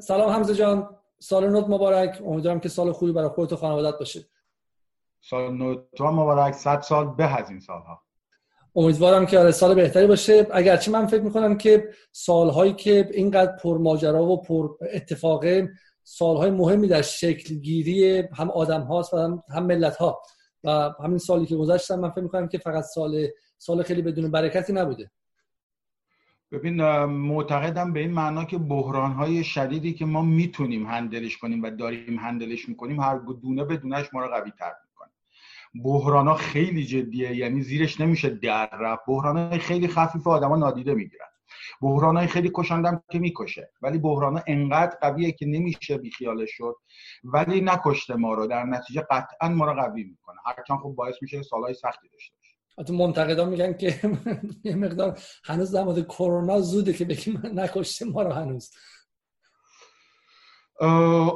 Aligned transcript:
سلام 0.00 0.30
حمزه 0.30 0.54
جان. 0.54 0.88
سال 1.18 1.48
نوت 1.48 1.68
مبارک. 1.68 2.22
امیدوارم 2.26 2.60
که 2.60 2.68
سال 2.68 2.92
خوبی 2.92 3.12
برای 3.12 3.28
خودت 3.28 3.52
و 3.52 3.56
خانوادت 3.56 3.98
باشه. 3.98 4.20
سال 5.20 5.52
نوت 5.52 6.00
مبارک. 6.00 6.54
صد 6.54 6.80
سال 6.80 7.14
به 7.14 7.38
از 7.38 7.50
این 7.50 7.60
سالها. 7.60 8.02
امیدوارم 8.76 9.26
که 9.26 9.38
آره 9.38 9.50
سال 9.50 9.74
بهتری 9.74 10.06
باشه. 10.06 10.46
اگرچه 10.50 10.90
من 10.90 11.06
فکر 11.06 11.22
می‌کنم 11.22 11.58
که 11.58 11.88
سالهایی 12.12 12.72
که 12.72 13.08
اینقدر 13.12 13.56
پر 13.56 13.78
ماجرا 13.78 14.24
و 14.24 14.42
پر 14.42 14.68
اتفاقه 14.92 15.70
سالهای 16.02 16.50
مهمی 16.50 16.88
در 16.88 17.02
شکل 17.02 17.54
گیری 17.54 18.18
هم 18.18 18.50
آدم 18.50 18.80
هاست 18.80 19.14
و 19.14 19.18
هم, 19.18 19.42
هم 19.48 19.66
ملت 19.66 19.96
ها 19.96 20.22
و 20.64 20.70
همین 21.04 21.18
سالی 21.18 21.46
که 21.46 21.56
گذشتم 21.56 22.00
من 22.00 22.10
فکر 22.10 22.20
می‌کنم 22.20 22.48
که 22.48 22.58
فقط 22.58 22.84
سال 22.84 23.26
سال 23.58 23.82
خیلی 23.82 24.02
بدون 24.02 24.30
برکتی 24.30 24.72
نبوده. 24.72 25.10
ببین 26.52 27.04
معتقدم 27.04 27.92
به 27.92 28.00
این 28.00 28.10
معنا 28.10 28.44
که 28.44 28.58
بحران 28.58 29.12
های 29.12 29.44
شدیدی 29.44 29.92
که 29.92 30.06
ما 30.06 30.22
می‌تونیم 30.22 30.86
هندلش 30.86 31.36
کنیم 31.36 31.62
و 31.62 31.70
داریم 31.70 32.18
هندلش 32.18 32.68
می‌کنیم 32.68 33.00
هر 33.00 33.16
دونه 33.16 33.64
بدونش 33.64 34.14
ما 34.14 34.20
رو 34.20 34.28
قوی 34.28 34.50
تر 34.50 34.72
می‌کنه. 34.88 35.10
بحران 35.84 36.28
ها 36.28 36.34
خیلی 36.34 36.84
جدیه 36.84 37.36
یعنی 37.36 37.62
زیرش 37.62 38.00
نمیشه 38.00 38.30
در 38.30 38.70
رفت. 38.80 39.02
بحران 39.06 39.36
های 39.36 39.58
خیلی 39.58 39.88
خفیف 39.88 40.26
آدما 40.26 40.56
نادیده 40.56 40.94
می‌گیرن. 40.94 41.26
بحران 41.80 42.16
های 42.16 42.26
خیلی 42.26 42.50
کشندم 42.54 43.02
که 43.10 43.18
می‌کشه. 43.18 43.70
ولی 43.82 43.98
بحران 43.98 44.36
ها 44.36 44.42
انقدر 44.46 44.96
قویه 45.00 45.32
که 45.32 45.46
نمیشه 45.46 45.98
بیخیالش 45.98 46.50
شد. 46.52 46.76
ولی 47.24 47.60
نکشته 47.60 48.14
ما 48.14 48.34
رو 48.34 48.46
در 48.46 48.64
نتیجه 48.64 49.06
قطعا 49.10 49.48
ما 49.48 49.64
رو 49.64 49.82
قوی 49.82 50.04
می‌کنه. 50.04 50.36
هرچند 50.46 50.78
خب 50.78 50.94
باعث 50.96 51.14
میشه 51.22 51.42
سالهای 51.42 51.74
سختی 51.74 52.08
داشته 52.08 52.36
تو 52.84 52.94
منتقدا 52.94 53.44
میگن 53.44 53.72
که 53.72 54.00
یه 54.64 54.74
مقدار 54.74 55.18
هنوز 55.44 55.70
در 55.70 55.84
مورد 55.84 56.06
کرونا 56.06 56.60
زوده 56.60 56.92
که 56.92 57.04
بگیم 57.04 57.42
نکشته 57.54 58.04
ما 58.04 58.22
رو 58.22 58.32
هنوز. 58.32 58.70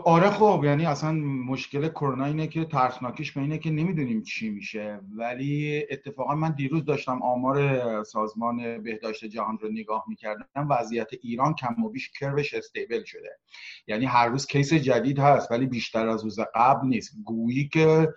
آره 0.04 0.30
خب 0.30 0.62
یعنی 0.64 0.86
اصلا 0.86 1.12
مشکل 1.12 1.88
کرونا 1.88 2.24
اینه 2.24 2.46
که 2.46 2.64
ترسناکیش 2.64 3.32
به 3.32 3.40
اینه 3.40 3.58
که 3.58 3.70
نمی‌دونیم 3.70 4.22
چی 4.22 4.50
میشه. 4.50 5.00
ولی 5.16 5.82
اتفاقا 5.90 6.34
من 6.34 6.54
دیروز 6.54 6.84
داشتم 6.84 7.22
آمار 7.22 8.04
سازمان 8.04 8.82
بهداشت 8.82 9.24
جهان 9.24 9.58
رو 9.58 9.68
نگاه 9.68 10.04
می‌کردم. 10.08 10.46
وضعیت 10.70 11.08
ایران 11.22 11.54
کم 11.54 11.84
و 11.84 11.88
بیش 11.88 12.10
کروش 12.10 12.54
استیبل 12.54 13.04
شده. 13.04 13.38
یعنی 13.86 14.04
هر 14.04 14.28
روز 14.28 14.46
کیس 14.46 14.74
جدید 14.74 15.18
هست 15.18 15.50
ولی 15.50 15.66
بیشتر 15.66 16.08
از 16.08 16.24
روز 16.24 16.38
قبل 16.54 16.86
نیست. 16.86 17.12
گویی 17.24 17.68
که 17.68 18.08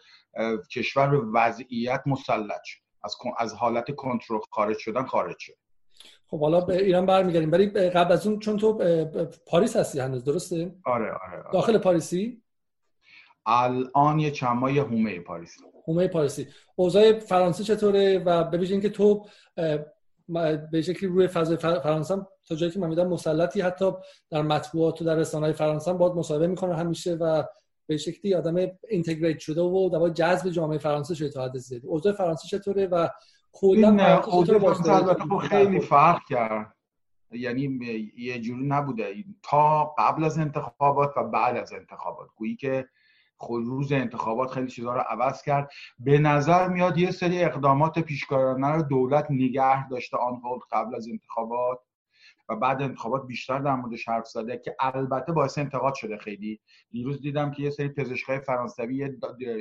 کشور 0.72 1.08
به 1.08 1.20
وضعیت 1.34 2.04
مسلط 2.06 2.64
شد. 2.64 2.83
از 3.04 3.16
از 3.38 3.54
حالت 3.54 3.96
کنترل 3.96 4.40
خارج 4.52 4.78
شدن 4.78 5.04
خارج 5.04 5.36
شد. 5.40 5.54
خب 6.28 6.40
حالا 6.40 6.62
به 6.62 6.84
ایران 6.84 7.06
برمیگردیم. 7.06 7.52
ولی 7.52 7.68
قبل 7.68 8.12
از 8.12 8.28
اون 8.28 8.40
چون 8.40 8.58
تو 8.58 8.74
پاریس 9.48 9.76
هستی 9.76 10.00
هنوز 10.00 10.24
درسته؟ 10.24 10.76
آره 10.86 11.12
آره, 11.12 11.42
آره. 11.42 11.52
داخل 11.54 11.78
پاریسی؟ 11.78 12.44
الان 13.46 14.20
یه 14.20 14.32
چند 14.32 14.58
ماه 14.58 14.72
هومه 14.72 15.20
پاریس. 15.20 15.58
هومه 15.88 16.08
پاریسی. 16.08 16.48
اوضاع 16.76 17.20
فرانسه 17.20 17.64
چطوره؟ 17.64 18.20
و 18.20 18.44
به 18.44 18.60
اینکه 18.60 18.90
تو 18.90 19.26
به 20.72 20.82
شکلی 20.82 21.10
روی 21.10 21.28
فضای 21.28 21.58
فرانسه 21.58 22.28
تا 22.48 22.56
جایی 22.56 22.72
که 22.72 22.80
من 22.80 22.90
می‌دونم 22.90 23.10
مسلطی 23.10 23.62
حتی 23.62 23.92
در 24.30 24.42
مطبوعات 24.42 25.02
و 25.02 25.06
در 25.06 25.16
رسانه‌های 25.16 25.54
فرانسه 25.54 25.94
باید 25.94 26.14
مصاحبه 26.14 26.48
می‌کنه 26.48 26.76
همیشه 26.76 27.14
و 27.14 27.44
به 27.88 27.98
شکلی 27.98 28.36
آدم 28.36 28.56
اینتگریت 28.90 29.40
شده 29.40 29.62
و 29.62 29.90
در 29.90 30.10
جذب 30.10 30.50
جامعه 30.50 30.78
فرانسه 30.78 31.16
شده 31.16 31.30
تا 31.30 31.46
حد 31.46 31.58
زیادی. 31.58 31.88
اوضاع 31.88 32.14
فرانسه 32.14 32.48
چطوره 32.48 32.88
و 32.88 33.08
کلا 33.52 34.22
اوضاع 34.22 35.40
خیلی 35.40 35.80
فرق 35.80 36.20
کرد. 36.30 36.76
یعنی 37.32 37.80
یه 38.18 38.40
جوری 38.40 38.66
نبوده. 38.66 39.14
تا 39.44 39.86
قبل 39.98 40.24
از 40.24 40.38
انتخابات 40.38 41.18
و 41.18 41.24
بعد 41.24 41.58
از 41.58 41.74
انتخابات. 41.74 42.28
گویی 42.36 42.56
که 42.56 42.88
خود 43.38 43.66
روز 43.66 43.92
انتخابات 43.92 44.52
خیلی 44.52 44.68
چیزها 44.68 44.94
رو 44.94 45.00
عوض 45.00 45.42
کرد. 45.42 45.72
به 46.00 46.18
نظر 46.18 46.68
میاد 46.68 46.98
یه 46.98 47.12
سری 47.12 47.44
اقدامات 47.44 48.00
پیشکارانه 48.00 48.68
رو 48.68 48.84
دولت 48.84 49.32
نگه 49.32 49.88
داشته 49.90 50.18
آن 50.18 50.42
قبل 50.72 50.96
از 50.96 51.08
انتخابات. 51.08 51.80
و 52.50 52.56
بعد 52.56 52.82
انتخابات 52.82 53.28
بیشتر 53.28 53.60
در 53.60 53.76
موردش 53.76 54.10
حرف 54.10 54.28
زده 54.28 54.58
که 54.58 54.76
البته 54.80 55.32
باعث 55.32 55.58
انتقاد 55.58 55.94
شده 55.94 56.18
خیلی. 56.18 56.60
دیروز 56.92 57.22
دیدم 57.22 57.52
که 57.52 57.64
یه 57.64 57.70
سری 57.70 57.90
پزشکای 57.90 58.40
فرانسوی 58.40 59.10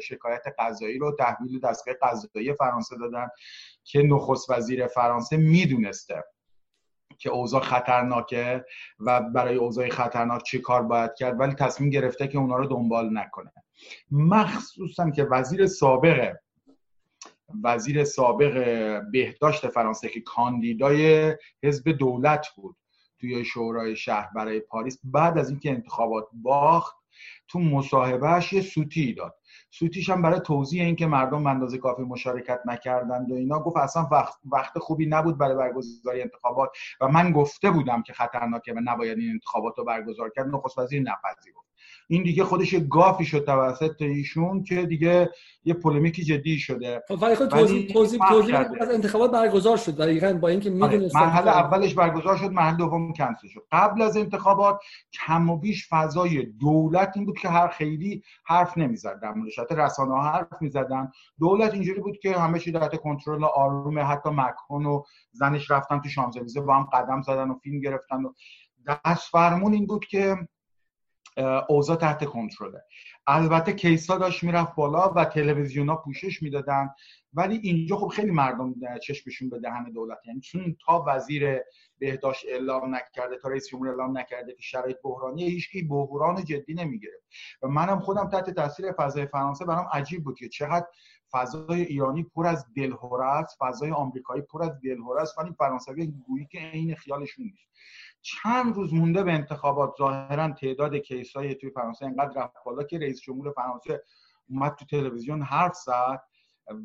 شکایت 0.02 0.42
قضایی 0.58 0.98
رو 0.98 1.16
تحویل 1.18 1.60
دستگاه 1.60 1.94
قضایی 2.02 2.54
فرانسه 2.54 2.96
دادن 2.96 3.28
که 3.84 4.02
نخست 4.02 4.50
وزیر 4.50 4.86
فرانسه 4.86 5.36
می‌دونسته 5.36 6.24
که 7.18 7.30
اوضاع 7.30 7.60
خطرناکه 7.60 8.64
و 9.00 9.20
برای 9.20 9.56
اوضاع 9.56 9.88
خطرناک 9.88 10.42
چه 10.42 10.58
کار 10.58 10.82
باید 10.82 11.14
کرد 11.14 11.40
ولی 11.40 11.54
تصمیم 11.54 11.90
گرفته 11.90 12.28
که 12.28 12.38
اونا 12.38 12.56
رو 12.56 12.66
دنبال 12.66 13.18
نکنه. 13.18 13.52
مخصوصا 14.10 15.10
که 15.10 15.24
وزیر 15.24 15.66
سابق 15.66 16.34
وزیر 17.64 18.04
سابق 18.04 18.54
بهداشت 19.12 19.68
فرانسه 19.68 20.08
که 20.08 20.20
کاندیدای 20.20 21.32
حزب 21.62 21.88
دولت 21.88 22.46
بود 22.56 22.76
توی 23.20 23.44
شورای 23.44 23.96
شهر 23.96 24.30
برای 24.34 24.60
پاریس 24.60 24.98
بعد 25.04 25.38
از 25.38 25.50
اینکه 25.50 25.70
انتخابات 25.70 26.28
باخت 26.32 26.96
تو 27.48 27.58
مصاحبهش 27.58 28.52
یه 28.52 28.60
سوتی 28.60 29.14
داد. 29.14 29.34
سوتیش 29.70 30.10
هم 30.10 30.22
برای 30.22 30.40
توضیح 30.40 30.84
اینکه 30.84 31.06
مردم 31.06 31.46
اندازه 31.46 31.78
کافی 31.78 32.02
مشارکت 32.02 32.60
نکردند 32.66 33.32
و 33.32 33.34
اینا 33.34 33.58
گفت 33.58 33.76
اصلا 33.76 34.08
وقت, 34.12 34.34
وقت 34.52 34.78
خوبی 34.78 35.06
نبود 35.06 35.38
برای 35.38 35.56
برگزاری 35.56 36.22
انتخابات 36.22 36.70
و 37.00 37.08
من 37.08 37.32
گفته 37.32 37.70
بودم 37.70 38.02
که 38.02 38.12
خطرناکه 38.12 38.72
و 38.72 38.80
نباید 38.84 39.18
این 39.18 39.30
انتخابات 39.30 39.78
رو 39.78 39.84
برگزار 39.84 40.30
کرد. 40.30 40.46
نخست 40.46 40.78
وزیر 40.78 41.02
نپذیرفت 41.02 41.71
این 42.08 42.22
دیگه 42.22 42.44
خودش 42.44 42.74
گافی 42.90 43.24
شد 43.24 43.44
توسط 43.44 44.02
ایشون 44.02 44.62
که 44.62 44.86
دیگه 44.86 45.30
یه 45.64 45.74
پولمیکی 45.74 46.24
جدی 46.24 46.58
شده. 46.58 47.02
خب 47.08 47.22
ولی 47.22 47.34
خود 47.34 47.48
توضیح 47.48 47.92
توضیح 47.92 48.20
توضیح 48.28 48.56
از 48.80 48.90
انتخابات 48.90 49.30
برگزار 49.30 49.76
شد. 49.76 49.96
دقیقاً 49.96 50.32
با 50.32 50.48
اینکه 50.48 50.70
آره، 50.70 50.92
می‌دونست 50.92 51.16
مرحله 51.16 51.50
اولش 51.50 51.94
برگزار 51.94 52.36
شد 52.36 52.50
مرحله 52.50 52.76
دوم 52.76 53.12
کنسل 53.12 53.48
شد. 53.48 53.66
قبل 53.72 54.02
از 54.02 54.16
انتخابات 54.16 54.80
کم 55.12 55.50
و 55.50 55.56
بیش 55.56 55.88
فضای 55.90 56.46
دولت 56.46 57.12
این 57.16 57.26
بود 57.26 57.38
که 57.38 57.48
هر 57.48 57.68
خیلی 57.68 58.22
حرف 58.44 58.78
نمی‌زد 58.78 59.20
در 59.22 59.32
موردش. 59.32 59.58
رسانه 59.70 60.12
ها 60.12 60.22
حرف 60.22 60.48
می‌زدن. 60.60 61.10
دولت 61.40 61.74
اینجوری 61.74 62.00
بود 62.00 62.18
که 62.18 62.32
همه 62.38 62.58
چی 62.58 62.72
تحت 62.72 62.96
کنترل 62.96 63.44
آروم 63.44 63.98
حتی 63.98 64.30
مکرون 64.30 64.86
و 64.86 65.02
زنش 65.32 65.70
رفتن 65.70 66.00
تو 66.00 66.08
شانزلیزه 66.08 66.60
با 66.60 66.74
هم 66.74 66.88
قدم 66.92 67.22
زدن 67.22 67.50
و 67.50 67.54
فیلم 67.54 67.80
گرفتن 67.80 68.22
و 68.24 68.32
دست 68.88 69.30
فرمون 69.30 69.72
این 69.72 69.86
بود 69.86 70.04
که 70.04 70.36
اوضاع 71.68 71.96
تحت 71.96 72.24
کنترله. 72.24 72.82
البته 73.26 73.72
کیسا 73.72 74.18
داشت 74.18 74.44
می‌رفت 74.44 74.74
بالا 74.74 75.08
و 75.08 75.24
تلویزیون 75.24 75.88
ها 75.88 75.96
پوشش 75.96 76.42
می‌دادن 76.42 76.90
ولی 77.34 77.60
اینجا 77.62 77.96
خب 77.96 78.08
خیلی 78.08 78.30
مردم 78.30 78.74
چشمشون 79.02 79.50
به 79.50 79.58
دهن 79.58 79.92
دولت 79.92 80.18
یعنی 80.26 80.40
چون 80.40 80.76
تا 80.86 81.04
وزیر 81.06 81.58
بهداشت 81.98 82.44
اعلام 82.48 82.94
نکرده 82.94 83.36
تا 83.36 83.48
رئیس 83.48 83.68
جمهور 83.68 83.88
اعلام 83.88 84.18
نکرده 84.18 84.54
که 84.54 84.62
شرایط 84.62 84.96
بحرانی 85.04 85.44
هیچکی 85.44 85.82
بحران 85.82 86.44
جدی 86.44 86.74
نمی‌گیره 86.74 87.20
و 87.62 87.68
منم 87.68 88.00
خودم 88.00 88.28
تحت 88.28 88.50
تاثیر 88.50 88.92
فضای 88.92 89.26
فرانسه 89.26 89.64
برام 89.64 89.88
عجیب 89.92 90.24
بود 90.24 90.38
که 90.38 90.48
چقدر 90.48 90.86
فضای 91.32 91.82
ایرانی 91.82 92.22
پر 92.22 92.46
از 92.46 92.66
دلهوره 92.76 93.26
است 93.26 93.56
فضای 93.60 93.90
آمریکایی 93.90 94.42
پر 94.42 94.62
از 94.62 94.80
دلهوره 94.84 95.22
است 95.22 95.38
ولی 95.38 95.52
فرانسوی 95.58 96.06
گویی 96.06 96.46
که 96.46 96.58
عین 96.58 96.94
خیالشون 96.94 97.44
نیست. 97.44 97.68
چند 98.22 98.74
روز 98.74 98.94
مونده 98.94 99.22
به 99.22 99.32
انتخابات. 99.32 99.94
ظاهرا 99.98 100.52
تعداد 100.52 100.94
کیس 100.96 101.36
های 101.36 101.54
توی 101.54 101.70
فرانسه 101.70 102.06
انقدر 102.06 102.42
رفت 102.42 102.54
بالا 102.64 102.82
که 102.82 102.98
رئیس 102.98 103.20
جمهور 103.20 103.52
فرانسه 103.52 104.02
اومد 104.48 104.74
تو 104.74 104.84
تلویزیون 104.84 105.42
حرف 105.42 105.74
زد 105.74 106.22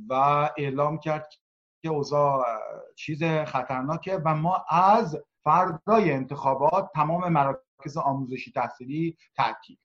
و 0.09 0.13
اعلام 0.57 0.99
کرد 0.99 1.29
که 1.81 1.89
اوضاع 1.89 2.45
چیز 2.95 3.23
خطرناکه 3.23 4.21
و 4.25 4.35
ما 4.35 4.65
از 4.69 5.23
فردای 5.43 6.11
انتخابات 6.11 6.89
تمام 6.95 7.29
مراکز 7.29 7.97
آموزشی 7.97 8.51
تحصیلی 8.51 9.17
تعطیل. 9.35 9.77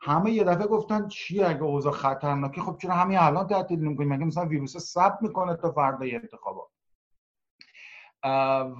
همه 0.00 0.32
یه 0.32 0.44
دفعه 0.44 0.66
گفتن 0.66 1.08
چی 1.08 1.42
اگه 1.42 1.62
اوضاع 1.62 1.92
خطرناکه؟ 1.92 2.60
خب 2.60 2.78
چرا 2.82 2.94
همین 2.94 3.18
الان 3.18 3.46
تعطیل 3.46 3.80
نمی‌کنیم؟ 3.80 4.12
مگه 4.12 4.24
مثلا 4.24 4.46
ویروس 4.46 4.78
ثبت 4.78 5.18
می‌کنه 5.20 5.56
تا 5.56 5.72
فردای 5.72 6.14
انتخابات؟ 6.14 6.71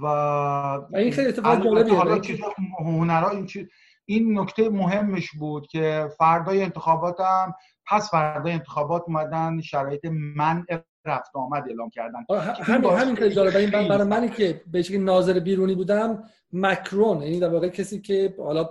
و 0.03 0.06
این 0.94 1.12
خیلی 1.12 1.29
اتفاق 1.29 1.65
جالبیه 1.65 1.94
حالا 1.94 2.19
چیز 2.19 2.39
هنرها 2.79 3.31
این 3.31 3.47
چیز 3.47 3.67
این 4.05 4.39
نکته 4.39 4.69
مهمش 4.69 5.31
بود 5.31 5.67
که 5.67 6.09
فردای 6.19 6.62
انتخابات 6.62 7.21
هم 7.21 7.55
پس 7.87 8.11
فردای 8.11 8.53
انتخابات 8.53 9.03
اومدن 9.06 9.61
شرایط 9.61 10.05
منع 10.37 10.65
رفت 11.05 11.31
آمد 11.35 11.62
اعلام 11.69 11.91
کردن. 11.91 12.25
همین 12.62 12.91
همین 12.91 13.15
که 13.15 13.31
جالبه. 13.31 13.59
این 13.59 13.71
برای 13.71 14.09
منی 14.09 14.29
که 14.29 14.61
به 14.67 14.99
ناظر 14.99 15.41
بیرونی 15.41 15.75
بودم 15.75 16.25
مکرون 16.53 17.23
یعنی 17.23 17.41
در 17.41 17.49
واقع 17.49 17.69
کسی 17.69 18.00
که 18.00 18.35
حالا 18.38 18.65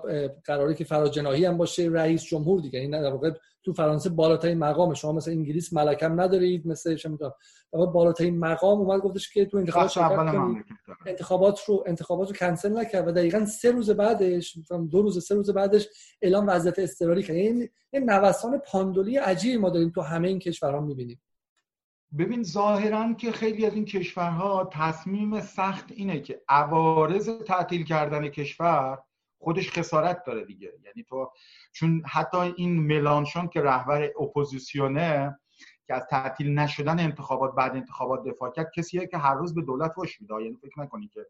قراره 0.46 0.74
که 0.74 0.84
فراجناهی 0.84 1.46
هم 1.46 1.58
باشه 1.58 1.90
رئیس 1.92 2.24
جمهور 2.24 2.62
دیگه 2.62 2.80
این 2.80 2.94
یعنی 2.94 3.04
در 3.04 3.12
واقع 3.12 3.32
تو 3.64 3.74
فرانسه 3.74 4.10
بالاترین 4.10 4.58
مقام 4.58 4.94
شما 4.94 5.12
مثل 5.12 5.32
انگلیس 5.32 5.74
ملکم 5.74 6.22
ندارید 6.22 6.68
مثل 6.68 6.96
چه 6.96 7.10
می‌دونم. 7.10 7.34
بالاترین 7.72 8.40
مقام 8.40 8.80
اومد 8.80 9.02
گفتش 9.02 9.34
که 9.34 9.46
تو 9.46 9.58
انتخابات 9.58 9.98
انتخابات 11.06 11.64
رو 11.66 11.84
انتخابات 11.88 12.28
رو 12.28 12.36
کنسل 12.36 12.78
نکرد 12.78 13.08
و 13.08 13.12
دقیقا 13.12 13.46
سه 13.46 13.72
روز 13.72 13.90
بعدش 13.90 14.58
دو 14.92 15.02
روز 15.02 15.26
سه 15.26 15.36
روز 15.36 15.50
بعدش 15.50 15.88
اعلام 16.22 16.48
وضعیت 16.48 16.80
اضطراری 16.80 17.24
کرد. 17.24 17.36
این 17.36 17.70
یعنی 17.94 18.06
نوسان 18.06 18.58
پاندولی 18.58 19.18
عجیبی 19.18 19.58
ما 19.58 19.70
داریم 19.70 19.90
تو 19.90 20.02
همه 20.02 20.28
این 20.28 20.40
کشورها 20.40 20.80
می‌بینیم. 20.80 21.22
ببین 22.18 22.44
ظاهرا 22.44 23.14
که 23.14 23.32
خیلی 23.32 23.66
از 23.66 23.74
این 23.74 23.86
کشورها 23.86 24.70
تصمیم 24.74 25.42
سخت 25.42 25.86
اینه 25.92 26.20
که 26.20 26.42
عوارض 26.50 27.30
تعطیل 27.30 27.86
کردن 27.86 28.28
کشور 28.28 29.00
خودش 29.44 29.72
خسارت 29.80 30.24
داره 30.26 30.46
دیگه. 30.46 30.74
یعنی 30.86 31.04
تو 31.10 31.32
چون 31.72 32.04
حتی 32.06 32.38
این 32.38 32.80
ملانشون 32.80 33.48
که 33.48 33.62
رهبر 33.62 34.10
اپوزیسیونه 34.20 35.40
که 35.88 35.94
از 35.94 36.06
تعطیل 36.10 36.60
نشدن 36.60 37.00
انتخابات 37.00 37.56
بعد 37.56 37.76
انتخابات 37.76 38.24
دفاع 38.24 38.52
کرد 38.52 38.72
کسیه 38.76 39.08
که 39.08 39.18
هر 39.18 39.34
روز 39.34 39.56
به 39.56 39.62
دولت 39.62 39.92
فوش 39.94 40.22
میده. 40.22 40.34
یعنی 40.34 40.58
فکر 40.62 40.80
نکنی 40.80 41.08
که 41.08 41.28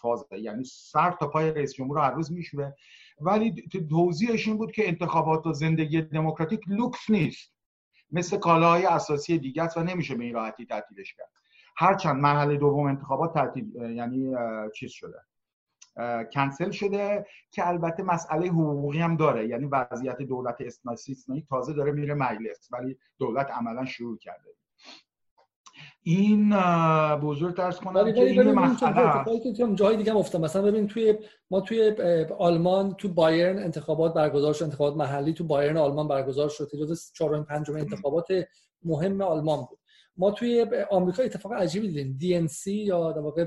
فاز 0.00 0.24
یعنی 0.32 0.64
سر 0.64 1.10
تا 1.10 1.28
پای 1.28 1.50
رئیس 1.50 1.74
جمهور 1.74 1.96
رو 1.96 2.02
هر 2.02 2.10
روز 2.10 2.32
می‌شوه. 2.32 2.72
ولی 3.20 3.68
توضیحش 3.90 4.48
این 4.48 4.56
بود 4.56 4.72
که 4.72 4.88
انتخابات 4.88 5.46
و 5.46 5.52
زندگی 5.52 6.02
دموکراتیک 6.02 6.60
لوکس 6.66 7.10
نیست. 7.10 7.52
مثل 8.10 8.36
کالاهای 8.38 8.86
اساسی 8.86 9.38
دیگه 9.38 9.62
است 9.62 9.76
و 9.76 9.82
نمیشه 9.82 10.14
به 10.14 10.24
این 10.24 10.34
راحتی 10.34 10.66
تعطیلش 10.66 11.14
کرد. 11.14 11.30
هرچند 11.76 12.16
مرحله 12.16 12.56
دوم 12.56 12.86
انتخابات 12.86 13.34
تعطیل 13.34 13.74
یعنی 13.74 14.32
چیز 14.74 14.90
شده. 14.90 15.18
کنسل 16.34 16.70
شده 16.70 17.26
که 17.50 17.68
البته 17.68 18.02
مسئله 18.02 18.48
حقوقی 18.48 18.98
هم 18.98 19.16
داره. 19.16 19.48
یعنی 19.48 19.66
وضعیت 19.66 20.22
دولت 20.22 20.56
استثنایی 20.60 21.46
تازه 21.48 21.72
داره 21.72 21.92
میره 21.92 22.14
مجلس 22.14 22.68
ولی 22.72 22.98
دولت 23.18 23.50
عملا 23.50 23.84
شروع 23.84 24.18
کرده. 24.18 24.50
این 26.02 26.50
بزرگ 27.16 27.54
درس 27.54 27.80
کنم 27.80 28.12
که 28.12 28.20
این 28.20 28.52
مسئله 28.52 29.74
جای 29.74 29.96
دیگه 29.96 30.12
هم 30.12 30.40
مثلا 30.40 30.62
ببین 30.62 30.86
توی 30.86 31.18
ما 31.50 31.60
توی 31.60 31.94
آلمان 32.38 32.94
تو 32.94 33.08
بایرن 33.08 33.58
انتخابات 33.58 34.14
برگزار 34.14 34.54
شد. 34.54 34.64
انتخابات 34.64 34.96
محلی 34.96 35.32
تو 35.32 35.44
بایرن 35.44 35.76
آلمان 35.76 36.08
برگزار 36.08 36.48
شد. 36.48 36.70
جز 36.88 37.12
چهارم 37.12 37.44
پنجم 37.44 37.76
انتخابات 37.76 38.26
مهم 38.84 39.20
آلمان 39.20 39.58
بود. 39.58 39.78
ما 40.16 40.30
توی 40.30 40.66
آمریکا 40.90 41.22
اتفاق 41.22 41.52
عجیبی 41.52 41.88
دیدیم. 41.88 42.46
DNC 42.48 42.66
یا 42.66 43.12
در 43.12 43.20
واقع 43.20 43.46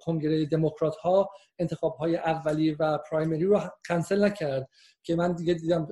کنگره 0.00 0.46
دموکرات 0.46 0.96
ها 0.96 1.30
انتخاب 1.58 1.96
های 1.96 2.16
اولی 2.16 2.70
و 2.70 2.98
پرایمری 3.10 3.44
رو 3.44 3.60
کنسل 3.88 4.24
نکرد 4.24 4.68
که 5.02 5.16
من 5.16 5.32
دیگه 5.32 5.54
دیدم 5.54 5.88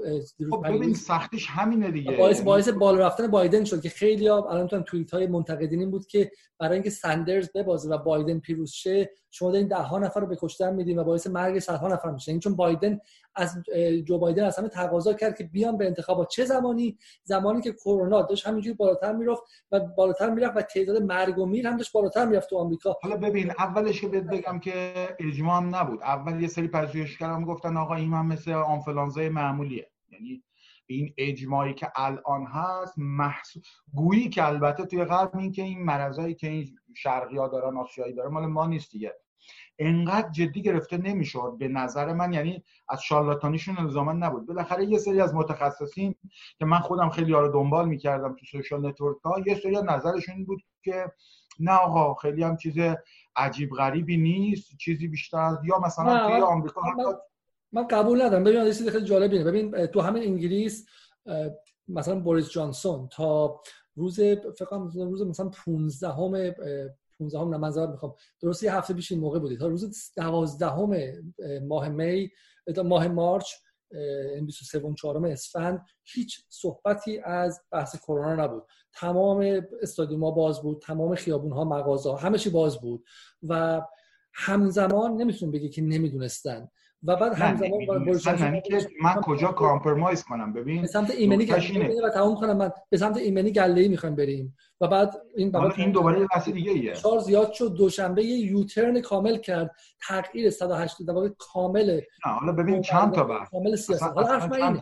خب 0.51 0.67
ببین 0.69 0.95
سختیش 0.95 1.47
همینه 1.51 1.91
دیگه. 1.91 2.17
باعث 2.17 2.41
باعث 2.41 2.69
بالا 2.69 3.07
رفتن 3.07 3.27
بایدن 3.27 3.65
شد 3.65 3.81
که 3.81 3.89
خیلی 3.89 4.29
ها 4.29 4.51
الان 4.51 4.69
تو 4.69 4.83
توییت 4.83 5.15
های 5.15 5.27
منتقدین 5.27 5.81
این 5.81 5.91
بود 5.91 6.07
که 6.07 6.31
برای 6.59 6.75
اینکه 6.75 6.91
سندرز 6.91 7.49
ببازه 7.55 7.91
و 7.91 7.99
بایدن 7.99 8.39
پیروز 8.39 8.71
شه 8.71 9.11
شما 9.31 9.51
دارین 9.51 9.69
ده 9.69 9.77
ها 9.77 9.99
نفر 9.99 10.21
رو 10.21 10.27
به 10.27 10.37
کشتن 10.41 10.75
میدین 10.75 10.99
و 10.99 11.05
باعث 11.05 11.27
مرگ 11.27 11.59
صدها 11.59 11.89
نفر 11.89 12.11
میشه. 12.11 12.33
این 12.33 12.41
چون 12.41 12.57
بایدن 12.57 13.01
از 13.35 13.62
جو 14.05 14.19
بایدن 14.19 14.45
از 14.45 14.59
همه 14.59 14.69
تقاضا 14.69 15.12
کرد 15.12 15.39
که 15.39 15.45
بیان 15.45 15.77
به 15.77 15.87
انتخابات 15.87 16.29
چه 16.29 16.45
زمانی؟ 16.45 16.99
زمانی 17.25 17.61
که 17.61 17.73
کرونا 17.73 18.23
داشت 18.23 18.47
همینجوری 18.47 18.77
بالاتر 18.77 19.12
می‌رفت 19.12 19.43
و 19.73 19.81
بالاتر 19.81 20.31
می‌رفت 20.31 20.57
و 20.57 20.62
تعداد 20.62 21.03
مرگ 21.03 21.39
و 21.39 21.47
میر 21.47 21.67
هم 21.67 21.77
داشت 21.77 21.93
بالاتر 21.93 22.27
می‌رفت 22.27 22.51
تو 22.51 22.57
آمریکا. 22.57 22.97
حالا 23.03 23.17
ببین 23.17 23.51
اولش 23.51 24.01
که 24.01 24.09
بگم 24.09 24.59
که 24.59 24.93
اجماع 25.19 25.56
هم 25.56 25.76
نبود. 25.76 26.03
اول 26.03 26.43
یه 26.43 26.49
سری 26.49 26.69
پژوهشگرا 26.69 27.41
گفتن 27.41 27.76
آقا 27.76 27.94
این 27.94 28.12
هم 28.12 28.26
مثل 28.26 28.53
آنفلانزای 28.53 29.29
معمولیه. 29.29 29.91
یعنی 30.12 30.43
این 30.87 31.14
اجماعی 31.19 31.75
که 31.75 31.93
الان 31.97 32.47
هست 32.47 32.94
محسوب 32.97 33.62
گویی 33.94 34.29
که 34.29 34.47
البته 34.47 34.87
توی 34.87 35.05
غرب 35.05 35.37
این 35.37 35.53
که 35.53 35.62
این 35.62 35.85
مرضایی 35.85 36.35
که 36.35 36.49
این 36.49 36.79
شرقی 36.97 37.37
ها 37.37 37.49
دارن 37.49 37.76
آسیایی 37.76 38.14
دارن 38.14 38.32
مال 38.32 38.47
ما 38.47 38.67
نیست 38.67 38.93
دیگه. 38.93 39.14
انقدر 39.79 40.31
جدی 40.31 40.62
گرفته 40.62 40.97
نمی‌شد 40.97 41.56
به 41.59 41.69
نظر 41.69 42.12
من. 42.12 42.32
یعنی 42.32 42.64
از 42.88 43.02
شالاتانیشون 43.02 43.79
الزاما 43.79 44.12
نبود. 44.12 44.47
بالاخره 44.47 44.85
یه 44.85 44.99
سری 44.99 45.20
از 45.20 45.35
متخصصین 45.35 46.14
که 46.59 46.64
من 46.64 46.79
خودم 46.79 47.11
خیلی 47.11 47.32
ها 47.32 47.41
رو 47.41 47.52
دنبال 47.52 47.88
می‌کردم 47.88 48.35
تو 48.35 48.47
سوشال 48.47 48.87
نتورک 48.87 49.17
ها 49.25 49.41
یه 49.47 49.55
سری 49.55 49.76
نظرشون 49.82 50.44
بود 50.44 50.62
که 50.82 51.12
نه 51.61 51.73
آقا 51.73 52.14
خیلی 52.14 52.43
هم 52.43 52.56
چیز 52.56 52.75
عجیب 53.37 53.70
غریبی 53.70 54.17
نیست 54.17 54.76
چیزی 54.76 55.08
بیشتر 55.08 55.41
از 55.41 55.58
یا 55.64 55.79
مثلا 55.79 56.29
توی 56.29 56.41
آمریکا 56.43 56.81
من 57.73 57.87
قبول 57.87 58.23
ندارم. 58.23 58.44
ببین 58.44 58.64
چیز 58.64 58.88
خیلی 58.88 59.05
جالبیه 59.05 59.44
ببین 59.44 59.87
تو 59.87 60.00
همین 60.00 60.23
انگلیس 60.23 60.87
مثلا 61.88 62.20
بوریس 62.20 62.50
جانسون 62.50 63.08
تا 63.08 63.61
روز 63.94 64.20
فکر 64.58 64.76
روز 64.94 65.23
مثلا 65.23 65.50
15 65.64 66.08
همه 66.08 66.55
15 67.19 67.38
هم 67.38 67.49
من 67.49 67.91
می‌خوام. 67.91 68.14
درست 68.41 68.62
یه 68.62 68.75
هفته 68.75 68.94
پیش 68.94 69.12
این 69.12 69.20
موقع 69.20 69.38
بودید 69.38 69.59
تا 69.59 69.67
روز 69.67 70.12
12 70.17 70.75
ماه 71.62 71.88
می 71.88 72.31
ماه 72.85 73.09
مارچ 73.09 73.52
این 74.35 74.47
23 74.47 74.94
4 74.94 75.27
اسفند 75.27 75.87
هیچ 76.05 76.44
صحبتی 76.49 77.19
از 77.19 77.61
بحث 77.71 77.97
کرونا 77.97 78.44
نبود. 78.44 78.67
تمام 78.93 79.62
استادیوم 79.83 80.31
باز 80.35 80.62
بود 80.62 80.83
تمام 80.83 81.15
خیابون 81.15 81.53
ها 81.53 81.65
مغازه 81.65 82.17
همه 82.17 82.38
چی 82.38 82.50
باز 82.50 82.81
بود. 82.81 83.05
و 83.43 83.83
همزمان 84.35 85.17
نمی‌تونم 85.17 85.53
بگی 85.53 85.69
که 85.69 85.83
نمی‌دونستن. 85.83 86.69
و 87.06 87.17
بعد 87.17 87.32
همزمان 87.32 88.61
که 88.61 88.88
من 89.03 89.14
کجا 89.14 89.49
کامپرمایز 89.49 90.25
کنم؟ 90.25 90.53
ببین 90.53 90.81
به 90.81 90.87
سمت 90.87 91.11
ایمنی 91.11 91.47
گله 91.47 92.06
و 92.06 92.11
تمام 92.11 92.35
کنم 92.35 92.56
من. 92.56 92.70
به 92.91 92.97
سمت 92.97 93.17
ایمنی 93.17 93.50
گله 93.50 93.81
ای 93.81 93.88
می‌خوایم 93.88 94.17
بریم. 94.17 94.56
و 94.81 94.88
بعد 94.88 95.14
این 95.37 95.50
بعد 95.50 95.73
این 95.76 95.93
دوباره 95.93 96.20
یه 96.20 96.26
بحث 96.35 96.49
دیگه 96.49 96.70
ایه. 96.70 96.94
چهار 96.94 97.19
زیاد 97.19 97.53
شد. 97.53 97.75
دوشنبه 97.75 98.25
یه 98.25 98.37
یوترن 98.37 99.00
کامل 99.00 99.37
کرد. 99.37 99.70
تغییر 100.08 100.50
180 100.50 101.08
درجه 101.08 101.35
کامل. 101.38 102.00
نه 102.26 102.32
حالا 102.32 102.53
ببین 102.53 102.82
چند 102.82 103.12
تا 103.12 103.25
بحث. 103.25 103.50
کامل 103.50 103.76
سیاست. 103.76 104.02
حالا 104.02 104.26
حرف 104.26 104.52
من 104.52 104.62
اینه. 104.62 104.81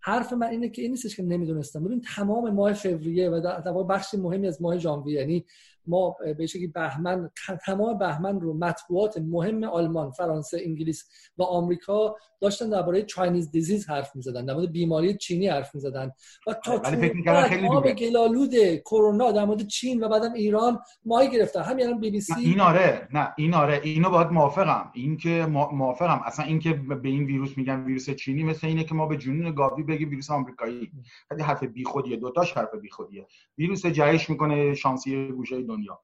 حرف 0.00 0.32
من 0.32 0.46
اینه 0.46 0.68
که 0.68 0.82
این 0.82 0.90
نیستش 0.90 1.16
که 1.16 1.22
نمی‌دونستم. 1.22 1.84
ببین 1.84 2.00
تمام 2.16 2.50
ماه 2.50 2.72
فوریه 2.72 3.30
و 3.30 3.40
در 3.40 3.72
بخش 3.72 4.14
مهمی 4.14 4.46
از 4.46 4.62
ماه 4.62 4.78
ژانویه. 4.78 5.20
یعنی 5.20 5.44
ما 5.86 6.16
به 6.38 6.46
شکلی 6.46 6.66
بهمن 6.66 7.30
تمام 7.66 7.98
بهمن 7.98 8.40
رو 8.40 8.54
مطبوعات 8.54 9.18
مهم 9.18 9.64
آلمان، 9.64 10.10
فرانسه، 10.10 10.60
انگلیس 10.64 11.08
و 11.38 11.42
آمریکا 11.42 12.16
داشتن 12.40 12.70
درباره 12.70 13.02
چاینیز 13.02 13.50
دیزیز 13.50 13.88
حرف 13.88 14.16
می‌زدن، 14.16 14.44
در 14.44 14.54
مورد 14.54 14.72
بیماری 14.72 15.16
چینی 15.16 15.48
حرف 15.48 15.74
می‌زدن. 15.74 16.12
و 16.46 16.54
تا 16.64 16.78
تو 16.78 17.80
به 17.80 17.92
گلالود 17.92 18.54
کرونا 18.76 19.32
در 19.32 19.44
مورد 19.44 19.66
چین 19.66 20.04
و 20.04 20.08
بعدم 20.08 20.32
ایران 20.32 20.78
ماهی 21.04 21.30
گرفتن. 21.30 21.62
همین 21.62 21.86
الان 21.86 22.00
بی 22.00 22.10
بی 22.10 22.20
سی 22.20 22.34
این 22.40 22.60
آره 22.60 23.08
نه 23.12 23.34
این 23.36 23.54
آره 23.54 23.80
اینو 23.82 24.10
باید 24.10 24.28
موافقم. 24.28 24.90
این 24.94 25.16
که 25.16 25.46
موافقم. 25.72 26.20
اصلا 26.24 26.44
این 26.44 26.58
که 26.58 26.72
به 26.72 27.08
این 27.08 27.24
ویروس 27.24 27.58
میگن 27.58 27.84
ویروس 27.84 28.10
چینی 28.10 28.42
مثل 28.42 28.66
اینه 28.66 28.84
که 28.84 28.94
ما 28.94 29.06
به 29.06 29.16
جنون 29.16 29.54
گاوی 29.54 29.82
بگیم 29.82 30.08
ویروس 30.08 30.30
آمریکایی. 30.30 30.92
خیلی 31.28 31.42
حرف 31.42 31.64
بیخودیه 31.64 32.16
دوتاش 32.16 32.52
حرف 32.52 32.74
بیخودیه. 32.74 33.26
ویروس 33.58 33.86
جهش 33.86 34.30
می‌کنه 34.30 34.74
شانسی 34.74 35.28
گوشه 35.28 35.62
دنیا 35.74 36.00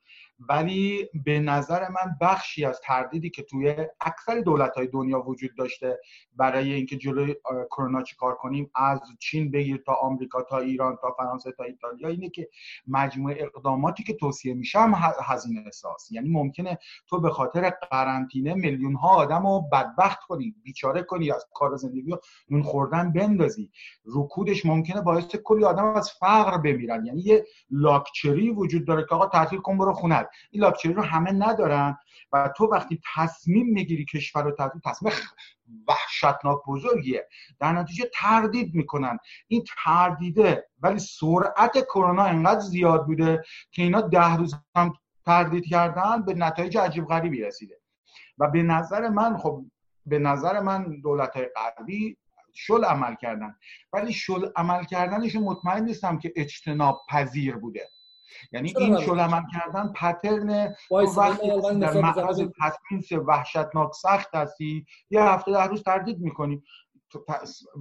ولی 0.48 1.08
به 1.24 1.40
نظر 1.40 1.88
من 1.88 2.16
بخشی 2.20 2.64
از 2.64 2.80
تردیدی 2.84 3.30
که 3.30 3.42
توی 3.42 3.74
اکثر 4.00 4.40
دولت 4.40 4.74
های 4.76 4.86
دنیا 4.86 5.20
وجود 5.20 5.50
داشته 5.58 6.00
برای 6.36 6.72
اینکه 6.72 6.96
جلوی 6.96 7.36
کرونا 7.70 8.02
چی 8.02 8.16
کار 8.16 8.34
کنیم 8.34 8.70
از 8.74 9.00
چین 9.18 9.50
بگیر 9.50 9.82
تا 9.86 9.92
آمریکا 9.92 10.42
تا 10.42 10.58
ایران 10.58 10.98
تا 11.02 11.10
فرانسه 11.10 11.52
تا 11.52 11.64
ایتالیا 11.64 12.08
اینه 12.08 12.30
که 12.30 12.48
مجموعه 12.86 13.36
اقداماتی 13.42 14.02
که 14.02 14.14
توصیه 14.14 14.54
میشه 14.54 14.78
هم 14.78 14.94
هزینه 15.24 15.62
احساس 15.64 16.12
یعنی 16.12 16.28
ممکنه 16.28 16.78
تو 17.06 17.20
به 17.20 17.30
خاطر 17.30 17.70
قرنطینه 17.70 18.54
میلیون 18.54 18.94
ها 18.94 19.08
آدم 19.08 19.46
رو 19.46 19.68
بدبخت 19.72 20.20
کنی 20.20 20.54
بیچاره 20.62 21.02
کنی 21.02 21.32
از 21.32 21.46
کار 21.54 21.76
زندگی 21.76 22.12
و 22.12 22.18
نون 22.50 22.62
خوردن 22.62 23.12
بندازی. 23.12 23.70
رکودش 24.06 24.66
ممکنه 24.66 25.00
باعث 25.00 25.36
کلی 25.44 25.64
آدم 25.64 25.84
از 25.84 26.12
فقر 26.12 26.58
بمیرن. 26.58 27.06
یعنی 27.06 27.20
یه 27.20 27.46
لاکچری 27.70 28.50
وجود 28.50 28.86
داره 28.86 29.06
که 29.08 29.14
آقا 29.14 29.26
تعطیل 29.26 29.58
کن 29.58 29.78
برو 29.78 29.92
خونه 29.92 30.28
این 30.50 30.62
لاکچری 30.62 30.92
رو 30.92 31.02
همه 31.02 31.32
ندارن 31.32 31.98
و 32.32 32.50
تو 32.56 32.66
وقتی 32.66 33.00
تصمیم 33.14 33.66
می‌گیری 33.66 34.04
کشور 34.04 34.42
رو 34.42 34.52
تعطیل 34.52 34.80
تصمیم 34.84 35.12
وحشتناک 35.88 36.58
بزرگیه. 36.66 37.28
در 37.60 37.72
نتیجه 37.72 38.10
تردید 38.14 38.74
می‌کنن. 38.74 39.18
این 39.48 39.64
تردیده 39.84 40.68
ولی 40.80 40.98
سرعت 40.98 41.84
کرونا 41.84 42.24
انقدر 42.24 42.60
زیاد 42.60 43.06
بوده 43.06 43.42
که 43.70 43.82
اینا 43.82 44.00
ده 44.00 44.36
روز 44.36 44.54
هم 44.76 44.92
تردید 45.26 45.64
کردن 45.64 46.22
به 46.22 46.34
نتایج 46.34 46.78
عجیب 46.78 47.04
غریبی 47.04 47.42
رسیده. 47.42 47.80
و 48.38 48.50
به 48.50 48.62
نظر 48.62 49.08
من 49.08 49.36
خب 49.36 49.64
به 50.06 50.18
نظر 50.18 50.60
من 50.60 51.00
دولت 51.00 51.32
غربی 51.56 52.16
شل 52.54 52.84
عمل 52.84 53.14
کردن. 53.14 53.56
ولی 53.92 54.12
شل 54.12 54.46
عمل 54.56 54.84
کردنشون 54.84 55.42
مطمئن 55.42 55.84
نیستم 55.84 56.18
که 56.18 56.32
اجتناب 56.36 57.02
پذیر 57.08 57.56
بوده. 57.56 57.90
یعنی 58.52 58.74
این 58.78 59.00
شلمن 59.00 59.42
کردن 59.52 59.92
پترن 59.92 60.74
وقتی 61.16 61.48
در 61.80 62.00
معرض 62.00 62.42
تصمیم 62.62 63.26
وحشتناک 63.26 63.92
سخت 63.94 64.34
هستی 64.34 64.86
یه 65.10 65.22
هفته 65.22 65.52
ده 65.52 65.64
روز 65.64 65.82
تردید 65.82 66.20
می‌کنی. 66.20 66.62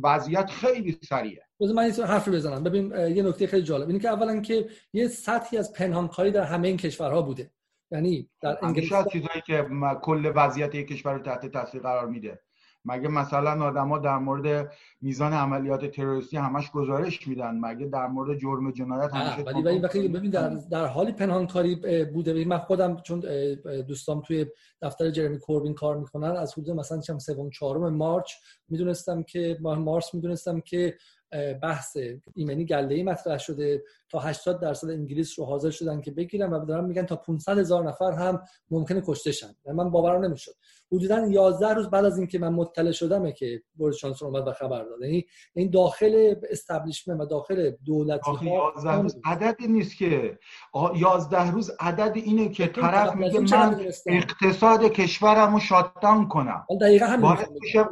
وضعیت 0.03 0.50
خیلی 0.50 1.00
سریعه. 1.03 1.44
بذار 1.60 1.75
من 1.75 1.84
این 1.84 1.94
حرف 1.94 2.27
بزنم. 2.27 2.63
ببین 2.63 2.91
یه 2.91 3.24
نکته 3.24 3.48
خیلی 3.48 3.63
جالب. 3.63 3.88
اینه 3.88 4.00
که 4.00 4.10
اولا 4.10 4.41
که 4.41 4.70
یه 4.94 5.08
سطحی 5.08 5.58
از 5.58 5.74
پنهانکاری 5.74 6.32
در 6.32 6.44
همه 6.44 6.68
این 6.68 6.77
کشورها 6.77 7.22
بوده. 7.22 7.51
یعنی 7.91 8.29
در 8.41 8.58
انگلیس 8.62 8.89
چیزایی 9.12 9.41
که 9.46 9.68
کل 10.01 10.32
وضعیت 10.36 10.75
یک 10.75 10.88
کشور 10.88 11.13
رو 11.13 11.20
تحت 11.20 11.46
تاثیر 11.46 11.82
قرار 11.82 12.08
میده. 12.08 12.41
مگه 12.86 13.08
مثلا 13.08 13.66
آدما 13.66 13.98
در 13.98 14.18
مورد 14.18 14.72
میزان 15.02 15.34
عملیات 15.34 15.86
تروریستی 15.86 16.38
همش 16.38 16.72
گزارش 16.72 17.28
میدن؟ 17.28 17.60
مگه 17.60 17.86
در 17.86 18.08
مورد 18.08 18.38
جرم 18.38 18.72
جنایت 18.72 19.14
همش 19.14 19.46
ولی 19.46 19.62
ولی 19.62 19.80
وقتی 19.80 20.08
ببین 20.08 20.32
در 20.32 20.50
در 20.50 20.86
حالی 20.86 21.12
پنهانکاری 21.12 22.06
بوده. 22.06 22.46
من 22.46 22.58
خودم 22.58 22.96
چون 22.96 23.20
دوستام 23.88 24.22
توی 24.22 24.46
دفتر 24.82 25.10
جرمی 25.12 25.40
کوربین 25.40 25.74
کار 25.74 25.98
می‌کنن 25.98 26.36
از 26.38 26.54
حدود 26.54 26.72
مثلا 26.72 27.00
چم 27.00 27.20
سوم 27.20 27.50
چهارم 27.50 27.94
مارچ 27.94 28.32
می‌دونستم 28.70 29.24
که 29.24 29.58
ماه 29.62 29.80
مارس 29.80 30.14
می‌دونستم 30.14 30.60
که 30.60 30.98
بحث 31.62 31.98
ایمنی 32.36 32.66
گله 32.66 32.96
ای 32.96 33.04
مطرح 33.04 33.38
شده. 33.38 33.84
تا 34.10 34.20
80 34.20 34.62
درصد 34.62 34.90
انگلیس 34.90 35.40
رو 35.40 35.46
حاضر 35.46 35.70
شدن 35.70 36.02
که 36.02 36.12
بگیرن 36.12 36.54
و 36.54 36.66
دارن 36.66 36.86
میگن 36.86 37.06
تا 37.06 37.16
500 37.16 37.58
هزار 37.58 37.84
نفر 37.84 38.12
هم 38.12 38.42
ممکنه 38.72 39.02
کشته 39.06 39.32
شن. 39.32 39.56
من 39.74 39.90
باورم 39.90 40.26
نمی‌شد. 40.26 40.52
حدودا 40.91 41.27
11 41.27 41.74
روز 41.74 41.89
بعد 41.89 42.05
از 42.05 42.17
اینکه 42.17 42.39
من 42.39 42.53
مطلع 42.53 42.91
شدم 42.91 43.31
که 43.31 43.63
بوریس 43.75 43.98
جانسون 43.98 44.27
اومد 44.27 44.48
و 44.48 44.51
خبر 44.51 44.84
داد. 44.84 45.01
یعنی 45.01 45.25
این 45.53 45.69
داخل 45.69 46.36
استابلیشمنت 46.51 47.19
و 47.19 47.25
داخل 47.25 47.72
دولتی 47.86 48.31
ها 48.31 48.74
11 48.75 49.01
روز 49.01 49.17
عددی 49.25 49.67
نیست 49.67 49.98
که. 49.98 50.39
11 50.96 51.51
روز 51.51 51.72
عدد 51.79 52.12
اینه 52.15 52.50
که 52.50 52.67
طرف 52.67 53.15
میگه 53.15 53.39
من 53.39 53.86
اقتصاد 54.08 54.84
کشورم 54.84 55.53
رو 55.53 55.60
شاتدان 55.60 56.27
کنم 56.27 56.65
دقیقاً 56.81 57.05
همین 57.05 57.38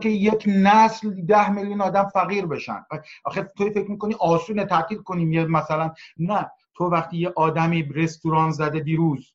که 0.02 0.10
یک 0.10 0.44
نسل 0.48 1.10
10 1.10 1.50
میلیون 1.50 1.82
آدم 1.82 2.10
فقیر 2.14 2.46
بشن. 2.46 2.86
آخه 3.26 3.44
تو 3.58 3.70
فکر 3.70 3.92
می‌کنی 3.92 4.16
آسونه 4.20 4.66
تعطیل 4.66 4.98
کنیم 4.98 5.34
یه 5.34 5.46
مثلا 5.46 5.94
نه. 6.18 6.52
تو 6.76 6.86
وقتی 6.86 7.18
یه 7.18 7.34
آدمی 7.36 7.84
رستوران 7.84 8.52
زده 8.52 8.80
دیروز 8.80 9.34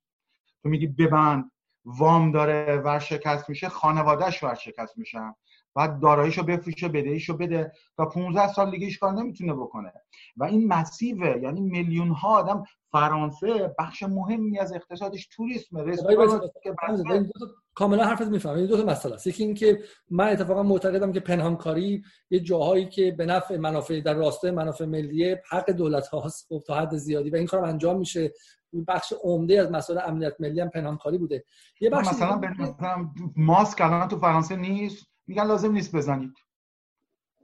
تو 0.63 0.69
میگی 0.69 0.87
ببند. 0.87 1.52
وام 1.85 2.33
داره 2.33 2.77
ورشکست 2.77 3.49
میشه 3.49 3.69
خانوادهش 3.69 4.43
ورشکست 4.43 4.99
میشن 4.99 5.35
بعد 5.75 6.01
داراییشو 6.01 6.43
بفروشه 6.43 6.89
بدهیشو 6.89 7.37
بده. 7.37 7.73
تا 7.97 8.07
15 8.07 8.53
سال 8.53 8.71
دیگه 8.71 8.87
هیچ 8.87 8.99
کار 9.01 9.13
نمی‌تونه 9.13 9.55
بکنه. 9.55 9.93
و 10.37 10.45
این 10.45 10.69
مسیوه 10.69 11.39
یعنی 11.43 11.61
میلیون 11.61 12.09
ها 12.09 12.29
آدم 12.29 12.65
فرانسه 12.93 13.75
بخش 13.79 14.03
مهمی 14.03 14.59
از 14.59 14.73
اقتصادش 14.73 15.27
توریسم 15.27 15.85
کاملا 17.75 18.05
حرفت 18.05 18.27
می‌فهمم. 18.27 18.57
این 18.57 18.67
دو 18.67 18.77
تا 18.77 18.85
مسئله 18.85 19.15
است. 19.15 19.27
یکی 19.27 19.45
اینکه 19.45 19.79
من 20.11 20.29
اتفاقا 20.29 20.63
معتقدم 20.63 21.13
که 21.13 21.21
پنهانکاری 21.21 22.03
یه 22.31 22.41
جاهایی 22.41 22.89
که 22.89 23.13
به 23.13 23.27
نفع 23.27 23.57
منافع 23.57 24.01
در 24.01 24.15
راستای 24.15 24.51
منافع 24.51 24.85
ملیه 24.85 25.43
حق 25.51 25.71
دولت 25.71 26.07
هاست 26.07 26.47
خب 26.49 26.63
تا 26.67 26.75
حد 26.75 26.97
زیادی 26.97 27.31
و 27.31 27.37
این 27.37 27.47
کارم 27.47 27.65
انجام 27.65 27.99
میشه. 27.99 28.33
بخش 28.89 29.13
عمده 29.23 29.61
از 29.61 29.71
مسائل 29.71 30.01
امنیت 30.07 30.41
ملی 30.41 30.61
هم 30.61 30.69
پنهانکاری 30.69 31.19
بوده. 31.19 31.45
یه 31.81 31.91
بخش 31.91 32.09
مثلا 32.09 32.41
ماسک 33.37 33.81
الان 33.81 34.09
تو 34.09 34.19
فرانسه 34.19 34.57
نیست. 34.57 35.07
میگن 35.27 35.45
لازم 35.45 35.73
نیست 35.73 35.97
بزنید. 35.97 36.35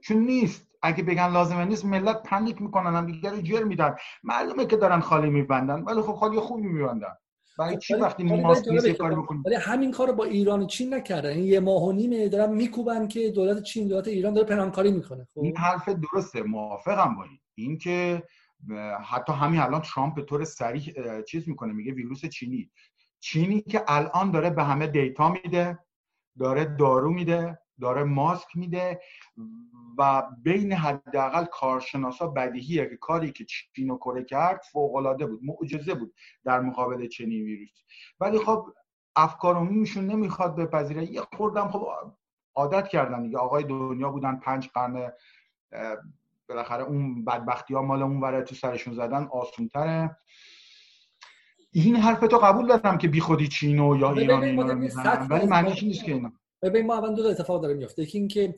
چون 0.01 0.17
نیست. 0.17 0.69
اگه 0.81 1.03
بگن 1.03 1.31
لازمه 1.31 1.65
نیست 1.65 1.85
ملت 1.85 2.23
پنیک 2.23 2.61
می‌کنن 2.61 2.95
هم 2.95 3.05
دیگه 3.05 3.29
رو 3.29 3.41
جر 3.41 3.63
میدن. 3.63 3.95
معلومه 4.23 4.65
که 4.65 4.77
دارن 4.77 4.99
خالی 4.99 5.29
میبندن 5.29 5.83
ولی 5.83 6.01
خب 6.01 6.13
خالی 6.13 6.39
خوبی 6.39 6.67
میبندن. 6.67 7.13
برای 7.59 7.77
چی 7.77 7.93
وقتی 7.93 8.23
ماسک 8.23 8.67
نیست 8.67 8.87
کاری 8.87 9.15
بکنید؟ 9.15 9.45
ولی 9.45 9.55
همین 9.55 9.91
کارو 9.91 10.13
با 10.13 10.23
ایران 10.23 10.61
و 10.61 10.65
چین 10.65 10.93
نکردن. 10.93 11.29
این 11.29 11.45
یه 11.45 11.59
ماه 11.59 11.83
و 11.83 11.91
نیمه 11.91 12.29
دارن 12.29 12.53
میکوبن 12.53 13.07
که 13.07 13.31
دولت 13.31 13.63
چین 13.63 13.87
دولت 13.87 14.07
ایران 14.07 14.33
داره 14.33 14.47
پنهانکاری 14.47 14.91
می‌کنه 14.91 15.27
خب؟ 15.33 15.43
این 15.43 15.57
حرف 15.57 15.89
درسته 15.89 16.43
موافقم 16.43 17.15
با 17.15 17.23
این. 17.23 17.39
این 17.55 17.77
که 17.77 18.23
حتی 19.05 19.33
همین 19.33 19.59
الان 19.59 19.81
ترامپ 19.81 20.15
به 20.15 20.21
طور 20.21 20.43
سریع 20.43 21.21
چیز 21.21 21.49
می‌کنه 21.49 21.73
میگه 21.73 21.93
ویروس 21.93 22.25
چینی. 22.25 22.71
چینی 23.19 23.61
که 23.61 23.83
الان 23.87 24.31
داره 24.31 24.49
به 24.49 24.63
همه 24.63 24.87
دیتا 24.87 25.29
میده 25.29 25.79
داره 26.39 26.65
دارو 26.65 27.11
میده 27.13 27.59
داره 27.81 28.03
ماسک 28.03 28.57
میده 28.57 29.01
و 29.97 30.23
بین 30.43 30.73
حداقل 30.73 31.45
کارشناسا 31.45 32.27
بدیهیه 32.27 32.89
که 32.89 32.97
کاری 32.97 33.31
که 33.31 33.45
چین 33.45 33.89
و 33.89 33.97
کره 33.97 34.23
کرد 34.23 34.61
فوق 34.71 34.95
العاده 34.95 35.25
بود 35.25 35.39
معجزه 35.43 35.93
بود 35.93 36.13
در 36.43 36.59
مقابل 36.59 37.07
چنین 37.07 37.43
ویروس. 37.43 37.83
ولی 38.19 38.39
خب 38.39 38.73
افکار 39.15 39.55
عمومیشون 39.55 40.05
نمی‌خواد 40.05 40.55
بپذیره. 40.55 41.11
یه 41.11 41.21
خوردم 41.37 41.67
خب 41.67 41.87
عادت 42.55 42.87
کردن 42.87 43.23
دیگه. 43.23 43.37
آقای 43.37 43.63
دنیا 43.63 44.09
بودن 44.09 44.35
پنج 44.35 44.69
قرن 44.69 45.11
بالاخره 46.49 46.83
اون 46.83 47.25
بدبختی 47.25 47.73
ها 47.73 47.81
مال 47.81 48.03
اون 48.03 48.21
ورای 48.21 48.43
تو 48.43 48.55
سرشون 48.55 48.93
زدن 48.93 49.27
آسونتره. 49.31 50.17
این 51.71 51.95
حرف 51.95 52.19
تو 52.19 52.37
قبول 52.37 52.67
دارم 52.67 52.97
که 52.97 53.07
بی 53.07 53.19
خودی 53.19 53.47
چینو 53.47 53.97
یا 53.97 54.13
ایران 54.13 54.43
اینا 54.43 54.67
رو 54.67 54.75
می‌زنن 54.75 55.27
ولی 55.29 55.45
معنیش 55.45 55.83
نیست 55.83 56.03
که 56.03 56.13
اینا. 56.13 56.31
ببین 56.61 56.85
ما 56.85 56.97
اول 56.97 57.15
دو 57.15 57.23
تا 57.23 57.29
اتفاق 57.29 57.61
داره 57.61 57.73
میفته 57.73 58.03
یکی 58.03 58.17
اینکه 58.17 58.55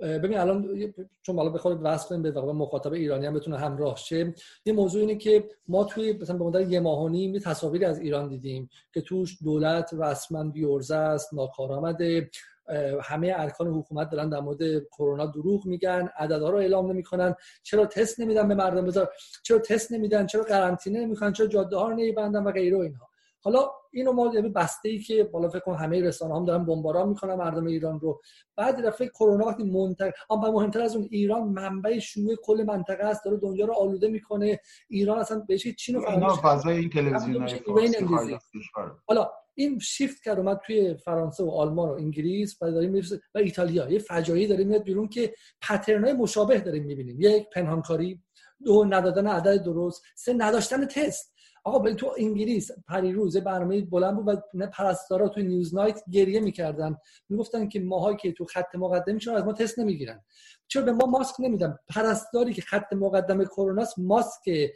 ببین 0.00 0.38
الان 0.38 0.92
چون 1.22 1.36
بالا 1.36 1.50
بخواد 1.50 1.80
وصل 1.82 2.08
کنیم 2.08 2.22
به 2.22 2.30
واقع 2.30 2.52
مخاطب 2.52 2.92
ایرانی 2.92 3.26
هم 3.26 3.34
بتونه 3.34 3.58
همراه 3.58 3.96
شه 3.96 4.34
یه 4.64 4.72
موضوع 4.72 5.00
اینه 5.00 5.16
که 5.16 5.48
ما 5.68 5.84
توی 5.84 6.12
مثلا 6.12 6.38
به 6.38 6.44
مدت 6.44 6.70
یه 6.70 6.80
ماه 6.80 7.02
و 7.02 7.08
نیم 7.08 7.38
تصاویری 7.38 7.84
از 7.84 7.98
ایران 7.98 8.28
دیدیم 8.28 8.68
که 8.94 9.00
توش 9.00 9.42
دولت 9.42 9.94
رسما 9.98 10.44
بیورزه 10.44 10.96
است 10.96 11.34
ناکارآمده. 11.34 12.30
همه 13.02 13.34
ارکان 13.36 13.66
حکومت 13.66 14.10
دارن 14.10 14.28
در 14.28 14.40
مورد 14.40 14.84
کرونا 14.84 15.26
دروغ 15.26 15.66
میگن 15.66 16.08
عددها 16.16 16.50
رو 16.50 16.58
اعلام 16.58 16.90
نمی‌کنن. 16.90 17.34
چرا 17.62 17.86
تست 17.86 18.20
نمیدن 18.20 18.48
به 18.48 18.54
مردم؟ 18.54 18.86
بذار 18.86 19.10
چرا 19.42 19.58
تست 19.58 19.92
نمیدن؟ 19.92 20.26
چرا 20.26 20.42
قرنطینه 20.42 21.00
نمی‌کنن 21.00 21.32
چرا 21.32 21.46
جاده 21.46 21.76
ها 21.76 21.88
رو 21.88 21.94
نمیبندن 21.94 22.44
و 22.44 22.52
غیره 22.52 22.76
و 22.76 22.80
اینها. 22.80 23.08
حالا 23.44 23.70
اینو 23.92 24.12
ما 24.12 24.30
یه 24.34 24.42
بسته 24.42 24.88
ای 24.88 24.98
که 24.98 25.24
بالا 25.24 25.48
فکر 25.48 25.60
کنم 25.60 25.74
همه 25.74 26.02
رسانه 26.02 26.36
هم 26.36 26.44
دارن 26.44 26.64
بمباران 26.64 27.08
می‌کنن 27.08 27.34
مردم 27.34 27.66
ایران 27.66 28.00
رو. 28.00 28.20
بعد 28.56 28.86
دفعه 28.86 29.08
کرونا 29.08 29.46
وقتی 29.46 29.64
منتقل 29.64 30.10
اما 30.30 30.50
مهمتر 30.50 30.80
از 30.80 30.96
اون 30.96 31.08
ایران 31.10 31.42
منبع 31.42 31.98
شیوع 31.98 32.34
کل 32.42 32.64
منطقه 32.66 33.04
است 33.04 33.24
داره 33.24 33.36
دنیا 33.36 33.66
رو 33.66 33.74
آلوده 33.74 34.08
می‌کنه. 34.08 34.60
ایران 34.88 35.18
اصلا 35.18 35.44
بهش 35.48 35.68
چین 35.68 35.94
رو 35.94 36.34
فضای 36.36 36.76
این 36.78 36.90
تلویزیون 36.90 37.48
حالا 39.06 39.30
این 39.54 39.78
شیفت 39.78 40.22
کرد 40.22 40.38
اومد 40.38 40.60
توی 40.66 40.94
فرانسه 40.94 41.44
و 41.44 41.50
آلمان 41.50 41.88
و 41.88 41.92
انگلیس 41.92 42.56
و 42.62 42.70
داریم 42.70 42.94
و 43.34 43.38
ایتالیا. 43.38 43.90
یه 43.90 43.98
فجایعی 43.98 44.46
داریم 44.46 44.68
میاد 44.68 44.82
بیرون 44.82 45.08
که 45.08 45.34
پترنای 45.62 46.12
مشابه 46.12 46.58
داریم 46.60 46.84
می‌بینیم. 46.84 47.16
یک 47.20 47.46
پنهانکاری 47.52 48.22
دو 48.64 48.84
ندادن 48.84 49.26
عدد 49.26 49.62
درست 49.62 50.02
سه 50.16 50.32
نداشتن 50.32 50.86
تست. 50.86 51.31
آقا 51.64 51.94
تو 51.94 52.14
انگلیس 52.18 52.70
پریروز 52.88 53.36
برنامه 53.36 53.80
بلند 53.80 54.16
بود 54.16 54.28
و 54.54 54.66
پرستارا 54.66 55.28
تو 55.28 55.40
نیوز 55.40 55.74
نایت 55.74 56.02
گریه 56.10 56.40
می‌کردن. 56.40 56.96
می‌گفتن 57.28 57.68
که 57.68 57.80
ماهایی 57.80 58.16
که 58.16 58.32
تو 58.32 58.44
خط 58.44 58.74
مقدمی 58.74 59.18
چرا 59.18 59.36
از 59.36 59.44
ما 59.44 59.52
تست 59.52 59.78
نمی‌گیرن. 59.78 60.24
چرا 60.68 60.82
به 60.82 60.92
ما 60.92 61.06
ماسک 61.06 61.34
نمیدن؟ 61.40 61.78
پرستاری 61.88 62.52
که 62.52 62.62
خط 62.62 62.92
مقدم 62.92 63.44
کرونا 63.44 63.84
ماسک 63.98 64.70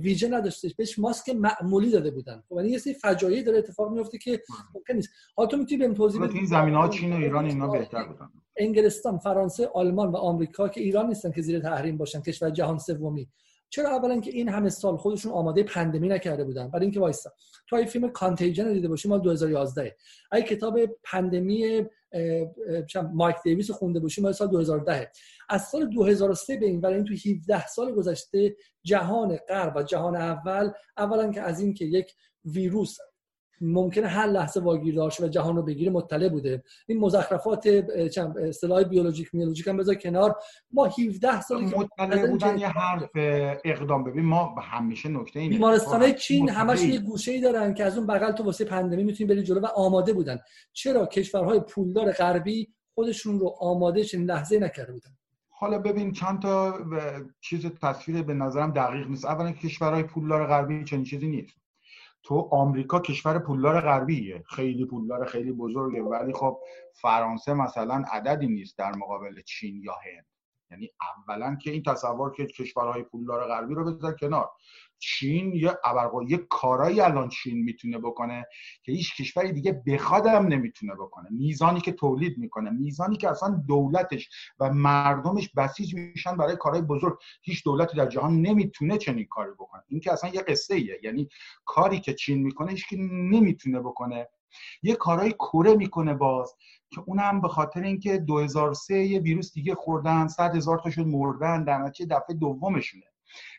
ویژه 0.00 0.28
نداشته 0.28 0.70
بهش 0.76 0.98
ماسک 0.98 1.28
معمولی 1.28 1.90
داده 1.90 2.10
بودن. 2.10 2.42
خب 2.48 2.56
یعنی 2.56 2.68
یه 2.68 2.78
سری 2.78 2.94
فجایعی 2.94 3.42
داره 3.42 3.58
اتفاق 3.58 3.92
میفته 3.92 4.18
که 4.18 4.42
ممکن 4.74 4.94
نیست. 4.94 5.10
حالا 5.36 5.48
تو 5.48 5.56
می‌تونی 5.56 5.78
بهم 5.78 5.94
توضیح 5.94 6.22
بدی؟ 6.22 6.38
این 6.38 6.46
زمین 6.46 6.74
ها 6.74 6.88
چین 6.88 7.12
و 7.12 7.16
ایران 7.16 7.44
اینا 7.44 7.68
بهتر 7.68 8.04
بودن. 8.04 8.28
انگلستان 8.56 9.18
فرانسه 9.18 9.70
آلمان 9.74 10.08
و 10.08 10.16
آمریکا 10.16 10.68
که 10.68 10.80
ایران 10.80 11.06
نیستن 11.06 11.30
که 11.30 11.42
زیر 11.42 11.60
تحریم 11.60 11.96
باشن 11.96 12.20
کشور 12.20 12.50
جهان 12.50 12.78
سومی. 12.78 13.28
چرا 13.70 13.90
اولا 13.90 14.20
که 14.20 14.30
این 14.30 14.48
همه 14.48 14.68
سال 14.68 14.96
خودشون 14.96 15.32
آماده 15.32 15.62
پاندمی 15.62 16.08
نکرده 16.08 16.44
بودن؟ 16.44 16.68
برای 16.70 16.84
اینکه 16.84 17.00
وایسا. 17.00 17.30
تو 17.68 17.76
این 17.76 17.86
فیلم 17.86 18.10
Contagion 18.10 18.72
دیده 18.72 18.88
باشی 18.88 19.08
مال 19.08 19.20
2011 19.20 19.96
ای 20.32 20.42
کتاب 20.42 20.78
پاندمی 21.04 21.86
مایک 23.12 23.36
دیویس 23.44 23.70
خونده 23.70 24.00
باشی 24.00 24.22
مال 24.22 24.32
سال 24.32 24.48
2010 24.48 25.10
از 25.48 25.62
سال 25.62 25.86
2003 25.86 26.56
به 26.56 26.66
این 26.66 26.86
این 26.86 27.04
تو 27.04 27.14
17 27.14 27.66
سال 27.66 27.92
گذشته 27.92 28.56
جهان 28.82 29.36
غرب 29.36 29.76
و 29.76 29.82
جهان 29.82 30.16
اول 30.16 30.70
اولا 30.96 31.32
که 31.32 31.40
از 31.40 31.60
این 31.60 31.74
که 31.74 31.84
یک 31.84 32.12
ویروس 32.44 32.96
ممکنه 33.60 34.06
هر 34.06 34.26
لحظه 34.26 34.60
واگیر 34.60 34.94
داشت 34.94 35.20
و 35.20 35.28
جهان 35.28 35.56
رو 35.56 35.62
بگیره 35.62 35.90
مطلع 35.90 36.28
بوده. 36.28 36.62
این 36.86 37.00
مزخرفات 37.00 37.66
اصطلاح 38.48 38.82
بیولوژیک 38.82 39.34
میولوژیک 39.34 39.68
هم 39.68 39.76
بذار 39.76 39.94
کنار. 39.94 40.36
ما 40.72 40.84
17 40.86 41.40
سال 41.40 41.64
مطلع 41.64 42.30
بودن 42.30 42.58
یه 42.58 42.68
حرف 42.68 43.10
اقدام. 43.64 44.04
ببین 44.04 44.24
ما 44.24 44.54
همیشه 44.62 45.08
نکته 45.08 45.40
اینه. 45.40 45.54
بیمارستانه 45.56 46.12
چین 46.12 46.48
همش 46.50 46.82
یه 46.82 46.98
گوشه 46.98 47.40
دارن 47.40 47.74
که 47.74 47.84
از 47.84 47.98
اون 47.98 48.06
بغل 48.06 48.32
تو 48.32 48.44
واسه 48.44 48.64
پندمی 48.64 49.04
می‌تونی 49.04 49.28
بری 49.28 49.42
جلو 49.42 49.60
و 49.60 49.66
آماده 49.66 50.12
بودن. 50.12 50.38
چرا؟ 50.72 51.06
کشورهای 51.06 51.60
پولدار 51.60 52.12
غربی 52.12 52.68
خودشون 52.94 53.40
رو 53.40 53.54
آماده 53.60 54.04
چنین 54.04 54.26
لحظه 54.26 54.58
نکرده 54.58 54.92
بودن. 54.92 55.10
حالا 55.48 55.78
ببین 55.78 56.12
چند 56.12 56.42
تا 56.42 56.78
چیز 57.40 57.66
تصویر 57.66 58.22
به 58.22 58.34
نظرم 58.34 58.70
دقیق 58.70 59.08
نیست. 59.08 59.24
اولا 59.24 59.52
کشورهای 59.52 60.02
پولدار 60.02 60.46
غربی 60.46 60.84
چنین 60.84 61.04
چیزی 61.04 61.28
نیست. 61.28 61.59
تو 62.22 62.48
آمریکا 62.52 63.00
کشور 63.00 63.38
پولدار 63.38 63.80
غربیه. 63.80 64.44
خیلی 64.46 64.84
پولدار 64.84 65.26
خیلی 65.26 65.52
بزرگه. 65.52 66.02
ولی 66.02 66.32
خب 66.32 66.60
فرانسه 66.92 67.54
مثلا 67.54 68.04
عددی 68.12 68.46
نیست 68.48 68.78
در 68.78 68.96
مقابل 68.96 69.40
چین 69.40 69.82
یا 69.82 69.92
هند. 69.92 70.29
یعنی 70.70 70.90
اولا 71.28 71.56
که 71.62 71.70
این 71.70 71.82
تصور 71.82 72.32
که 72.32 72.46
کشورهای 72.46 73.02
پولدار 73.02 73.46
غربی 73.46 73.74
رو 73.74 73.84
بذار 73.94 74.14
کنار. 74.14 74.50
چین 75.02 75.52
یا 75.54 75.78
ابرقا 75.84 76.22
یه 76.22 76.36
کارایی 76.36 77.00
الان 77.00 77.28
چین 77.28 77.62
می‌تونه 77.64 77.98
بکنه 77.98 78.46
که 78.82 78.92
هیچ 78.92 79.16
کشوری 79.16 79.52
دیگه 79.52 79.82
بخواد 79.86 80.26
هم 80.26 80.46
نمی‌تونه 80.46 80.94
بکنه. 80.94 81.28
میزانی 81.30 81.80
که 81.80 81.92
تولید 81.92 82.38
می‌کنه 82.38 82.70
میزانی 82.70 83.16
که 83.16 83.30
اصلا 83.30 83.62
دولتش 83.68 84.28
و 84.58 84.72
مردمش 84.72 85.50
بسیج 85.56 85.94
میشن 85.94 86.36
برای 86.36 86.56
کارهای 86.56 86.82
بزرگ. 86.82 87.18
هیچ 87.42 87.64
دولتی 87.64 87.96
در 87.96 88.06
جهان 88.06 88.42
نمی‌تونه 88.42 88.98
چنین 88.98 89.26
کاری 89.26 89.50
بکنه. 89.58 89.82
این 89.88 90.00
که 90.00 90.12
اصلا 90.12 90.30
یه 90.30 90.42
قصه 90.42 90.74
ایه 90.74 91.00
یعنی 91.02 91.28
کاری 91.64 92.00
که 92.00 92.14
چین 92.14 92.42
می‌کنه 92.42 92.70
هیچ 92.70 92.86
نمی‌تونه 93.10 93.80
بکنه. 93.80 94.28
یه 94.82 94.94
کارهای 94.94 95.32
کره 95.32 95.74
می‌کنه 95.74 96.14
باز. 96.14 96.54
که 96.90 97.02
اونم 97.06 97.40
به 97.40 97.48
خاطر 97.48 97.82
اینکه 97.82 98.18
2003 98.18 98.94
یه 98.94 99.20
ویروس 99.20 99.52
دیگه 99.52 99.74
خوردن 99.74 100.28
100 100.28 100.56
هزار 100.56 100.78
تا 100.78 100.90
شد 100.90 101.06
مردن 101.06 101.64
در 101.64 101.78
نتیجه 101.78 102.16
دفعه 102.16 102.36
دومشونه. 102.36 103.04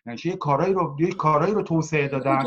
یعنی 0.06 0.20
یه 0.26 0.36
کارایی 0.36 0.74
رو 0.74 0.98
یه 1.00 1.12
کارایی 1.12 1.54
رو 1.54 1.62
توسعه 1.62 2.08
دادن. 2.08 2.44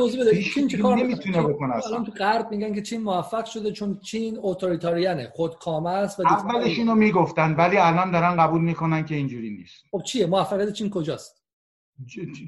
چین 0.55 0.69
چه 0.69 0.79
کار 0.79 0.97
نمی‌تونه 0.97 1.43
بکنه 1.43 1.75
الان 1.87 2.05
تو 2.05 2.13
غرب 2.13 2.51
میگن 2.51 2.75
که 2.75 2.83
چین 2.83 3.03
موفق 3.03 3.45
شده 3.45 3.73
چون 3.73 3.99
چین 3.99 4.39
اتوریتاریانه. 4.43 5.33
خودکامه 5.35 5.91
است 5.91 6.21
و 6.21 6.23
اولش 6.27 6.79
اینو 6.79 6.95
می‌گفتن 6.95 7.55
ولی 7.55 7.77
الان 7.77 8.11
دارن 8.11 8.37
قبول 8.37 8.61
می‌کنن 8.61 9.05
که 9.05 9.15
اینجوری 9.15 9.51
نیست. 9.51 9.85
خب 9.91 10.03
چیه؟ 10.03 10.27
موفقیت 10.27 10.73
چین 10.73 10.91
کجاست؟ 10.91 11.45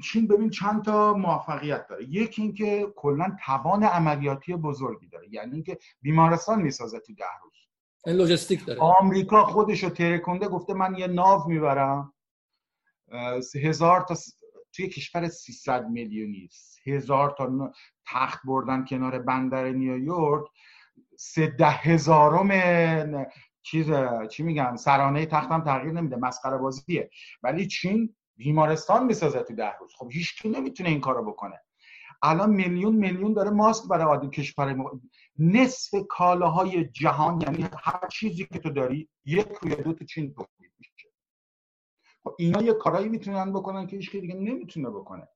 چین 0.03 0.27
ببین 0.27 0.49
چند 0.49 0.83
تا 0.83 1.13
موفقیت 1.13 1.87
داره. 1.87 2.05
یکی 2.09 2.41
اینکه 2.41 2.87
کلا 2.95 3.37
توان 3.45 3.83
عملیاتی 3.83 4.55
بزرگی 4.55 5.07
داره. 5.07 5.27
یعنی 5.31 5.53
اینکه 5.53 5.77
بیمارستان 6.01 6.61
می‌سازه 6.61 6.99
تو 6.99 7.13
ده 7.13 7.23
روز. 7.43 7.66
این 8.07 8.15
لوجستیک 8.15 8.65
داره. 8.65 8.79
آمریکا 8.79 9.43
خودش 9.43 9.83
رو 9.83 9.89
ترکونده 9.89 10.47
گفته 10.47 10.73
من 10.73 10.95
یه 10.95 11.07
ناو 11.07 11.47
می‌برم. 11.47 12.13
هزار 13.63 14.01
تا 14.01 14.15
توی 14.73 14.87
کشور 14.87 15.27
300 15.27 15.89
میلیونی 15.89 16.49
هزار 16.85 17.35
تا 17.37 17.73
تخت 18.05 18.39
بردن 18.45 18.85
کنار 18.85 19.19
بندر 19.19 19.69
نیویورک. 19.69 20.45
سه 21.17 21.47
ده 21.47 21.69
هزارم 21.69 23.25
چیز 23.61 23.87
چی 24.31 24.43
میگم 24.43 24.75
سرانه 24.75 25.25
تختم 25.25 25.61
تغییر 25.61 25.93
نمیده 25.93 26.15
مسخره 26.15 26.57
بازیه. 26.57 27.09
ولی 27.43 27.67
چین 27.67 28.15
بیمارستان 28.35 29.05
می‌سازه 29.05 29.43
تو 29.43 29.55
ده 29.55 29.77
روز. 29.79 29.93
خب 29.97 30.09
هیچ 30.11 30.45
نمی‌تونه 30.45 30.89
این 30.89 31.01
کارو 31.01 31.31
بکنه. 31.31 31.61
الان 32.21 32.49
میلیون 32.49 32.95
میلیون 32.95 33.33
داره 33.33 33.49
ماسک 33.49 33.87
برای 33.89 34.05
عادی 34.05 34.29
کشور 34.29 34.75
نصف 35.39 35.95
کالاهای 36.09 36.85
جهان 36.85 37.41
یعنی 37.41 37.65
هر 37.83 38.07
چیزی 38.11 38.45
که 38.45 38.59
تو 38.59 38.69
داری 38.69 39.09
یک 39.25 39.47
روی 39.61 39.75
دو 39.75 39.93
تو 39.93 40.05
چین 40.05 40.33
تولید 40.33 40.71
میشه. 40.79 41.09
خب 42.23 42.35
اینا 42.37 42.61
یه 42.61 42.73
کارایی 42.73 43.09
می‌تونن 43.09 43.53
بکنن 43.53 43.87
که 43.87 43.95
هیچ 43.95 44.11
دیگه 44.11 44.35
نمی‌تونه 44.35 44.89
بکنه. 44.89 45.27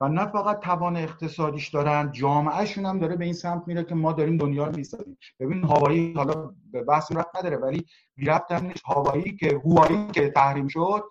و 0.00 0.08
نه 0.08 0.26
فقط 0.26 0.60
توان 0.60 0.96
اقتصادیش 0.96 1.68
دارن 1.68 2.12
جامعهشون 2.12 2.86
هم 2.86 2.98
داره 2.98 3.16
به 3.16 3.24
این 3.24 3.34
سمت 3.34 3.62
میره 3.66 3.84
که 3.84 3.94
ما 3.94 4.12
داریم 4.12 4.36
دنیا 4.36 4.66
رو 4.66 4.76
می‌سازیم. 4.76 5.18
ببین 5.40 5.64
هوایی 5.64 6.12
حالا 6.12 6.54
به 6.72 6.82
بحث 6.82 7.12
رفت 7.12 7.36
نداره 7.36 7.56
ولی 7.56 7.86
بی 8.14 8.26
ربط 8.26 8.52
نیست 8.52 8.82
هوایی 8.86 9.36
که 9.36 9.60
هوایی 9.64 10.06
که 10.12 10.30
تحریم 10.30 10.68
شد 10.68 11.04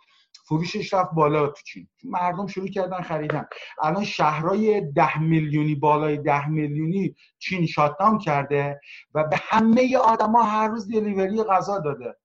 فروشش 0.48 0.94
رفت 0.94 1.14
بالا 1.14 1.48
تو 1.48 1.62
چین. 1.66 1.88
مردم 2.04 2.48
شروع 2.48 2.68
کردن 2.68 3.02
خریدن. 3.02 3.46
الان 3.84 4.04
شهرهای 4.04 4.92
ده 4.92 5.20
میلیونی 5.20 5.76
بالای 5.76 6.18
ده 6.18 6.48
میلیونی 6.48 7.16
چین 7.40 7.66
شاتداون 7.66 8.18
کرده 8.18 8.80
و 9.14 9.24
به 9.24 9.38
همه 9.42 9.98
آدما 9.98 10.44
هر 10.44 10.68
روز 10.68 10.92
دلیوری 10.92 11.44
غذا 11.44 11.80
داده. 11.80 12.16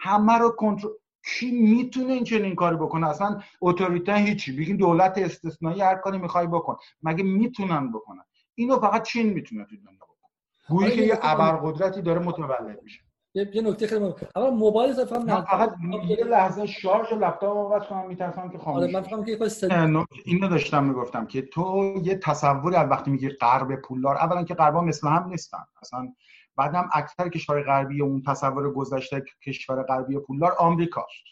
همه 0.00 0.38
رو 0.38 0.50
کنترل 0.50 0.90
کی 1.26 1.50
می‌تونه 1.50 2.12
این 2.12 2.24
چنین 2.24 2.54
کاری 2.54 2.76
بکنه؟ 2.76 3.08
اصلا 3.08 3.40
اتوریته 3.60 4.14
هیچی. 4.14 4.56
بگین 4.56 4.76
دولت 4.76 5.18
استثنایی 5.18 5.80
هر 5.80 5.94
کاری 5.94 6.18
می‌خوای 6.18 6.46
بکن. 6.46 6.76
مگه 7.02 7.24
می‌تونن 7.24 7.92
بکنن؟ 7.92 8.24
اینو 8.54 8.78
فقط 8.78 9.02
چین 9.02 9.32
می‌تونه 9.32 9.64
تو 9.64 9.76
دنیا 9.76 10.04
بکنه. 10.04 10.30
گویی 10.68 10.90
که 10.90 11.02
یه 11.02 11.18
ابرقدرتی 11.22 12.02
داره 12.02 12.20
متولد 12.20 12.82
میشه. 12.82 13.00
یه, 13.34 13.50
یه 13.54 13.62
نکته 13.62 13.86
خیلی 13.86 14.00
مهم. 14.00 14.14
اول 14.36 14.50
موبایل 14.50 14.92
فقط 14.92 15.24
من 15.24 15.42
فقط 15.44 15.74
یه 16.08 16.24
لحظه 16.24 16.66
شارژ 16.66 17.12
لپتاپم 17.12 17.58
عوض 17.58 17.82
کنم 17.82 18.06
میترسم 18.06 18.48
که 18.48 18.58
خاموش 18.58 18.82
آره 18.82 18.92
من 18.92 19.02
فکرم 19.02 19.24
که 19.24 19.48
سد... 19.48 19.72
اینو 20.24 20.48
داشتم 20.48 20.84
می‌گفتم 20.84 21.26
که 21.26 21.42
تو 21.42 21.94
یه 22.02 22.14
تصوری 22.14 22.76
از 22.76 22.90
وقتی 22.90 23.10
میگی 23.10 23.28
غرب 23.28 23.80
پولدار 23.80 24.16
اولا 24.16 24.44
که 24.44 24.54
غربا 24.54 24.80
مثل 24.80 25.08
هم 25.08 25.28
نیستن. 25.28 25.64
اصلا 25.82 26.14
بعدم 26.56 26.90
اکثر 26.92 27.28
کشور 27.28 27.62
غربی 27.62 28.02
اون 28.02 28.22
تصور 28.22 28.72
گذشته 28.72 29.24
کشور 29.46 29.82
غربی 29.82 30.18
پولدار 30.18 30.52
آمریکاست. 30.58 31.24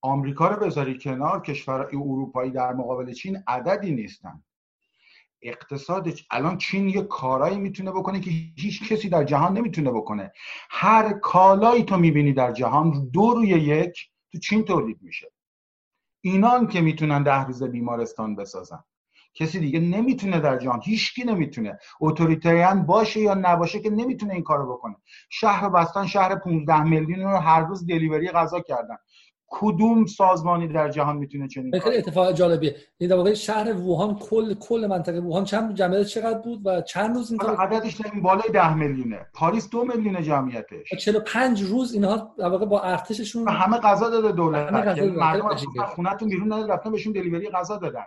آمریکا 0.00 0.48
رو 0.48 0.66
بذاری 0.66 0.98
کنار 0.98 1.40
کشور 1.40 1.80
اروپایی 1.92 2.50
در 2.50 2.72
مقابل 2.72 3.12
چین 3.12 3.42
عددی 3.46 3.94
نیستن. 3.94 4.42
اقتصاد 5.42 6.08
الان 6.30 6.58
چین 6.58 6.88
یه 6.88 7.02
کارایی 7.02 7.58
می‌تونه 7.58 7.90
بکنه 7.90 8.20
که 8.20 8.30
هیچ 8.56 8.92
کسی 8.92 9.08
در 9.08 9.24
جهان 9.24 9.58
نمی‌تونه 9.58 9.90
بکنه. 9.90 10.32
هر 10.70 11.12
کالایی 11.12 11.84
تو 11.84 11.96
می‌بینی 11.96 12.32
در 12.32 12.52
جهان 12.52 13.08
دو 13.12 13.34
روی 13.34 13.48
یک 13.48 14.08
تو 14.32 14.38
چین 14.38 14.64
تولید 14.64 14.98
میشه. 15.02 15.32
اینان 16.20 16.66
که 16.66 16.80
می‌تونن 16.80 17.22
ده 17.22 17.44
روز 17.44 17.62
بیمارستان 17.62 18.36
بسازن. 18.36 18.84
کسی 19.34 19.60
دیگه 19.60 19.80
نمی‌تونه 19.80 20.40
در 20.40 20.58
جهان 20.58 20.80
هیچکی 20.84 21.24
نمی‌تونه. 21.24 21.78
اتوریتریان 22.00 22.86
باشه 22.86 23.20
یا 23.20 23.34
نباشه 23.34 23.80
که 23.80 23.90
نمی‌تونه 23.90 24.34
این 24.34 24.42
کارو 24.42 24.72
بکنه. 24.72 24.96
شهر 25.30 25.68
بستان 25.68 26.06
شهر 26.06 26.34
15 26.34 26.82
میلیون 26.82 27.20
رو 27.20 27.36
هر 27.36 27.60
روز 27.60 27.86
دلیوری 27.86 28.28
غذا 28.28 28.60
کردن. 28.60 28.96
کدوم 29.54 30.06
سازمانی 30.06 30.68
در 30.68 30.88
جهان 30.88 31.16
می‌تونه 31.16 31.48
چنین 31.48 31.78
خیلی 31.80 31.96
اتفاق 31.96 32.32
جالبیه. 32.32 32.76
این 32.98 33.10
در 33.10 33.16
واقع 33.16 33.34
شهر 33.34 33.72
ووهان 33.72 34.14
کل 34.14 34.54
کل 34.54 34.86
منطقه 34.90 35.20
ووهان 35.20 35.44
چند 35.44 35.74
جمعیت 35.74 36.06
چقدر 36.06 36.38
بود 36.38 36.60
و 36.64 36.80
چند 36.80 37.16
روز 37.16 37.32
این 37.32 37.40
عددش 37.40 38.00
این 38.12 38.22
بالای 38.22 38.48
10 38.52 38.74
میلیونه. 38.74 39.26
پاریس 39.34 39.70
دو 39.70 39.84
میلیون 39.84 40.22
جمعیتش. 40.22 40.94
45 41.00 41.62
روز 41.62 41.94
اینها 41.94 42.34
در 42.38 42.48
واقع 42.48 42.66
با 42.66 42.80
ارتششون 42.80 43.48
همه 43.48 43.78
غذا 43.78 44.10
داده 44.10 44.32
دولت 44.32 44.96
یعنی 44.98 45.10
مردم 45.10 45.46
از 45.46 45.64
خونه‌تون 45.94 46.28
بیرون 46.28 46.52
نداره 46.52 46.72
رفتن 46.72 46.92
بهشون 46.92 47.12
دلیوری 47.12 47.50
غذا 47.50 47.76
دادن. 47.76 48.04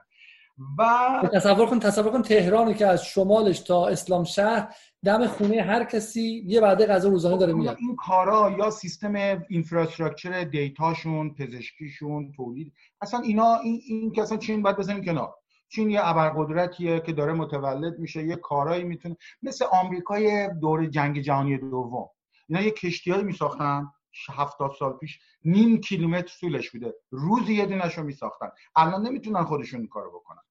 و 0.77 1.29
تصور 1.33 1.65
کن 1.65 1.79
تصور 1.79 2.11
کن 2.11 2.21
تهرانی 2.21 2.73
که 2.73 2.87
از 2.87 3.05
شمالش 3.05 3.59
تا 3.59 3.87
اسلام 3.87 4.23
شهر 4.23 4.75
دم 5.05 5.27
خونه 5.27 5.61
هر 5.61 5.83
کسی 5.83 6.43
یه 6.45 6.61
بعده 6.61 6.85
غذا 6.85 7.09
روزانه 7.09 7.37
داره 7.37 7.53
میاد. 7.53 7.77
این 7.79 7.95
کارا 7.95 8.55
یا 8.57 8.69
سیستم 8.69 9.13
اینفراستراکچر 9.49 10.43
دیتاشون 10.43 11.33
پزشکیشون 11.33 12.31
تولید 12.31 12.73
اصلا 13.01 13.19
اینا 13.19 13.55
این, 13.55 13.81
این 13.87 14.11
که 14.11 14.21
اصلا 14.21 14.37
چین 14.37 14.61
باید 14.61 14.77
بزنیم 14.77 15.03
کنار. 15.03 15.35
چین 15.69 15.89
یه 15.89 15.99
ابرقدرتیه 16.03 16.99
که 16.99 17.13
داره 17.13 17.33
متولد 17.33 17.99
میشه 17.99 18.23
یه 18.23 18.35
کارایی 18.35 18.83
می‌تونه 18.83 19.17
مثل 19.43 19.65
آمریکای 19.71 20.49
دور 20.61 20.85
جنگ 20.85 21.19
جهانی 21.19 21.57
دوم. 21.57 22.09
اینا 22.47 22.61
یه 22.61 22.71
کشتیایی 22.71 23.23
میساختن. 23.23 23.91
هفتاد 24.33 24.71
سال 24.79 24.93
پیش 24.93 25.19
نیم 25.45 25.81
کیلومتر 25.81 26.33
طولش 26.39 26.71
بوده. 26.71 26.93
روزی 27.09 27.53
یه 27.53 27.65
دونش 27.65 27.97
رو 27.97 28.03
میساختن. 28.03 28.49
الان 28.75 29.07
نمی‌تونن 29.07 29.43
خودشون 29.43 29.79
این 29.79 29.89
کارو 29.89 30.19
بکنن. 30.19 30.41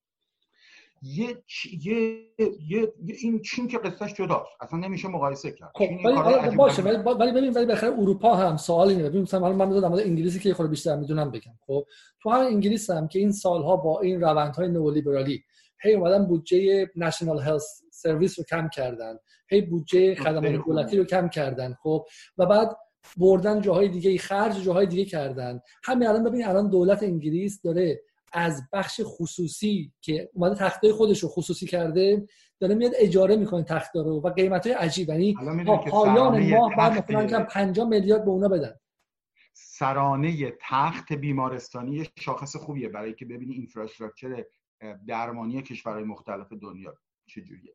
یه, 1.03 1.43
یه, 1.81 2.21
یه, 2.69 2.93
این 3.07 3.43
چین 3.43 3.69
که 3.69 3.79
قصهش 3.79 4.15
جداست. 4.15 4.51
اصلا 4.61 4.79
نمیشه 4.79 5.09
مقایسه 5.09 5.53
کرد. 5.53 5.71
خب 5.75 5.85
ولی 6.05 6.57
باشه 6.57 6.83
ولی 6.83 6.97
ولی 6.97 7.33
ببین 7.33 7.53
ولی 7.53 7.67
بخیر 7.67 7.89
اروپا 7.89 8.35
هم 8.35 8.57
سوال 8.57 8.89
اینه 8.89 9.03
ببین 9.03 9.23
مثلا 9.23 9.53
من 9.53 9.81
در 9.81 9.89
مورد 9.89 10.03
انگلیسی 10.03 10.39
که 10.39 10.55
خود 10.55 10.71
بیشتر 10.71 10.97
می‌دونم 10.97 11.31
بگم. 11.31 11.53
خب 11.67 11.87
تو 12.23 12.31
هم 12.31 12.41
انگلیس 12.41 12.91
هم 12.91 13.09
که 13.09 13.19
این 13.19 13.33
سالها 13.33 13.77
با 13.77 14.01
این 14.01 14.21
روندهای 14.21 14.69
نئولیبرالی 14.69 15.45
هی 15.83 15.95
اومدن 15.95 16.27
بودجه 16.27 16.91
نشنال 16.97 17.39
هلث 17.39 17.83
سرویس 17.93 18.39
رو 18.39 18.45
کم 18.45 18.69
کردن. 18.69 19.19
هی 19.49 19.61
بودجه 19.61 20.15
خدمات 20.15 20.65
دولتی 20.67 20.97
رو 20.99 21.05
کم 21.05 21.29
کردن. 21.29 21.77
خب 21.83 22.07
و 22.39 22.47
بعد 22.47 22.77
بردن 23.17 23.61
جاهای 23.61 23.89
دیگه 23.89 24.19
خرج 24.19 24.63
جاهای 24.63 24.87
دیگه 24.87 25.05
کردن. 25.05 25.61
همین 25.85 26.09
الان 26.09 26.25
ببین 26.25 26.47
الان 26.47 26.71
دولت 26.71 27.03
انگلیس 27.03 27.63
داره 27.63 28.03
از 28.33 28.63
بخش 28.73 29.01
خصوصی 29.05 29.93
که 30.01 30.31
اومده 30.33 30.55
تختای 30.55 30.93
خودش 30.93 31.23
رو 31.23 31.29
خصوصی 31.29 31.67
کرده 31.67 32.27
داره 32.61 32.75
میاد 32.75 32.93
اجاره 32.99 33.37
می‌کنه 33.37 33.63
تختا 33.63 34.03
رو 34.03 34.21
و 34.21 34.29
قیمت 34.29 34.67
های 34.67 34.77
عجیب. 34.77 35.09
یعنی 35.09 35.35
تا 35.67 35.77
پایان 35.77 36.51
ماه 36.51 36.77
بعد 36.77 36.93
مثلا 36.93 37.27
کم 37.27 37.45
5 37.45 37.81
میلیارد 37.81 38.25
به 38.25 38.31
اونا 38.31 38.49
بدن. 38.49 38.75
سرانه 39.53 40.53
تخت 40.61 41.13
بیمارستانی 41.13 42.07
شاخص 42.19 42.57
خوبیه 42.57 42.89
برای 42.89 43.15
که 43.15 43.25
ببینی 43.25 43.55
اینفراستراکچر 43.55 44.45
درمانی 45.07 45.63
کشورهای 45.63 46.05
مختلف 46.05 46.53
دنیا 46.53 46.95
چجوریه. 47.27 47.75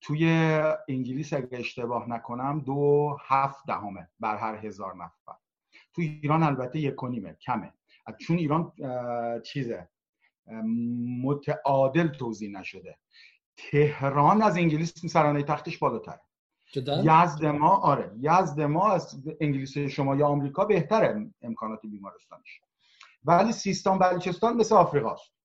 توی 0.00 0.28
انگلیس 0.88 1.32
اگه 1.32 1.48
اشتباه 1.58 2.08
نکنم 2.08 2.60
دو 2.60 3.16
هفت 3.20 3.66
دهمه 3.66 4.08
بر 4.20 4.36
هر 4.36 4.66
هزار 4.66 4.94
نفر. 4.94 5.32
تو 5.94 6.02
ایران 6.02 6.42
البته 6.42 6.78
یک 6.78 6.94
کنیمه 6.94 7.34
کمه. 7.34 7.72
چون 8.20 8.38
ایران 8.38 8.72
چیزه 9.42 9.88
متعادل 11.22 12.08
توضیح 12.08 12.50
نشده. 12.50 12.98
تهران 13.56 14.42
از 14.42 14.56
انگلیس 14.56 15.06
سرانه 15.06 15.42
تختش 15.42 15.78
بالاتره. 15.78 16.20
یزد 17.04 17.44
ما 17.44 17.76
آره. 17.76 18.12
یزد 18.20 18.60
ما 18.60 18.92
از 18.92 19.22
انگلیس 19.40 19.78
شما 19.78 20.16
یا 20.16 20.26
آمریکا 20.26 20.64
بهتره 20.64 21.30
امکانات 21.42 21.80
بیمارستانش. 21.82 22.60
ولی 23.24 23.52
سیستان 23.52 23.98
بلوچستان 23.98 24.56
مثل 24.56 24.74
آفریقاست. 24.74 25.35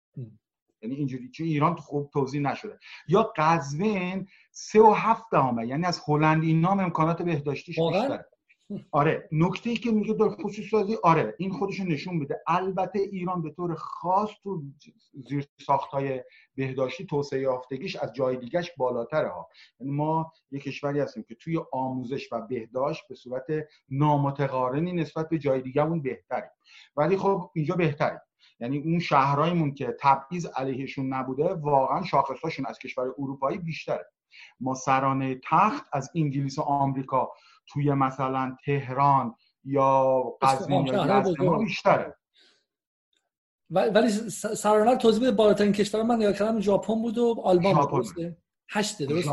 یعنی 0.82 0.96
اینجوری 0.96 1.30
چون 1.30 1.48
ایران 1.48 1.76
خوب 1.76 2.10
توضیح 2.14 2.42
نشده. 2.42 2.80
یا 3.08 3.34
قزوین 3.36 4.28
سه 4.52 4.82
و 4.82 4.94
هفت 4.94 5.24
دهمه 5.32 5.68
یعنی 5.68 5.86
از 5.86 6.02
هلند 6.08 6.44
اینا 6.44 6.72
امکانات 6.72 7.22
بهداشتیش 7.22 7.80
بیشتره. 7.80 8.26
آره 8.92 9.30
نکته 9.32 9.70
ای 9.70 9.76
که 9.76 9.92
میگه 9.92 10.14
در 10.14 10.30
خصوص 10.30 10.70
سازی 10.72 10.98
آره 11.04 11.36
این 11.38 11.52
خودشون 11.52 11.88
نشون 11.88 12.16
میده. 12.16 12.42
البته 12.48 13.00
ایران 13.00 13.42
به 13.42 13.50
طور 13.50 13.76
خاص 13.76 14.30
تو 14.44 14.64
زیر 15.30 15.48
های 15.92 16.24
بهداشتی 16.56 17.06
توسعه 17.06 17.42
یافتگیش 17.42 17.96
از 17.96 18.14
جای 18.14 18.38
دیگهش 18.38 18.72
بالاتره 18.78 19.30
ها. 19.30 19.50
یعنی 19.80 19.92
ما 19.92 20.34
یه 20.52 20.60
کشوری 20.60 21.00
هستیم 21.00 21.24
که 21.24 21.36
توی 21.36 21.60
آموزش 21.72 22.34
و 22.34 22.42
بهداشت 22.42 23.08
به 23.10 23.16
صورت 23.16 23.46
نامتقارنی 23.90 24.92
نسبت 24.92 25.30
به 25.30 25.40
جای 25.40 25.62
دیگهمون 25.62 26.02
بهتریم. 26.02 26.52
ولی 26.96 27.18
خب 27.18 27.52
اینجا 27.56 27.76
بهتریم. 27.76 28.20
یعنی 28.62 28.78
اون 28.78 29.00
شهرهایمون 29.00 29.74
که 29.74 29.98
تبعیض 30.00 30.46
علیهشون 30.46 31.14
نبوده 31.14 31.54
واقعا 31.54 32.04
شاخصهاشون 32.04 32.66
از 32.66 32.80
کشور 32.80 33.14
اروپایی 33.18 33.58
بیشتره. 33.58 34.12
ما 34.60 34.74
سرانه 34.74 35.40
تخت 35.44 35.86
از 35.94 36.12
انگلیس 36.16 36.60
و 36.60 36.62
آمریکا 36.62 37.32
توی 37.68 37.94
مثلا 37.94 38.58
تهران 38.66 39.36
یا 39.64 40.24
قزوین 40.42 40.88
یا 40.88 41.24
ما 41.40 41.58
بیشتره. 41.58 42.18
ولی 43.70 44.10
سرانه 44.10 44.96
توضیح 44.96 45.22
بده 45.22 45.32
بالاترین 45.32 45.72
کشور 45.72 46.04
من 46.04 46.16
نگاه 46.16 46.34
کردم 46.34 46.60
ژاپن 46.60 47.02
بود 47.02 47.18
و 47.18 47.42
آلمان 47.44 47.86
بود 47.86 48.06
هشته 48.70 49.06
درست 49.06 49.28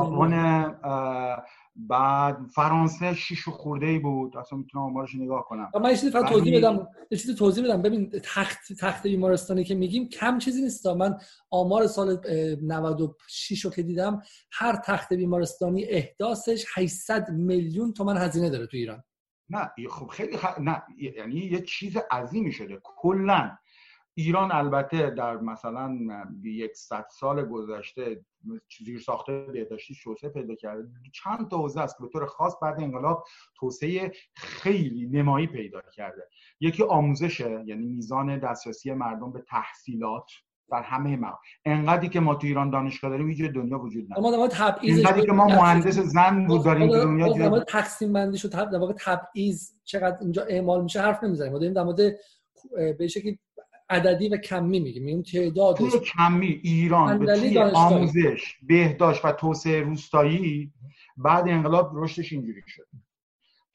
بعد 1.79 2.39
فرانسه 2.55 3.15
شیش 3.15 3.49
و 3.49 3.51
خورده 3.51 3.87
ای 3.87 3.99
بود. 3.99 4.37
اصلا 4.37 4.59
می‌تونم 4.59 4.85
آمارش 4.85 5.15
نگاه 5.15 5.45
کنم. 5.45 5.71
من 5.83 5.91
یه 5.91 5.97
فقط 5.97 6.33
توضیح 6.33 6.59
بدم. 6.59 6.89
یه 7.11 7.19
چیزی 7.19 7.35
توضیح 7.35 7.65
بدم. 7.65 7.83
ببین 7.83 8.11
تخت 8.25 8.73
تخت 8.81 9.03
بیمارستانی 9.07 9.65
که 9.65 9.75
میگیم 9.75 10.09
کم 10.09 10.39
چیزی 10.39 10.63
نیست. 10.63 10.87
من 10.87 11.19
آمار 11.51 11.87
سال 11.87 12.21
96 12.63 13.65
رو 13.65 13.71
که 13.71 13.83
دیدم 13.83 14.23
هر 14.53 14.77
تخت 14.77 15.13
بیمارستانی 15.13 15.85
احداثش 15.85 16.65
800 16.75 17.31
میلیون 17.31 17.93
تومن 17.93 18.17
هزینه 18.17 18.51
داره 18.51 18.67
تو 18.67 18.77
ایران. 18.77 19.05
نه 19.51 19.71
خب 19.91 20.07
خیلی 20.07 20.37
خ... 20.37 20.45
نه 20.61 20.83
یعنی 21.17 21.35
یه 21.35 21.61
چیز 21.61 21.97
عظیمی 22.11 22.53
شده. 22.53 22.81
کلا 22.83 23.51
ایران 24.19 24.53
البته 24.53 25.11
در 25.11 25.37
مثلا 25.37 25.99
یک 26.45 26.77
صد 26.77 27.07
سال 27.11 27.45
گذشته 27.45 28.25
زیر 28.85 29.01
ساخته 29.01 29.47
بهداشتی 29.53 29.97
توسعه 30.05 30.31
پیدا 30.31 30.55
کرده. 30.55 30.89
چند 31.15 31.51
تا 31.51 31.59
حوزه 31.59 31.81
است 31.81 31.99
که 31.99 32.05
به 32.05 32.09
طور 32.09 32.27
خاص 32.27 32.55
بعد 32.63 32.81
انقلاب 32.81 33.25
توسعه 33.57 34.13
خیلی 34.37 35.07
نمایی 35.07 35.47
پیدا 35.47 35.81
کرده. 35.95 36.29
یکی 36.61 36.83
آموزشه 36.83 37.63
یعنی 37.67 37.87
میزان 37.87 38.39
دسترسی 38.39 38.93
مردم 38.93 39.33
به 39.33 39.45
تحصیلات 39.49 40.31
در 40.71 40.83
همه 40.83 41.17
ما 41.17 41.39
انقدری 41.65 42.09
که 42.09 42.21
ما 42.21 42.35
تو 42.35 42.47
ایران 42.47 42.71
دانشگاه 42.71 43.11
داریم 43.11 43.29
هیچ 43.29 43.41
دنیا 43.43 43.79
وجود 43.79 44.05
نداره. 44.05 44.37
ما 44.37 44.49
انقدری 44.83 45.27
که 45.27 45.33
ما 45.33 45.47
مهندس 45.47 45.99
زن 45.99 46.47
بود 46.47 46.65
داریم 46.65 46.89
تو 46.89 47.05
دنیا 47.05 47.61
تقسیم 47.61 48.13
بندی 48.13 48.39
شد 48.39 48.51
در 48.51 48.79
واقع 48.79 48.95
تبعیض 48.99 49.73
چقدر 49.85 50.19
اینجا 50.21 50.43
اعمال 50.43 50.83
میشه 50.83 51.01
حرف 51.01 51.25
نمی‌زنیم. 51.25 51.53
ما 51.53 51.59
داریم 51.59 51.75
در 51.75 51.83
مورد 51.83 52.17
به 52.99 53.09
شکلی 53.09 53.39
عددی 53.91 54.29
و 54.29 54.37
کمی 54.37 54.81
میگیم. 54.81 55.05
میگیم 55.05 55.23
تعداد 55.23 55.77
توی 55.77 55.91
کمی 55.91 56.61
ایران 56.63 57.19
به 57.19 57.39
توی 57.39 57.59
آموزش 57.59 58.57
بهداشت 58.63 59.25
و 59.25 59.33
توسعه 59.33 59.81
روستایی 59.81 60.73
بعد 61.17 61.49
انقلاب 61.49 61.91
رشدش 61.95 62.33
اینجوری 62.33 62.63
شد. 62.67 62.87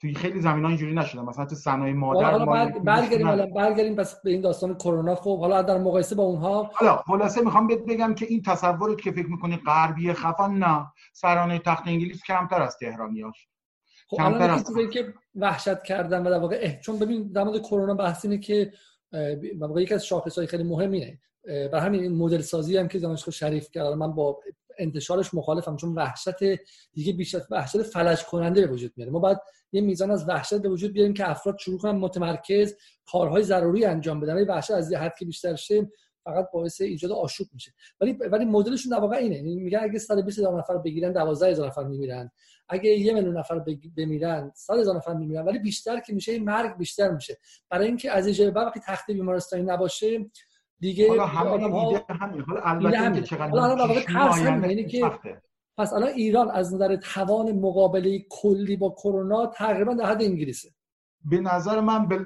توی 0.00 0.14
خیلی 0.14 0.40
زمین 0.40 0.62
ها 0.62 0.68
اینجوری 0.68 0.94
نشده. 0.94 1.22
مثلا 1.22 1.46
تو 1.46 1.54
صنایع 1.54 1.94
مادر 1.94 2.30
حالا 2.30 2.68
برگردیم 2.84 3.26
حالا 3.26 3.46
برگردیم 3.46 3.96
پس 3.96 4.22
به 4.22 4.30
این 4.30 4.40
داستان 4.40 4.74
کرونا. 4.74 5.14
خب 5.14 5.40
حالا 5.40 5.62
در 5.62 5.78
مقایسه 5.78 6.14
با 6.14 6.22
اونها 6.22 6.70
حالا 6.74 6.96
خلاصه 6.96 7.40
می‌خوام 7.40 7.66
بهت 7.66 7.84
بگم 7.84 8.14
که 8.14 8.26
این 8.26 8.42
تصورت 8.42 9.00
که 9.00 9.12
فکر 9.12 9.26
می‌کنی 9.26 9.56
غربی 9.56 10.12
خفن 10.12 10.54
نه. 10.54 10.86
سرانه 11.12 11.58
تخت 11.58 11.82
انگلیس 11.86 12.22
کمتر 12.22 12.62
از 12.62 12.76
تهرانیاش 12.78 13.48
خب 14.08 14.16
کمتر 14.16 14.50
از 14.50 14.64
که 14.92 15.14
وحشت 15.34 15.82
کردن 15.82 16.26
و 16.26 16.30
در 16.30 16.38
واقع 16.38 16.80
چون 16.80 16.98
ببین 16.98 17.32
در 17.32 17.44
مورد 17.44 17.62
کرونا 17.62 17.94
بحث 17.94 18.24
اینه 18.24 18.38
که 18.38 18.72
یکی 19.76 19.94
از 19.94 20.06
شاخص 20.06 20.38
های 20.38 20.46
خیلی 20.46 20.62
مهم 20.62 21.18
بر 21.44 21.78
همین 21.78 22.02
این 22.02 22.12
مدل 22.12 22.40
سازی 22.40 22.76
هم 22.76 22.88
که 22.88 22.98
دانشگاه 22.98 23.34
شریف 23.34 23.70
کرد 23.70 23.86
من 23.86 24.14
با 24.14 24.40
انتشارش 24.78 25.34
مخالفم 25.34 25.76
چون 25.76 25.94
وحشت 25.94 26.42
دیگه 26.92 27.12
بیشتر 27.12 27.40
وحشت 27.50 27.82
فلج 27.82 28.24
کننده 28.24 28.66
به 28.66 28.72
وجود 28.72 28.92
میاره. 28.96 29.12
ما 29.12 29.18
باید 29.18 29.38
یه 29.72 29.80
میزان 29.80 30.10
از 30.10 30.28
وحشت 30.28 30.54
به 30.54 30.68
وجود 30.68 30.92
بیاریم 30.92 31.14
که 31.14 31.30
افراد 31.30 31.58
شروع 31.58 31.78
کنن 31.78 31.98
متمرکز 31.98 32.74
کارهای 33.12 33.42
ضروری 33.42 33.84
انجام 33.84 34.20
بدن. 34.20 34.46
وحشت 34.46 34.70
از 34.70 34.92
حد 34.92 35.14
که 35.18 35.24
بیشتر 35.24 35.54
شه 35.54 35.90
فقط 36.24 36.50
باعث 36.52 36.80
ایجاد 36.80 37.12
آشوب 37.12 37.46
میشه. 37.52 37.72
ولی 38.00 38.12
ولی 38.12 38.44
مدلشون 38.44 38.92
در 38.92 39.00
واقع 39.00 39.16
اینه. 39.16 39.36
یعنی 39.36 39.54
میگن 39.54 39.78
اگه 39.82 39.98
120 39.98 40.38
هزار 40.38 40.58
نفر 40.58 40.78
بگیرن 40.78 41.12
12 41.12 41.50
هزار 41.50 41.66
نفر 41.66 41.84
میمیرن. 41.84 42.30
اگه 42.68 42.90
یه 42.90 43.14
میلیون 43.14 43.36
نفر 43.38 43.64
بمیرن 43.96 44.52
100 44.54 44.74
هزار 44.74 44.96
نفر 44.96 45.14
میمیرن. 45.14 45.44
ولی 45.44 45.58
بیشتر 45.58 46.00
که 46.00 46.12
میشه 46.12 46.38
مرگ 46.38 46.76
بیشتر 46.76 47.10
میشه. 47.10 47.38
برای 47.70 47.86
اینکه 47.86 48.10
از 48.10 48.40
بعد 48.40 48.66
وقتی 48.66 48.80
تخت 48.80 49.10
بیمارستانی 49.10 49.62
نباشه 49.62 50.30
دیگه 50.80 51.08
حالا 51.08 51.26
همین 51.26 51.72
ها... 51.72 52.06
همین. 52.08 52.40
حالا 52.40 52.60
البته 52.60 53.22
چقدر 53.22 53.48
حالا 53.48 54.82
که 54.82 55.10
پس 55.78 55.92
الان 55.92 56.08
ایران 56.08 56.50
از 56.50 56.74
نظر 56.74 56.96
توان 56.96 57.52
مقابله 57.52 58.26
کلی 58.30 58.76
با 58.76 58.90
کرونا 58.90 59.46
تقریبا 59.46 59.94
در 59.94 60.04
حد 60.04 60.22
انگلیسه. 60.22 60.70
به 61.24 61.40
نظر 61.40 61.80
من 61.80 62.08
به 62.08 62.18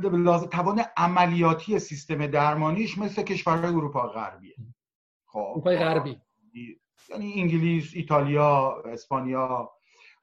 توان 0.47 0.83
عملیاتی 0.97 1.79
سیستم 1.79 2.27
درمانیش 2.27 2.99
مثل 2.99 3.23
کشورهای 3.23 3.75
اروپا 3.75 4.09
غربیه. 4.09 4.57
خب. 5.27 5.39
اروپای 5.39 5.77
غربی. 5.77 6.21
یعنی 7.09 7.41
انگلیس 7.41 7.91
ایتالیا 7.95 8.83
اسپانیا. 8.85 9.71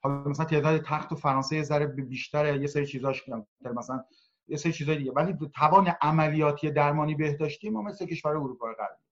حالا 0.02 0.14
مثلا 0.28 0.46
تعداد 0.46 0.82
تخت 0.82 1.12
و 1.12 1.16
فرانسه 1.16 1.56
یه 1.56 1.62
ذره 1.62 1.86
بیشتره 1.86 2.60
یه 2.60 2.66
سری 2.66 2.86
چیزاش 2.86 3.22
مثلا 3.76 4.04
یه 4.48 4.56
سری 4.56 4.72
چیزای 4.72 4.96
دیگه. 4.96 5.12
ولی 5.12 5.34
توان 5.54 5.94
عملیاتی 6.02 6.70
درمانی 6.70 7.14
بهداشتی 7.14 7.70
ما 7.70 7.82
مثل 7.82 8.06
کشور 8.06 8.30
اروپای 8.30 8.74
غربی. 8.74 9.02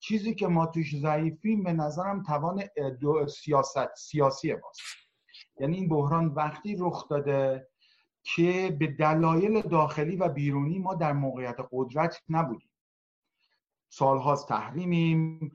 چیزی 0.00 0.34
که 0.34 0.46
ما 0.46 0.66
توش 0.66 0.96
ضعیفیم 0.96 1.62
به 1.62 1.72
نظرم 1.72 2.22
توان 2.22 2.62
سیاست 3.28 3.94
سیاسی 3.94 4.52
ماست. 4.52 4.80
یعنی 5.60 5.76
این 5.76 5.88
بحران 5.88 6.26
وقتی 6.26 6.76
رخ 6.78 7.08
داده 7.08 7.68
که 8.22 8.76
به 8.78 8.86
دلایل 8.86 9.60
داخلی 9.60 10.16
و 10.16 10.28
بیرونی 10.28 10.78
ما 10.78 10.94
در 10.94 11.12
موقعیت 11.12 11.56
قدرت 11.72 12.22
نبودیم. 12.28 12.70
سالهاست 13.88 14.48
تحریمیم 14.48 15.52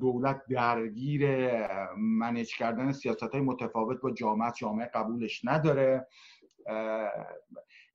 دولت 0.00 0.42
درگیر 0.50 1.50
منیج 1.96 2.56
کردن 2.56 2.92
سیاست 2.92 3.22
های 3.22 3.40
متفاوت 3.40 4.00
با 4.00 4.10
جامعه 4.10 4.52
جامعه 4.56 4.86
قبولش 4.86 5.40
نداره. 5.44 6.06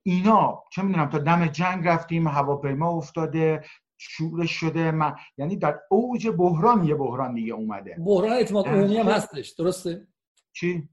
اینا 0.02 0.64
چه 0.72 0.82
می‌دونم 0.82 1.10
تا 1.10 1.18
دم 1.18 1.46
جنگ 1.46 1.88
رفتیم 1.88 2.28
هواپیما 2.28 2.90
افتاده 2.90 3.64
شورش 3.98 4.50
شده 4.50 4.90
من... 4.90 5.14
یعنی 5.38 5.56
در 5.56 5.80
اوج 5.90 6.28
بحران 6.28 6.84
یه 6.84 6.94
بحران 6.94 7.34
دیگه 7.34 7.52
اومده. 7.52 7.96
بحران 8.06 8.32
اعتماد 8.32 8.66
عمومی 8.66 8.96
هم 8.96 9.06
هستش 9.06 9.50
درسته؟ 9.50 10.08
چی؟ 10.52 10.88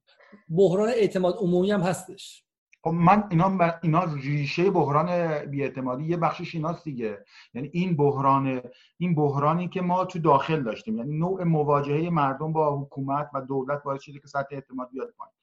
بحران 0.49 0.89
اعتماد 0.89 1.35
عمومی 1.37 1.71
هم 1.71 1.81
هستش. 1.81 2.45
خب 2.81 2.89
من 2.89 3.23
اینا 3.29 3.57
اینا 3.83 4.03
ریشه 4.03 4.71
بحران 4.71 5.39
بیاعتمادی 5.45 6.03
یه 6.03 6.17
بخشش 6.17 6.55
ایناست 6.55 6.83
دیگه. 6.83 7.25
یعنی 7.53 7.69
این 7.73 7.95
بحران 7.95 8.61
این 8.97 9.15
بحرانی 9.15 9.67
که 9.67 9.81
ما 9.81 10.05
تو 10.05 10.19
داخل 10.19 10.63
داشتیم. 10.63 10.97
یعنی 10.97 11.17
نوع 11.17 11.43
مواجهه 11.43 12.09
مردم 12.09 12.53
با 12.53 12.77
حکومت 12.77 13.29
و 13.33 13.41
دولت 13.41 13.83
باعث 13.83 14.01
شده 14.01 14.19
که 14.19 14.27
سطح 14.27 14.47
اعتماد 14.51 14.89
بیاد 14.91 15.13
پایین. 15.17 15.33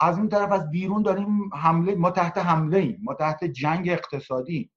از 0.00 0.18
اون 0.18 0.28
طرف 0.28 0.52
از 0.52 0.70
بیرون 0.70 1.02
داریم 1.02 1.54
حمله 1.54 1.94
ما 1.94 2.10
تحت 2.10 2.38
حمله 2.38 2.78
ایم. 2.78 3.00
ما 3.02 3.14
تحت 3.14 3.44
جنگ 3.44 3.88
اقتصادی 3.88 4.70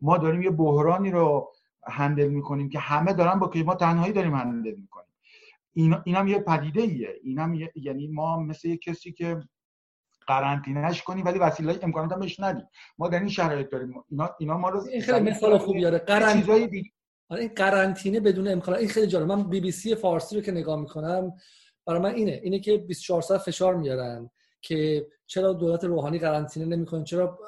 ما 0.00 0.18
داریم 0.18 0.42
یه 0.42 0.50
بحرانی 0.50 1.10
رو 1.10 1.52
هندل 1.86 2.28
می‌کنیم 2.28 2.68
که 2.68 2.78
همه 2.78 3.12
دارن 3.12 3.38
با 3.38 3.48
که 3.48 3.64
ما 3.64 3.74
تنهایی 3.74 4.12
داریم 4.12 4.34
هندل 4.34 4.74
می‌کنیم. 4.74 5.06
این 5.72 5.96
اینم 6.04 6.28
یه 6.28 6.38
پدیده 6.38 6.82
ایه 6.82 7.20
اینم 7.22 7.54
یعنی 7.74 8.08
ما 8.08 8.40
مثل 8.40 8.68
یه 8.68 8.76
کسی 8.76 9.12
که 9.12 9.42
قرنطینهش 10.26 11.02
کنی 11.02 11.22
ولی 11.22 11.38
وسیله 11.38 11.78
امکانات 11.82 12.12
هم 12.12 12.20
بهش 12.20 12.40
ندی. 12.40 12.62
ما 12.98 13.08
در 13.08 13.18
این 13.18 13.28
شرایط 13.28 13.70
داریم. 13.70 13.94
اینا 14.08 14.30
اینا 14.38 14.58
ما 14.58 14.68
رو 14.68 14.88
این 14.88 15.02
خیلی 15.02 15.30
مثال 15.30 15.58
خوبی 15.58 15.80
داره 15.80 15.98
قرنطینه 15.98 16.82
آره 17.28 17.40
این 17.40 17.50
قرنطینه 17.56 18.20
بدون 18.20 18.48
امکانات 18.48 18.80
این 18.80 18.88
خیلی 18.88 19.06
جالب. 19.06 19.26
من 19.26 19.42
بی 19.42 19.60
بی 19.60 19.70
سی 19.70 19.94
فارسی 19.94 20.36
رو 20.36 20.42
که 20.42 20.52
نگاه 20.52 20.80
می‌کنم 20.80 21.32
برای 21.86 22.00
من 22.00 22.14
اینه. 22.14 22.40
اینه 22.42 22.58
که 22.58 22.76
24 22.76 23.22
ساعت 23.22 23.40
فشار 23.40 23.74
میارن 23.74 24.30
که 24.62 25.06
چرا 25.26 25.52
دولت 25.52 25.84
روحانی 25.84 26.18
قرنطینه 26.18 26.66
نمی‌کنه؟ 26.66 27.04
چرا 27.04 27.38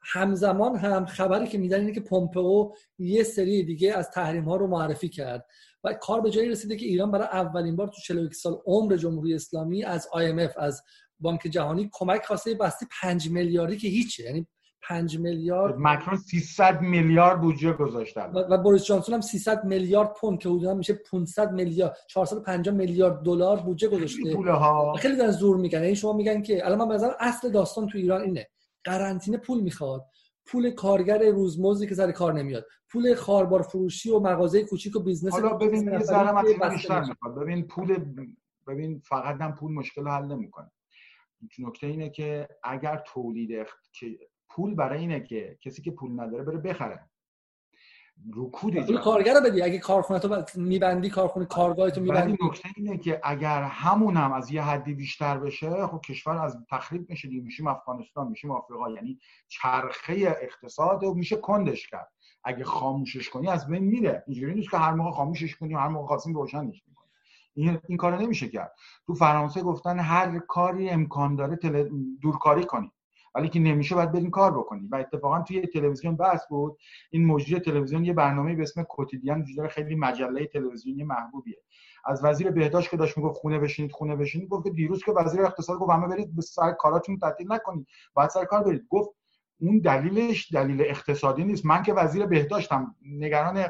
همزمان 0.00 0.76
هم 0.76 1.06
خبری 1.06 1.46
که 1.46 1.58
میدن 1.58 1.80
اینه 1.80 1.92
که 1.92 2.00
پومپئو 2.00 2.72
یه 2.98 3.22
سری 3.22 3.62
دیگه 3.62 3.92
از 3.92 4.10
تحریم 4.10 4.44
ها 4.44 4.56
رو 4.56 4.66
معرفی 4.66 5.08
کرد. 5.08 5.46
و 5.84 5.92
کار 5.92 6.20
به 6.20 6.30
جایی 6.30 6.48
رسیده 6.48 6.76
که 6.76 6.86
ایران 6.86 7.10
برای 7.10 7.26
اولین 7.26 7.76
بار 7.76 7.86
تو 7.88 8.00
41 8.00 8.34
سال 8.34 8.60
عمر 8.66 8.96
جمهوری 8.96 9.34
اسلامی 9.34 9.84
از 9.84 10.08
IMF 10.14 10.52
از 10.56 10.82
بانک 11.20 11.40
جهانی 11.40 11.90
کمک 11.92 12.24
خواسته 12.24 12.54
بستی 12.54 12.86
5 13.02 13.30
میلیاردی 13.30 13.76
که 13.76 13.88
هیچه. 13.88 14.24
یعنی 14.24 14.46
5 14.88 15.18
میلیارد 15.18 15.74
مکرون 15.78 16.16
300 16.16 16.80
میلیارد 16.80 17.40
بودجه 17.40 17.72
گذاشتن. 17.72 18.32
و, 18.34 18.38
و 18.38 18.62
بوریس 18.62 18.84
جانسون 18.84 19.14
هم 19.14 19.20
300 19.20 19.64
میلیارد 19.64 20.12
پوند 20.20 20.38
که 20.38 20.48
حدودا 20.48 20.74
میشه 20.74 20.94
500 21.10 21.52
میلیارد 21.52 21.96
450 22.08 22.74
میلیارد 22.74 23.22
دلار 23.22 23.60
بودجه 23.60 23.88
گذاشته. 23.88 24.36
ها 24.52 24.94
خیلی 24.94 25.16
دارن 25.16 25.30
زور 25.30 25.56
میگن 25.56 25.82
یعنی 25.82 25.96
شما 25.96 26.12
میگن 26.12 26.42
که 26.42 26.66
الان 26.66 26.78
من 26.78 26.88
به 26.88 27.14
اصل 27.20 27.50
داستان 27.50 27.86
تو 27.86 27.98
ایران 27.98 28.20
اینه. 28.20 28.46
قرنطینه 28.84 29.36
پول 29.36 29.60
می‌خواد. 29.60 30.06
پول 30.46 30.70
کارگر 30.70 31.30
روزمزدی 31.30 31.86
که 31.86 31.94
سر 31.94 32.12
کار 32.12 32.32
نمیاد. 32.32 32.66
پول 32.92 33.14
خواربار 33.14 33.62
فروشی 33.62 34.10
و 34.10 34.18
مغازه 34.20 34.64
کوچیک 34.64 34.96
و 34.96 35.00
business 35.00 35.32
حالا 35.32 35.54
ببین 35.54 35.92
یه 35.92 35.98
ذره 35.98 36.42
بیشتر 36.70 37.00
می‌خواد. 37.00 37.34
ببین 37.34 37.66
پول 37.66 38.04
ببین 38.66 39.02
فقط 39.08 39.40
هم 39.40 39.54
پول 39.54 39.72
مشکل 39.72 40.08
حل 40.08 40.24
نمی‌کنه. 40.24 40.70
نکته 41.58 41.86
اینه 41.86 42.10
که 42.10 42.48
اگر 42.62 43.02
تولید 43.06 43.66
پول 44.48 44.74
برای 44.74 44.98
اینه 44.98 45.20
که 45.20 45.58
کسی 45.60 45.82
که 45.82 45.90
پول 45.90 46.20
نداره 46.20 46.44
بره 46.44 46.58
بخره. 46.58 47.10
رکود 48.36 48.76
ایجاد 48.76 49.00
کارگر 49.02 49.34
بدی. 49.46 49.62
اگه 49.62 49.78
کارخونه 49.78 50.18
تو 50.18 50.44
میبندی 50.54 51.10
کارخونه 51.10 51.46
کارگاه 51.46 51.90
تو 51.90 52.00
میبندی. 52.00 52.38
نکته 52.42 52.68
اینه 52.76 52.98
که 52.98 53.20
اگر 53.24 53.62
همون 53.62 54.16
هم 54.16 54.32
از 54.32 54.50
یه 54.50 54.62
حدی 54.62 54.94
بیشتر 54.94 55.38
بشه 55.38 55.86
خب 55.86 56.00
کشور 56.00 56.44
از 56.44 56.56
تخریب 56.70 57.10
میشه 57.10 57.28
دیگه. 57.28 57.42
میشیم 57.42 57.66
افغانستان 57.66 58.28
میشیم 58.28 58.50
آفریقا. 58.50 58.90
یعنی 58.90 59.18
چرخه 59.48 60.36
اقتصاد 60.42 61.02
رو 61.02 61.14
میشه 61.14 61.36
کندش 61.36 61.86
کرد. 61.86 62.12
اگه 62.44 62.64
خاموشش 62.64 63.30
کنی 63.30 63.48
از 63.48 63.66
بین 63.68 63.84
میره. 63.84 64.24
اینجوری 64.26 64.54
نیست 64.54 64.70
که 64.70 64.76
هر 64.76 64.92
موقع 64.92 65.10
خاموشش 65.10 65.56
کنی 65.56 65.74
هر 65.74 65.88
موقع 65.88 66.06
خواستیم 66.06 66.34
روشنش 66.34 66.82
می‌کنی 66.86 66.93
این 67.54 67.78
این 67.88 67.98
کارو 67.98 68.16
نمیشه 68.16 68.48
کرد. 68.48 68.74
تو 69.06 69.14
فرانسه 69.14 69.62
گفتن 69.62 69.98
هر 69.98 70.38
کاری 70.38 70.90
امکان 70.90 71.36
داره 71.36 71.56
تل... 71.56 71.88
دورکاری 72.20 72.64
کنی. 72.64 72.92
ولی 73.34 73.48
که 73.48 73.60
نمیشه 73.60 73.94
باید 73.94 74.12
بریم 74.12 74.30
کار 74.30 74.58
بکنیم 74.58 74.88
و 74.92 74.96
اتفاقا 74.96 75.42
توی 75.42 75.66
تلویزیون 75.66 76.16
بحث 76.16 76.46
بود. 76.48 76.78
این 77.10 77.26
مجری 77.26 77.60
تلویزیون 77.60 78.04
یه 78.04 78.12
برنامه 78.12 78.54
به 78.54 78.62
اسم 78.62 78.82
کوتیدیان 78.82 79.42
وجود 79.42 79.66
خیلی 79.66 79.94
مجله 79.94 80.46
تلویزیونی 80.46 81.04
محبوبیه. 81.04 81.62
از 82.04 82.24
وزیر 82.24 82.50
بهداشت 82.50 82.90
که 82.90 82.96
داشت 82.96 83.18
می‌گفت 83.18 83.40
خونه 83.40 83.58
بشینید 83.58 83.92
خونه 83.92 84.16
بشینید 84.16 84.48
گفت 84.48 84.68
دیروز 84.68 85.04
که 85.04 85.12
وزیر 85.12 85.42
اقتصاد 85.42 85.78
گفت 85.78 85.90
همه 85.90 86.06
برید 86.06 86.36
به 86.36 86.42
سر 86.42 86.72
کاراتون 86.72 87.18
تعطیل 87.18 87.52
نکنید. 87.52 87.86
باید 88.14 88.30
سر 88.30 88.44
کار 88.44 88.62
برید. 88.62 88.86
گفت 88.88 89.10
اون 89.60 89.78
دلیلش 89.78 90.52
دلیل 90.52 90.82
اقتصادی 90.82 91.44
نیست. 91.44 91.66
من 91.66 91.82
که 91.82 91.92
وزیر 91.94 92.26
بهداشتم 92.26 92.94
نگران 93.02 93.64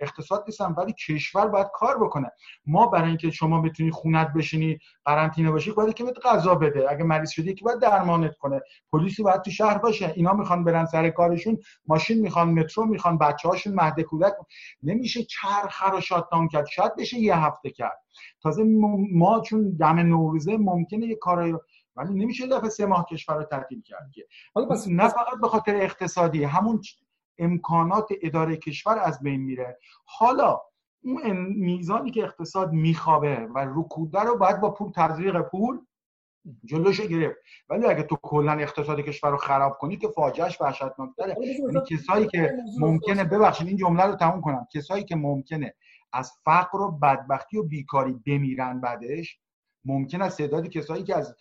اقتصاد 0.00 0.44
نیستم 0.46 0.74
ولی 0.78 0.92
کشور 0.92 1.46
باید 1.48 1.66
کار 1.74 1.98
بکنه. 1.98 2.30
ما 2.66 2.86
برای 2.86 3.08
اینکه 3.08 3.30
شما 3.30 3.60
بتونی 3.60 3.90
خونت 3.90 4.32
بشینی 4.32 4.78
قرنطینه 5.04 5.50
باشی 5.50 5.70
باید 5.72 5.94
که 5.94 6.04
بهت 6.04 6.26
غذا 6.26 6.54
بده. 6.54 6.90
اگه 6.90 7.04
مریض 7.04 7.30
شدی 7.30 7.54
که 7.54 7.64
باید 7.64 7.80
درمانت 7.80 8.36
کنه. 8.36 8.60
پلیسی 8.92 9.22
باید 9.22 9.42
تو 9.42 9.50
شهر 9.50 9.78
باشه. 9.78 10.12
اینا 10.16 10.32
می‌خوان 10.32 10.64
برن 10.64 10.86
سر 10.86 11.10
کارشون. 11.10 11.58
ماشین 11.86 12.20
می‌خوان 12.20 12.50
مترو 12.50 12.86
می‌خوان 12.86 13.18
بچه‌هاشون 13.18 13.74
مهد 13.74 14.00
کودک. 14.00 14.32
نمیشه 14.82 15.22
چرخ 15.22 15.82
رو 15.92 16.00
شاتداون 16.00 16.48
کرد. 16.48 16.66
شاید 16.66 16.96
بشه 16.96 17.18
یه 17.18 17.36
هفته 17.36 17.70
کرد. 17.70 17.98
تازه 18.42 18.64
ما 19.12 19.40
چون 19.40 19.76
دم 19.80 19.98
نوروزه 19.98 20.56
ممکنه 20.56 21.06
یه 21.06 21.16
کارایی 21.16 21.54
ولی 21.98 22.14
نمیشه 22.14 22.46
دفعه 22.46 22.68
سه 22.68 22.86
ماه 22.86 23.06
کشور 23.10 23.36
رو 23.36 23.44
تعطیل 23.44 23.82
کرد 23.82 24.10
که. 24.12 24.26
حالا 24.54 24.66
بس 24.66 24.88
نه 24.88 25.08
فقط 25.08 25.40
به 25.40 25.48
خاطر 25.48 25.76
اقتصادی 25.76 26.44
همون 26.44 26.80
امکانات 27.38 28.08
اداره 28.22 28.56
کشور 28.56 28.98
از 28.98 29.22
بین 29.22 29.40
میره. 29.40 29.78
حالا 30.04 30.60
اون 31.04 31.36
میزانی 31.56 32.10
که 32.10 32.22
اقتصاد 32.22 32.72
میخوابه 32.72 33.36
و 33.54 33.66
رکوده 33.74 34.20
رو 34.20 34.36
باید 34.36 34.60
با 34.60 34.70
پول 34.70 34.92
تزریق 34.92 35.40
پول 35.40 35.78
جلوش 36.64 37.00
گرفت. 37.00 37.36
ولی 37.68 37.86
اگه 37.86 38.02
تو 38.02 38.16
کلا 38.22 38.52
اقتصاد 38.52 39.00
کشور 39.00 39.30
رو 39.30 39.36
خراب 39.36 39.78
کنی 39.78 39.96
که 39.96 40.08
فاجعهش 40.08 40.60
وحشتناکتره. 40.60 41.36
یعنی 41.38 41.80
کسایی 41.90 42.26
که 42.26 42.54
ممکنه 42.78 43.24
ببخشید 43.24 43.68
این 43.68 43.76
جمله 43.76 44.02
رو 44.02 44.14
تموم 44.14 44.40
کنم. 44.40 44.66
کسایی 44.72 45.04
که 45.04 45.16
ممکنه 45.16 45.74
از 46.12 46.32
فقر 46.44 46.80
و 46.80 46.90
بدبختی 46.90 47.58
و 47.58 47.62
بیکاری 47.62 48.12
بمیرن 48.26 48.80
بعدش 48.80 49.38
ممکن 49.84 50.22
است 50.22 50.38
تعداد 50.38 50.68
کسایی 50.68 51.04
که 51.04 51.16
از 51.16 51.36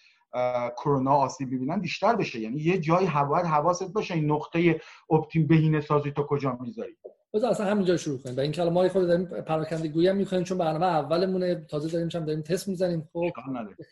کرونا 0.78 1.12
آسیب 1.12 1.48
ببینن 1.48 1.82
بیشتر 1.82 2.16
بشه. 2.16 2.40
یعنی 2.40 2.62
یه 2.62 2.78
جایی 2.78 3.08
هوا 3.08 3.38
حواست 3.38 3.94
باشه 3.94 4.14
این 4.14 4.32
نقطه 4.32 4.82
اپتیم 5.10 5.48
بهینه 5.48 5.82
سازی 5.82 6.12
تو 6.12 6.24
کجا 6.24 6.58
می‌ذاری. 6.62 6.98
باز 7.34 7.44
اصلا 7.44 7.66
همینجا 7.66 7.98
شروع 7.98 8.18
کنیم. 8.18 8.38
و 8.38 8.40
این 8.40 8.52
کلمه 8.52 8.70
ما 8.70 8.90
خود 8.90 9.08
داریم 9.08 9.26
پراکنده 9.26 9.88
گویی 9.88 10.08
هم 10.08 10.16
می‌کنیم 10.16 10.44
چون 10.44 10.58
برنامه 10.58 10.86
اولمونه. 10.86 11.56
تازه 11.56 11.90
داریم 11.90 12.08
چم 12.08 12.26
داریم 12.26 12.42
تست 12.42 12.68
می‌زنیم. 12.68 13.10
خب 13.14 13.30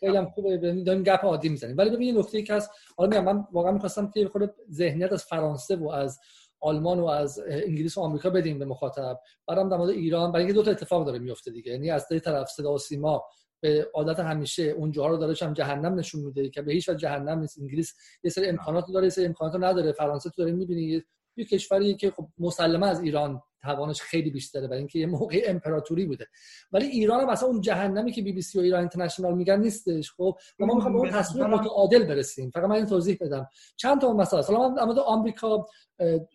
خیلی 0.00 0.16
هم 0.16 0.26
خوبه. 0.26 0.56
داریم 0.56 1.02
گپ 1.02 1.24
عادی 1.24 1.48
می‌زنیم. 1.48 1.76
ولی 1.78 1.90
ببین 1.90 2.18
نکته 2.18 2.42
که 2.42 2.54
هست. 2.54 2.70
حالا 2.96 3.20
من 3.20 3.44
واقعا 3.52 3.72
می‌خواستم 3.72 4.10
که 4.10 4.28
خود 4.28 4.54
ذهنیت 4.70 5.12
از 5.12 5.24
فرانسه 5.24 5.76
و 5.76 5.88
از 5.88 6.20
آلمان 6.60 7.00
و 7.00 7.06
از 7.06 7.40
انگلیس 7.48 7.98
و 7.98 8.00
آمریکا 8.00 8.30
بدیم 8.30 8.58
به 8.58 8.64
مخاطب. 8.64 9.20
بعدم 9.46 9.68
در 9.68 9.76
مورد 9.76 9.90
ایران 9.90 10.32
برای 10.32 10.44
اینکه 10.44 10.54
دو 10.54 10.62
تا 10.62 10.70
اتفاق 10.70 11.06
داره 11.06 11.18
میفته 11.18 11.50
دیگه. 11.50 11.72
یعنی 11.72 11.90
از 11.90 12.08
طرف 12.24 12.48
صدا 12.48 12.74
و 12.74 12.78
سیما 12.78 13.24
به 13.62 13.90
عادت 13.94 14.20
همیشه 14.20 14.62
اون 14.62 14.90
جاها 14.90 15.08
رو 15.08 15.16
داره 15.16 15.34
هم 15.42 15.52
جهنم 15.52 15.94
نشون 15.94 16.20
میده 16.20 16.48
که 16.50 16.62
به 16.62 16.72
هیچ 16.72 16.88
وجه 16.88 16.98
جهنم 16.98 17.38
نیست. 17.38 17.60
انگلیس 17.60 17.94
یه 18.24 18.30
سری 18.30 18.48
امکانات 18.48 18.84
داره 18.94 19.06
یه 19.06 19.10
سری 19.10 19.24
امکانات 19.26 19.54
نداره. 19.54 19.92
فرانسه 19.92 20.30
تو 20.30 20.42
داره 20.42 20.52
می‌بینی 20.52 21.02
یه 21.36 21.44
کشوری 21.44 21.96
که 21.96 22.10
خب 22.10 22.26
مسلمه 22.38 22.86
از 22.86 23.00
ایران 23.00 23.42
توانش 23.62 24.02
خیلی 24.02 24.30
بیشتره 24.30 24.66
برای 24.66 24.78
اینکه 24.78 24.98
یه 24.98 25.06
موقع 25.06 25.42
امپراتوری 25.46 26.06
بوده. 26.06 26.26
ولی 26.72 26.86
ایران 26.86 27.20
هم 27.20 27.30
مثلا 27.30 27.48
اون 27.48 27.60
جهنمی 27.60 28.12
که 28.12 28.22
بی 28.22 28.32
بی 28.32 28.42
سی 28.42 28.58
و 28.58 28.62
ایران 28.62 28.80
اینترنشنال 28.80 29.34
میگن 29.34 29.60
نیستش 29.60 30.12
خب؟ 30.12 30.36
و 30.60 30.66
ما 30.66 30.74
می‌خوام 30.74 30.92
به 30.92 30.98
اون 30.98 31.10
تصویر 31.10 31.46
متعادل 31.46 32.04
برسیم. 32.06 32.50
فقط 32.50 32.64
من 32.64 32.76
این 32.76 32.86
توضیح 32.86 33.18
بدم. 33.20 33.48
چند 33.76 34.00
تا 34.00 34.12
مسئله 34.12 34.42
حالا 34.42 34.68
من 34.68 34.94
در 34.94 35.02
آمریکا 35.06 35.66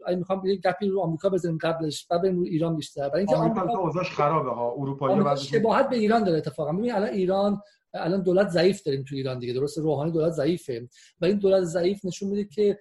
اگه 0.05 0.17
می‌خوام 0.17 0.45
یه 0.45 0.55
گپی 0.55 0.87
رو 0.87 1.01
آمریکا 1.01 1.29
بزنیم 1.29 1.57
قبلش 1.61 2.07
بعد 2.07 2.21
بریم 2.21 2.39
رو 2.39 2.43
ایران 2.43 2.75
بیشتر. 2.75 3.09
برای 3.09 3.19
اینکه 3.19 3.35
آمریکا 3.35 3.79
اوضاعش 3.79 4.11
خرابه 4.11 4.49
ها 4.49 4.71
اروپا 4.77 5.35
شباهت 5.35 5.89
به 5.89 5.95
ایران 5.95 6.23
داره 6.23 6.37
اتفاقا. 6.37 6.71
ببین 6.71 6.93
الان 6.93 7.09
ایران 7.09 7.61
الان 7.93 8.23
دولت 8.23 8.47
ضعیف 8.47 8.83
داریم 8.83 9.03
تو 9.03 9.15
ایران 9.15 9.39
دیگه. 9.39 9.53
درست 9.53 9.77
روحانی 9.77 10.11
دولت 10.11 10.31
ضعیفه. 10.31 10.89
و 11.21 11.25
این 11.25 11.37
دولت 11.37 11.63
ضعیف 11.63 12.05
نشون 12.05 12.29
میده 12.29 12.45
که 12.45 12.79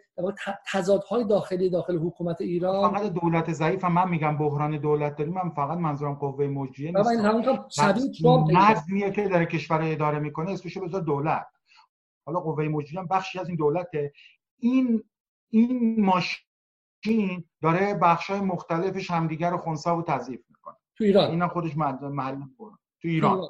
تضادهای 0.73 1.25
داخلی 1.25 1.70
داخل 1.70 1.99
حکومت 1.99 2.40
ایران 2.40 2.90
فقط 2.90 3.12
دولت 3.12 3.53
ضعیف 3.53 3.85
هم 3.85 3.92
من 3.92 4.09
میگم 4.09 4.38
بحران 4.38 4.79
دولت 4.79 5.16
داریم 5.16 5.35
من 5.35 5.51
فقط 5.51 5.79
منظورم 5.79 6.14
قوه 6.14 6.46
مجریه 6.46 6.92
نیست 6.92 7.09
این 7.09 7.20
همون 7.20 7.44
نظمیه 8.53 9.11
که 9.11 9.29
داره 9.29 9.46
کشور 9.46 9.83
اداره 9.83 10.18
می‌کنه 10.18 10.51
اسمش 10.51 10.79
بذار 10.79 11.01
دولت. 11.01 11.46
حالا 12.27 12.40
قوه 12.40 12.64
مجریه 12.64 13.01
هم 13.01 13.07
بخشی 13.07 13.38
از 13.38 13.49
این 13.49 13.57
دولته. 13.57 14.12
این 14.59 15.05
این 15.51 16.05
ماشین 16.05 17.44
داره 17.62 17.94
بخشای 17.94 18.40
مختلفش 18.40 19.11
همدیگر 19.11 19.51
رو 19.51 19.57
خونسا 19.57 19.96
و 19.96 20.03
تضعیف 20.03 20.40
می‌کنه. 20.49 20.77
تو 20.96 21.05
ایران. 21.05 21.31
اینا 21.31 21.49
خودش 21.49 21.77
محل 21.77 22.40
تو 23.03 23.09
ایران. 23.09 23.49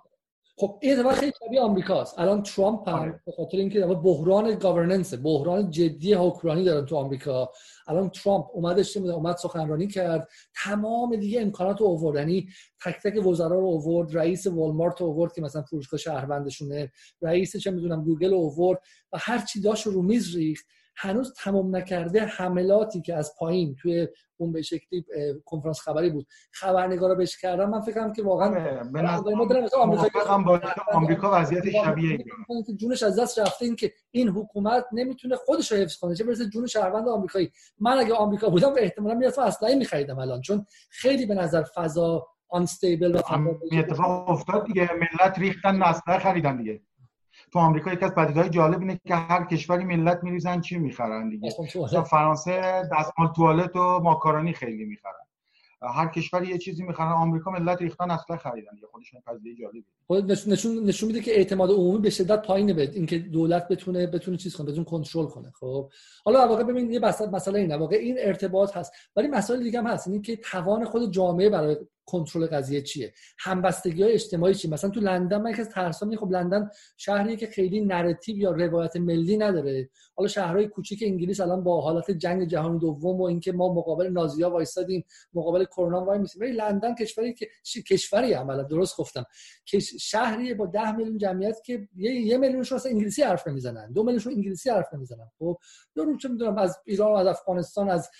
خب 0.61 0.79
این 0.81 0.99
اتفاق 0.99 1.13
خیلی 1.13 1.33
شبیه 1.47 1.61
آمریکاست. 1.61 2.19
الان 2.19 2.43
ترامپ 2.43 2.89
هم 2.89 2.95
آره. 2.95 3.21
به 3.27 3.33
خاطر 3.33 3.59
اینکه 3.59 3.81
بحران 3.81 4.55
گاورننس 4.55 5.15
بحران 5.15 5.71
جدی 5.71 6.15
حکمرانی 6.15 6.65
دارن 6.65 6.87
تو 6.87 6.97
آمریکا. 6.97 7.51
الان 7.87 8.11
ترامپ 8.11 8.47
اومدش 8.53 8.97
اومد 8.97 9.37
سخنرانی 9.37 9.87
کرد. 9.89 10.29
تمام 10.65 11.17
دیگه 11.17 11.41
امکانات 11.41 11.81
رو 11.81 11.87
آورد. 11.87 12.17
یعنی 12.17 12.49
تک 12.85 12.97
تک 13.05 13.27
وزرا 13.27 13.59
رو 13.59 13.69
آورد 13.69 14.19
رئیس 14.19 14.47
والمارت 14.47 15.01
رو 15.01 15.07
آورد 15.07 15.33
که 15.33 15.43
مثلا 15.43 15.63
فروشگاه 15.63 16.01
شهروندشونه. 16.01 16.93
رئیس 17.23 17.57
چه 17.57 17.71
می‌دونم 17.71 18.05
گوگل 18.05 18.31
رو 18.31 18.39
آورد 18.39 18.79
و 19.13 19.19
هر 19.21 19.39
چی 19.39 19.61
داشت 19.61 19.87
رو 19.87 20.03
میز 20.03 20.37
ریخت. 20.37 20.67
هنوز 21.03 21.35
تمام 21.35 21.77
نکرده 21.77 22.25
حملاتی 22.25 23.01
که 23.01 23.15
از 23.15 23.35
پایین 23.39 23.75
توی 23.75 24.09
اون 24.37 24.53
به 24.53 24.63
شکلی 24.63 25.05
کنفرانس 25.45 25.81
خبری 25.81 26.11
بود. 26.11 26.27
خبرنگارا 26.53 27.15
بهش 27.15 27.39
کردم 27.39 27.71
من 27.71 27.81
فکرم 27.81 28.13
که 28.13 28.23
واقعا 28.23 28.81
آمریکا 30.93 31.31
وضعیت 31.33 31.71
شبیه 31.71 32.19
که 32.67 32.73
جونش 32.77 33.03
از 33.03 33.19
دست 33.19 33.39
رفته. 33.39 33.65
این 33.65 33.77
که 33.77 33.93
این 34.11 34.29
حکومت 34.29 34.85
نمی‌تونه 34.93 35.37
خودش 35.37 35.73
رو 35.73 35.79
حفظ 35.79 35.97
کنه. 35.97 36.15
چه 36.15 36.25
برسه 36.25 36.47
جون 36.47 36.67
شهروند 36.67 37.09
آمریکایی. 37.09 37.53
من 37.79 37.99
اگه 37.99 38.15
آمریکا 38.15 38.49
بودم 38.49 38.73
احتمالاً 38.79 39.15
می‌رفتم 39.15 39.43
اسلحه 39.43 39.75
میخریدم 39.75 40.19
الان. 40.19 40.41
چون 40.41 40.67
خیلی 40.91 41.27
به 41.27 41.35
نظر 41.35 41.63
فضا 41.75 42.27
آنستیبل 42.49 43.15
و 43.15 43.23
اتفاق 43.73 44.31
افتاد 44.31 44.67
دیگه. 44.67 44.91
ملت 44.93 45.39
ریختن 45.39 45.83
اسلحه 45.83 46.19
خریدن 46.19 46.57
دیگه. 46.57 46.81
تو 47.53 47.59
آمریکا 47.59 47.93
یک 47.93 48.03
از 48.03 48.15
پدیدهای 48.15 48.51
جالب 48.51 48.81
اینه 48.81 49.01
که 49.07 49.15
هر 49.15 49.45
کشوری 49.45 49.85
ملت 49.85 50.25
میریزن 50.25 50.61
چی 50.61 50.79
می‌خرن 50.79 51.29
دیگه؟ 51.29 51.55
مثلا 51.83 52.03
فرانسه 52.03 52.61
دستمال 52.93 53.33
توالت 53.37 53.77
و 53.77 54.01
ماکارونی 54.03 54.53
خیلی 54.53 54.85
می‌خرن. 54.85 55.13
هر 55.95 56.09
کشوری 56.09 56.49
یه 56.49 56.59
چیزی 56.59 56.83
می‌خرن. 56.83 57.13
آمریکا 57.13 57.51
ملت 57.51 57.83
ریختن 57.83 58.11
اصلا 58.11 58.37
خریدن 58.37 58.73
یه 58.83 58.89
خودش 58.93 59.15
پذیری 59.27 59.57
جالبی 59.57 59.85
خود 60.07 60.33
نشون 60.33 60.85
نشون 60.85 61.07
میده 61.07 61.21
که 61.21 61.37
اعتماد 61.37 61.71
عمومی 61.71 61.99
به 61.99 62.11
شدت 62.11 62.47
پایینه 62.47 62.73
به 62.73 62.83
اینکه 62.83 63.19
دولت 63.19 63.69
بتونه 63.69 64.07
بتونه 64.07 64.37
چیز 64.37 64.57
کنه 64.57 64.71
بتونه 64.71 64.85
کنترل 64.85 65.27
کنه. 65.27 65.53
خب؟ 65.61 65.91
حالا 66.25 66.49
واقعا 66.49 66.65
ببین 66.65 66.91
یه 66.91 67.01
مسئله 67.33 67.61
اینه. 67.61 67.77
واقعا 67.77 67.99
این 67.99 68.17
ارتباط 68.19 68.77
هست. 68.77 68.93
ولی 69.17 69.29
مسائل 69.29 69.63
دیگه 69.63 69.79
هم 69.79 69.87
هست. 69.87 70.09
اینکه 70.09 70.37
که 70.37 70.43
توان 70.43 70.85
خود 70.85 71.13
جامعه 71.13 71.51
برای 71.51 71.77
کنترل 72.11 72.47
قضیه 72.47 72.83
چیه؟ 72.83 73.13
همبستگی 73.39 74.03
های 74.03 74.13
اجتماعی 74.13 74.55
چیه؟ 74.55 74.71
مثلا 74.71 74.91
تو 74.91 75.01
لندن 75.01 75.43
من 75.43 75.55
از 75.61 75.69
ترسام 75.69 76.17
خب 76.17 76.31
لندن 76.31 76.71
شهریه 76.97 77.37
که 77.37 77.47
خیلی 77.47 77.81
narrative 77.81 78.39
یا 78.39 78.51
روایت 78.51 78.97
ملی 78.97 79.37
نداره. 79.37 79.91
حالا 80.17 80.29
شهرهای 80.29 80.69
کوچیک 80.69 81.03
انگلیس 81.07 81.41
الان 81.41 81.65
با 81.65 81.81
حالت 81.81 82.11
جنگ 82.11 82.49
جهانی 82.49 82.79
دوم 82.79 83.21
و 83.21 83.23
اینکه 83.23 83.53
ما 83.53 83.75
مقابل 83.75 84.09
نازی‌ها 84.09 84.51
وایسادیم 84.51 85.05
مقابل 85.35 85.65
کرونا 85.65 86.05
وای 86.05 86.19
میسیم. 86.19 86.43
ولی 86.43 86.53
لندن 86.53 86.95
کشوری 86.95 87.35
که 87.35 87.49
کشوری 87.91 88.33
عملا 88.33 88.63
درست 88.63 88.97
گفتم. 88.97 89.25
که 89.65 89.79
شهری 89.81 90.55
با 90.55 90.67
10 90.67 90.93
میلیون 90.97 91.19
جمعیت 91.19 91.57
که 91.65 91.89
یه, 91.97 92.13
یه 92.13 92.39
میلیونشون 92.39 92.77
اصلا 92.77 92.93
انگلیسی 92.93 93.23
حرف 93.23 93.49
نمی‌زنن. 93.49 93.93
دو 93.93 94.03
میلیونشون 94.03 94.33
انگلیسی 94.33 94.71
حرف 94.71 94.95
نمی‌زنن. 94.95 95.31
خب 95.39 95.59
یا 95.97 96.17
چه 96.23 96.29
می‌دونم 96.29 96.59
از 96.59 96.79
ایران 96.87 97.21
از 97.21 97.27
افغانستان 97.27 97.91
از 97.91 98.11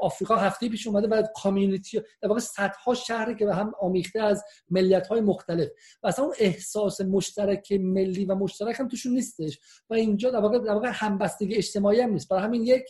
آفریقا 0.00 0.36
هفته 0.36 0.68
پیش 0.68 0.86
اومده 0.86 1.08
و 1.08 1.22
کامیونیتی 1.42 2.00
در 2.22 2.28
واقع 2.28 2.40
صدها 2.40 2.94
شهر 2.94 3.32
که 3.36 3.52
هم 3.52 3.72
آمیخته 3.80 4.20
از 4.20 4.44
ملیت 4.70 5.06
های 5.06 5.20
مختلف. 5.20 5.68
و 6.02 6.06
اصلا 6.06 6.24
اون 6.24 6.34
احساس 6.38 7.00
مشترک 7.00 7.72
ملی 7.72 8.24
و 8.24 8.34
مشترک 8.34 8.80
هم 8.80 8.88
توشون 8.88 9.12
نیستش. 9.12 9.58
و 9.90 9.94
اینجا 9.94 10.30
در 10.30 10.40
واقع, 10.40 10.58
در 10.58 10.72
واقع 10.74 10.90
همبستگی 10.92 11.54
اجتماعی 11.54 12.00
هم 12.00 12.12
نیست. 12.12 12.28
برای 12.28 12.42
همین 12.42 12.62
یک 12.62 12.84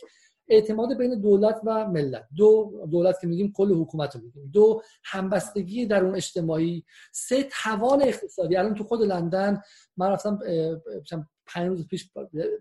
اعتماد 0.49 0.97
بین 0.97 1.21
دولت 1.21 1.61
و 1.65 1.87
ملت. 1.87 2.27
دو 2.35 2.71
دولت 2.91 3.19
که 3.21 3.27
میگیم 3.27 3.51
کل 3.55 3.73
حکومت 3.73 4.15
رو 4.15 4.21
میگیم. 4.21 4.49
دو 4.53 4.81
همبستگی 5.03 5.85
در 5.85 6.03
اون 6.05 6.15
اجتماعی. 6.15 6.83
سه 7.11 7.49
توان 7.63 8.01
اقتصادی. 8.01 8.55
الان 8.55 8.73
تو 8.73 8.83
خود 8.83 9.01
لندن 9.01 9.61
من 9.97 10.11
رفتم 10.11 10.39
پنج 11.53 11.67
روز 11.67 11.87
پیش 11.87 12.09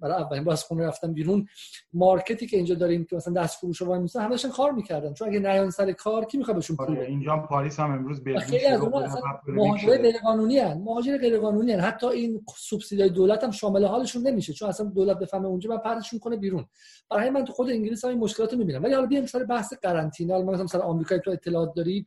برای 0.03 0.23
اولین 0.23 0.45
بار 0.45 0.53
از 0.53 0.65
خونه 0.65 0.87
رفتم 0.87 1.13
بیرون. 1.13 1.47
مارکتی 1.93 2.47
که 2.47 2.57
اینجا 2.57 2.75
داریم 2.75 3.05
که 3.05 3.17
مثلا 3.17 3.43
دست 3.43 3.59
فروش 3.59 3.77
رو 3.77 3.87
وای 3.87 4.09
همه 4.15 4.29
داشتن 4.29 4.49
کار 4.49 4.73
می‌کردن. 4.73 5.13
چون 5.13 5.29
اگه 5.29 5.39
نیان 5.39 5.71
سر 5.71 5.93
کار 5.93 6.25
کی 6.25 6.39
می‌خواد 6.39 6.57
بهشون 6.57 6.77
پول 6.77 6.87
آره، 6.87 7.07
اینجا 7.07 7.37
پاریس 7.37 7.81
هم 7.81 7.93
امروز 7.93 8.25
به 8.25 8.39
خیلی 8.39 8.67
از 8.67 8.81
مهاجر 9.49 9.97
غیر 9.97 10.19
قانونی 10.19 10.61
ان 10.61 10.79
مهاجر 10.79 11.19
غیر 11.19 11.39
قانونی 11.39 11.73
ان 11.73 11.81
حتی 11.81 12.07
این 12.07 12.45
سوبسیدای 12.57 13.09
دولت 13.09 13.45
هم 13.45 13.51
شامل 13.51 13.85
حالشون 13.85 14.23
نمیشه 14.23 14.53
چون 14.53 14.69
اصلا 14.69 14.87
دولت 14.87 15.19
بفهمه 15.19 15.47
اونجا 15.47 15.75
و 15.75 15.79
پردشون 15.79 16.19
کنه 16.19 16.37
بیرون. 16.37 16.67
برای 17.11 17.31
من 17.31 17.45
تو 17.45 17.53
خود 17.53 17.71
انگلیس 17.71 18.05
هم 18.05 18.11
این 18.11 18.21
مشکلات 18.21 18.53
رو 18.53 18.59
می‌بینم. 18.59 18.83
ولی 18.83 18.95
حالا 18.95 19.07
بیام 19.07 19.27
سر 19.27 19.45
بحث 19.45 19.73
قرنطینه. 19.83 20.33
حالا 20.33 20.45
مثلا 20.45 20.67
سر 20.67 20.81
آمریکا 20.81 21.19
تو 21.19 21.31
اطلاعات 21.31 21.75
داری 21.75 22.07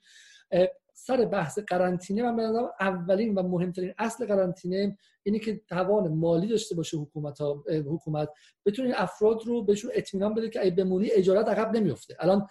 سر 0.94 1.26
بحث 1.26 1.60
قرنطینه 1.60 2.32
من 2.32 2.36
به 2.36 2.70
اولین 2.80 3.36
و 3.36 3.44
مهمترین 3.44 3.94
اصل 3.98 4.26
قرنطینه 4.26 4.98
اینه 5.30 5.40
که 5.40 5.62
توان 5.70 6.14
مالی 6.14 6.48
داشته 6.48 6.76
باشه 6.76 6.98
حکومت 6.98 7.42
ها 7.42 7.64
حکومت 7.70 8.30
بتونه 8.66 8.94
افراد 8.96 9.42
رو 9.46 9.64
بهشون 9.64 9.92
اطمینان 9.94 10.34
بده 10.34 10.50
که 10.50 10.62
ای 10.62 10.72
بمونی 10.72 11.12
اجارت 11.12 11.48
عقب 11.48 11.78
نمیفته 11.78 12.18
الان 12.20 12.48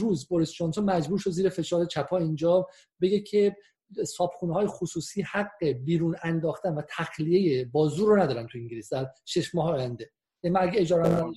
روز 0.00 0.28
بوریس 0.28 0.52
جانسون 0.52 0.84
مجبور 0.84 1.18
شد 1.18 1.30
زیر 1.30 1.48
فشار 1.48 1.84
چپا 1.84 2.18
اینجا 2.18 2.66
بگه 3.00 3.20
که 3.20 3.56
صابخونه 4.06 4.54
های 4.54 4.66
خصوصی 4.66 5.22
حق 5.22 5.64
بیرون 5.64 6.16
انداختن 6.22 6.74
و 6.74 6.82
تخلیه 6.88 7.64
با 7.64 7.75
زور 7.75 8.08
رو 8.08 8.22
ندارن 8.22 8.46
تو 8.46 8.58
انگلیس 8.58 8.92
در 8.92 9.06
شش 9.24 9.54
ماه 9.54 9.70
آینده. 9.70 10.10
من 10.44 10.60
اگه 10.60 10.80
اجاره 10.80 11.02
بدم 11.02 11.32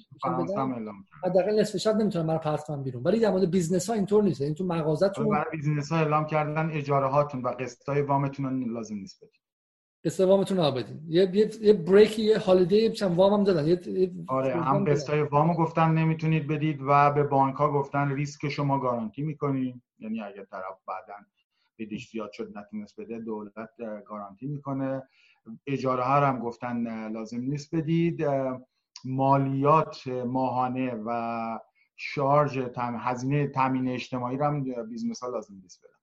حداقل 1.24 1.60
نصف 1.60 1.78
شب 1.78 1.96
نمی‌تونم 1.96 2.26
من 2.26 2.38
پرت 2.38 2.64
کنم 2.64 2.84
بیرون. 2.84 3.04
ولی 3.04 3.20
در 3.20 3.32
مورد 3.32 3.52
business 3.52 3.90
ها 3.90 3.96
اینطور 3.96 4.24
نیست. 4.24 4.42
این 4.42 4.56
تو 4.56 4.66
مغازه‌تون 4.66 5.30
برای 5.30 5.52
business 5.52 5.92
ها 5.92 5.98
اعلام 5.98 6.26
کردن 6.26 6.72
اجاره 6.72 7.08
هاتون 7.08 7.42
و 7.42 7.48
قسط 7.48 7.90
های 7.90 8.02
وامتون 8.02 8.74
لازم 8.74 8.96
نیست 8.96 9.24
بدید 9.24 9.47
قسط 10.08 10.28
وامتون 10.28 10.58
رو 10.58 10.72
بدین. 10.72 11.02
یه 11.08 11.30
یه 11.34 11.52
یه 11.62 11.74
break 11.74 12.20
یه 12.20 12.38
holiday 12.38 12.90
چند 12.92 13.16
وام 13.18 13.34
هم 13.34 13.44
دادن. 13.44 13.68
یه 13.68 14.12
آره 14.28 14.62
هم 14.62 14.86
قسط 14.86 15.10
های 15.10 15.22
وامو 15.22 15.54
گفتن 15.54 15.92
نمی‌تونید 15.92 16.48
بدید 16.48 16.80
و 16.88 17.12
به 17.12 17.24
بانک 17.24 17.56
ها 17.56 17.72
گفتن 17.72 18.12
ریسک 18.12 18.50
شما 18.50 18.80
گارانتی 18.80 19.22
می‌کنیم. 19.22 19.84
یعنی 20.00 20.22
اگه 20.22 20.46
طرف 20.46 20.80
بعدا 20.88 21.14
بدهیش 21.80 22.10
زیاد 22.10 22.32
شد 22.32 22.58
نتونست 22.58 23.00
بده 23.00 23.20
دولت 23.20 23.70
گارانتی 24.06 24.48
می‌کنه. 24.48 25.04
اجاره 25.68 26.04
ها 26.04 26.28
هم 26.28 26.40
گفتن 26.40 27.08
لازم 27.12 27.42
نیست 27.42 27.76
بدید. 27.76 28.26
مالیات 29.06 30.08
ماهانه 30.08 30.94
و 31.06 31.60
شارژ 31.96 32.60
تم... 32.60 32.98
هزینه 33.00 33.48
تامین 33.48 33.88
اجتماعی 33.88 34.38
رو 34.38 34.46
هم 34.46 34.64
business 34.90 35.24
ها 35.24 35.30
لازم 35.30 35.54
نیست 35.64 35.82
بدن. 35.84 35.97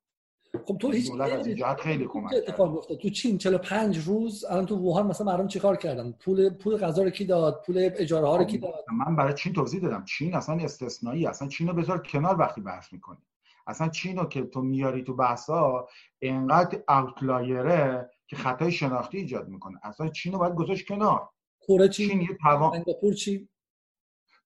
خب 0.67 0.79
تو 0.79 0.91
هیچ 0.91 1.11
از 1.21 1.77
خیلی 1.81 2.07
کمک 2.07 2.33
اتفاق 2.37 2.77
افتاد 2.77 2.99
تو 2.99 3.11
چین 3.11 3.39
45 3.39 3.99
روز 3.99 4.45
الان 4.45 4.67
تو 4.67 4.77
ووهان 4.77 5.07
مثلا 5.07 5.27
مردم 5.27 5.47
چیکار 5.47 5.77
کردن؟ 5.77 6.13
پول 6.13 6.51
پول 6.51 6.77
غذا 6.77 7.03
رو 7.03 7.11
کی 7.11 7.25
داد؟ 7.25 7.63
پول 7.67 7.91
اجاره 7.97 8.27
ها 8.27 8.37
رو 8.37 8.45
کی 8.45 8.59
داد؟ 8.59 8.85
من 9.07 9.17
برای 9.17 9.35
چین 9.35 9.53
توضیح 9.53 9.81
دادم. 9.81 10.05
چین 10.05 10.35
اصلا 10.35 10.55
استثنایی 10.55 11.27
اصلا 11.27 11.49
چین 11.49 11.69
رو 11.69 11.75
بذار 11.75 12.03
کنار 12.03 12.39
وقتی 12.39 12.61
بحث 12.61 12.93
می‌کنی 12.93 13.19
اصلا 13.67 13.89
چین 13.89 14.19
رو 14.19 14.25
که 14.25 14.43
تو 14.43 14.63
میاری 14.63 15.03
تو 15.03 15.15
بحثا 15.15 15.89
انقدر 16.23 16.83
اوتلایره 16.89 18.11
که 18.27 18.37
خطای 18.37 18.73
شناختی 18.73 19.19
ایجاد 19.19 19.49
می‌کنه. 19.49 19.81
اصلا 19.83 20.09
چین 20.09 20.33
رو 20.33 20.39
باید 20.39 20.55
گذاشت 20.55 20.89
کنار. 20.89 21.29
کره 21.69 21.89
چی 21.89 22.09
چین 22.09 22.21
یه 22.21 22.39
توان 22.43 22.73
سنگاپور 22.73 23.15
چی؟ 23.15 23.49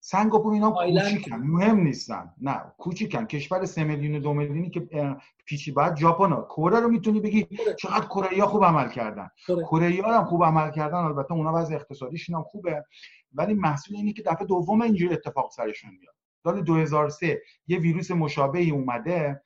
سنگاپور 0.01 0.53
اینا 0.53 0.71
کوچیکن 0.71 1.37
مهم 1.37 1.81
نیستن. 1.81 2.35
نه 2.41 2.63
کوچیکن. 2.79 3.25
کشور 3.25 3.65
سه 3.65 3.85
میلیون 3.85 4.21
دو 4.21 4.35
میلیونی 4.35 4.71
که 4.71 4.89
پیچی 5.45 5.73
بعد 5.73 5.97
ژاپن 5.97 6.43
کره 6.43 6.81
رو 6.81 6.89
می‌تونی 6.89 7.21
بگی 7.21 7.47
چقدر 7.79 8.07
کره 8.07 8.47
خوب 8.47 8.65
عمل 8.65 8.89
کردن. 8.89 9.29
کره. 9.47 10.03
هم 10.07 10.25
خوب 10.25 10.45
عمل 10.45 10.71
کردن. 10.71 10.99
البته 10.99 11.33
اونا 11.33 11.53
وضع 11.55 11.75
اقتصادیشون 11.75 12.37
هم 12.37 12.43
خوبه. 12.43 12.85
ولی 13.33 13.55
محصول 13.55 13.97
اینه 13.97 14.13
که 14.13 14.23
دفعه 14.23 14.47
دوم 14.47 14.83
اینجوری 14.83 15.15
اتفاق 15.15 15.51
سرشون 15.51 15.91
میاد. 15.91 16.15
سال 16.43 16.63
2003 16.63 17.43
یه 17.67 17.79
ویروس 17.79 18.11
مشابهی 18.11 18.71
اومده. 18.71 19.43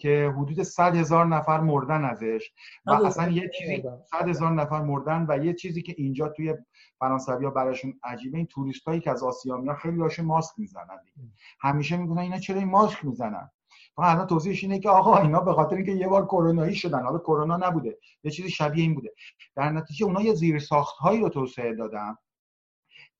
که 0.00 0.32
حدود 0.36 0.62
100 0.62 0.96
هزار 0.96 1.26
نفر 1.26 1.60
مردن 1.60 2.04
ازش 2.04 2.50
و 2.86 2.92
اصلا 2.92 3.30
یه 3.30 3.50
چیزی 3.58 3.82
100 4.10 4.28
هزار 4.28 4.52
نفر 4.52 4.82
مردن 4.82 5.26
و 5.28 5.44
یه 5.44 5.54
چیزی 5.54 5.82
که 5.82 5.94
اینجا 5.98 6.28
توی 6.28 6.54
فرانسوی 6.98 7.44
ها 7.44 7.50
براشون 7.50 8.00
عجیبه 8.04 8.38
این 8.38 8.46
توریست 8.46 8.88
هایی 8.88 9.00
که 9.00 9.10
از 9.10 9.22
آسیا 9.22 9.56
میان 9.56 9.76
خیلی 9.76 10.00
هاشون 10.00 10.24
ماسک 10.26 10.54
می‌زنن 10.58 10.98
دیگه. 11.04 11.28
همیشه 11.60 11.96
میگن 11.96 12.18
اینا 12.18 12.38
چرا 12.38 12.58
این 12.58 12.68
ماسک 12.68 13.04
می‌زنن؟ 13.04 13.50
و 13.96 14.02
الان 14.02 14.26
توضیحش 14.26 14.64
اینه 14.64 14.78
که 14.78 14.88
آقا 14.88 15.18
اینا 15.18 15.40
به 15.40 15.52
خاطر 15.52 15.76
اینکه 15.76 15.92
یه 15.92 16.08
بار 16.08 16.24
کرونایی 16.26 16.74
شدن 16.74 17.02
حالا 17.02 17.18
کرونا 17.18 17.56
نبوده 17.56 17.98
یه 18.24 18.30
چیزی 18.30 18.50
شبیه 18.50 18.82
این 18.82 18.94
بوده. 18.94 19.12
در 19.56 19.70
نتیجه 19.72 20.06
اونا 20.06 20.22
یه 20.22 20.34
زیر 20.34 20.58
ساخت 20.58 20.96
هایی 20.96 21.20
رو 21.20 21.28
توسعه 21.28 21.74
دادن. 21.74 22.16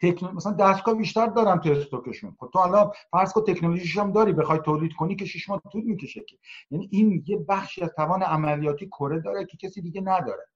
تکنو... 0.02 0.32
مثلا 0.32 0.52
دستگاه 0.52 0.94
بیشتر 0.94 1.26
دارن 1.26 1.60
تو 1.60 1.70
استوکشون 1.70 2.36
خب 2.40 2.50
تو 2.52 2.58
حالا 2.58 2.90
فرض 3.10 3.32
کن 3.32 3.44
تکنولوژیش 3.44 3.98
هم 3.98 4.12
داری 4.12 4.32
بخوای 4.32 4.58
تولید 4.58 4.92
کنی 4.92 5.16
که 5.16 5.24
شش 5.24 5.48
ماه 5.48 5.62
طول 5.72 5.84
می‌کشه 5.84 6.20
که. 6.20 6.36
یعنی 6.70 6.88
این 6.92 7.24
یه 7.26 7.36
بخشی 7.48 7.82
از 7.82 7.90
توان 7.96 8.22
عملیاتی 8.22 8.86
کره 8.86 9.20
داره 9.20 9.44
که 9.44 9.56
کسی 9.56 9.82
دیگه 9.82 10.00
نداره. 10.00 10.46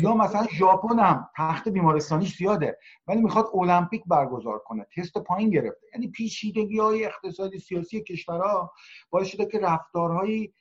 یا 0.00 0.14
مثلا 0.14 0.46
ژاپن 0.52 0.98
هم 0.98 1.28
تخت 1.36 1.68
بیمارستانیش 1.68 2.36
زیاده 2.36 2.78
ولی 3.06 3.20
می‌خواد 3.20 3.50
المپیک 3.54 4.02
برگزار 4.06 4.58
کنه 4.58 4.86
تست 4.96 5.18
پایین 5.18 5.50
گرفته. 5.50 5.86
یعنی 5.94 6.08
پیچیدگی 6.08 6.78
های 6.78 7.04
اقتصادی 7.04 7.58
سیاسی 7.58 8.02
کشورها 8.02 8.72
باعث 9.10 9.26
شده 9.26 9.46
که 9.46 9.58
رفتارهایی 9.58 10.54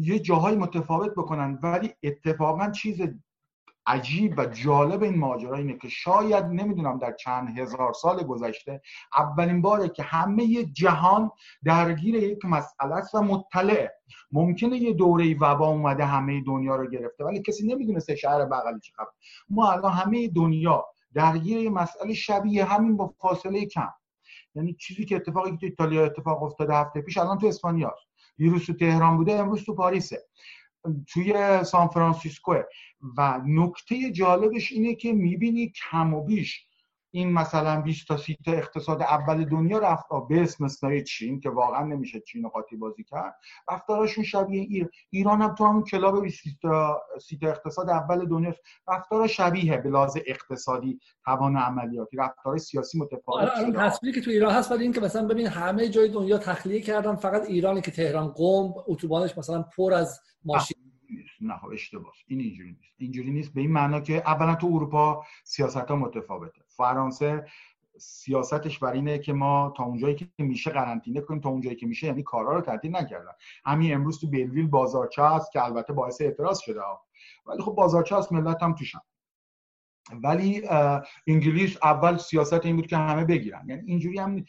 یه 0.00 0.18
جاهای 0.18 0.56
متفاوت 0.56 1.10
بکنن 1.10 1.58
ولی 1.62 1.94
اتفاقا 2.02 2.70
چیز 2.70 3.00
عجیب 3.86 4.34
و 4.36 4.46
جالب 4.46 5.02
این 5.02 5.18
ماجرا 5.18 5.56
اینه 5.56 5.78
که 5.78 5.88
شاید 5.88 6.44
نمی‌دونم 6.44 6.98
در 6.98 7.12
چند 7.12 7.58
هزار 7.58 7.92
سال 7.92 8.22
گذشته 8.22 8.82
اولین 9.16 9.62
باره 9.62 9.88
که 9.88 10.02
همه 10.02 10.64
جهان 10.64 11.30
درگیر 11.64 12.14
یک 12.14 12.44
مسئله 12.44 12.94
است 12.94 13.14
و 13.14 13.22
مطلع. 13.22 13.88
ممکنه 14.32 14.76
یه 14.76 14.92
دوره 14.92 15.36
وبا 15.40 15.66
اومده 15.66 16.04
همه 16.04 16.40
دنیا 16.40 16.76
رو 16.76 16.90
گرفته 16.90 17.24
ولی 17.24 17.42
کسی 17.42 17.66
نمی‌دونسته 17.66 18.16
شهر 18.16 18.44
بغلی 18.44 18.80
چه 18.80 18.92
خبر. 18.96 19.10
ما 19.48 19.72
الان 19.72 19.92
همه 19.92 20.28
دنیا 20.28 20.86
درگیر 21.14 21.58
یه 21.58 21.70
مسئله 21.70 22.14
شبیه 22.14 22.64
همین 22.64 22.96
با 22.96 23.14
فاصله 23.18 23.66
کم. 23.66 23.92
یعنی 24.54 24.74
چیزی 24.74 25.04
که 25.04 25.16
اتفاقی 25.16 25.50
که 25.50 25.56
تو 25.56 25.66
ایتالیا 25.66 26.04
اتفاق 26.04 26.42
افتاده 26.42 26.74
هفته 26.74 27.00
پیش 27.00 27.18
الان 27.18 27.38
تو 27.38 27.46
اسپانیا 27.46 27.94
ویروس 28.38 28.66
تو 28.66 28.72
تهران 28.72 29.16
بوده 29.16 29.32
امروز 29.32 29.64
تو 29.64 29.74
پاریسه. 29.74 30.24
توی 31.08 31.64
سان 31.64 31.88
فرانسیسکو 31.88 32.54
و 33.16 33.40
نکته 33.46 34.10
جالبش 34.10 34.72
اینه 34.72 34.94
که 34.94 35.12
می‌بینی 35.12 35.72
کم 35.90 36.14
و 36.14 36.24
بیش 36.24 36.66
این 37.14 37.32
مثلا 37.32 37.80
20 37.80 38.08
تا 38.08 38.16
30 38.16 38.38
تا 38.44 38.52
اقتصاد 38.52 39.02
اول 39.02 39.44
دنیا 39.44 39.78
رفت 39.78 40.04
به 40.28 40.42
اسم 40.42 40.66
چین 41.06 41.40
که 41.40 41.50
واقعا 41.50 41.84
نمیشه 41.84 42.20
چین 42.20 42.44
و 42.44 42.48
قاطی 42.48 42.76
بازی 42.76 43.04
کرد. 43.04 43.34
رفتارشون 43.70 44.24
شبیه 44.24 44.66
ایر... 44.70 44.90
ایران 45.10 45.42
هم 45.42 45.54
تو 45.54 45.64
همون 45.64 45.84
club 45.84 46.22
20 46.22 46.44
تا 46.62 47.02
30 47.20 47.38
تا 47.38 47.48
اقتصاد 47.48 47.90
اول 47.90 48.28
دنیا 48.28 48.54
رفتار 48.88 49.26
شبیه 49.26 49.76
به 49.76 49.88
لحاظ 49.88 50.18
اقتصادی 50.26 50.98
توان 51.24 51.56
عملیاتی. 51.56 52.16
رفتار 52.16 52.58
سیاسی 52.58 52.98
متفاوت 52.98 53.50
الان 53.56 53.72
تصویری 53.72 54.20
که 54.20 54.24
تو 54.24 54.30
ایران 54.30 54.54
هست 54.54 54.72
ولی 54.72 54.82
این 54.82 54.92
که 54.92 55.00
مثلا 55.00 55.26
ببین 55.26 55.46
همه 55.46 55.88
جای 55.88 56.08
دنیا 56.08 56.38
تخلیه 56.38 56.80
کردن 56.80 57.16
فقط 57.16 57.46
ایرانی 57.46 57.80
که 57.80 57.90
تهران 57.90 58.28
قم 58.28 58.74
اتوبانش 58.86 59.38
مثلا 59.38 59.62
پر 59.62 59.92
از 59.92 60.20
ماشین. 60.44 60.76
نه 61.40 61.64
اشتباه. 61.72 62.12
این 62.26 62.40
اینجوری 62.40 62.70
نیست. 62.70 62.94
اینجوری 62.96 63.30
نیست. 63.30 63.54
به 63.54 63.60
این 63.60 63.72
معنا 63.72 64.00
که 64.00 64.16
اولا 64.16 64.54
تو 64.54 64.66
اروپا 64.66 65.24
سیاست 65.44 65.76
ها 65.76 65.96
متفاوته. 65.96 66.63
فرانسه 66.76 67.46
سیاستش 67.98 68.78
بر 68.78 68.92
اینه 68.92 69.18
که 69.18 69.32
ما 69.32 69.74
تا 69.76 69.84
اونجایی 69.84 70.14
که 70.14 70.28
میشه 70.38 70.70
قرنطینه 70.70 71.20
کنیم 71.20 71.40
تا 71.40 71.48
اونجایی 71.48 71.76
که 71.76 71.86
میشه 71.86 72.06
یعنی 72.06 72.22
کارا 72.22 72.52
رو 72.52 72.60
تعطیل 72.60 72.96
نکردن. 72.96 73.32
همین 73.64 73.94
امروز 73.94 74.20
تو 74.20 74.30
بلویل 74.30 74.66
بازارچه 74.66 75.22
هست 75.22 75.52
که 75.52 75.64
البته 75.64 75.92
باعث 75.92 76.20
اعتراض 76.20 76.58
شده 76.58 76.80
ولی 77.46 77.62
خب 77.62 77.72
بازارچه 77.72 78.16
هست 78.16 78.32
ملت 78.32 78.62
هم 78.62 78.74
توشن. 78.74 79.00
ولی 80.22 80.68
انگلیس 81.26 81.76
اول 81.82 82.16
سیاست 82.16 82.66
این 82.66 82.76
بود 82.76 82.86
که 82.86 82.96
همه 82.96 83.24
بگیرن. 83.24 83.68
یعنی 83.68 83.82
اینجوری 83.86 84.18
هم 84.18 84.44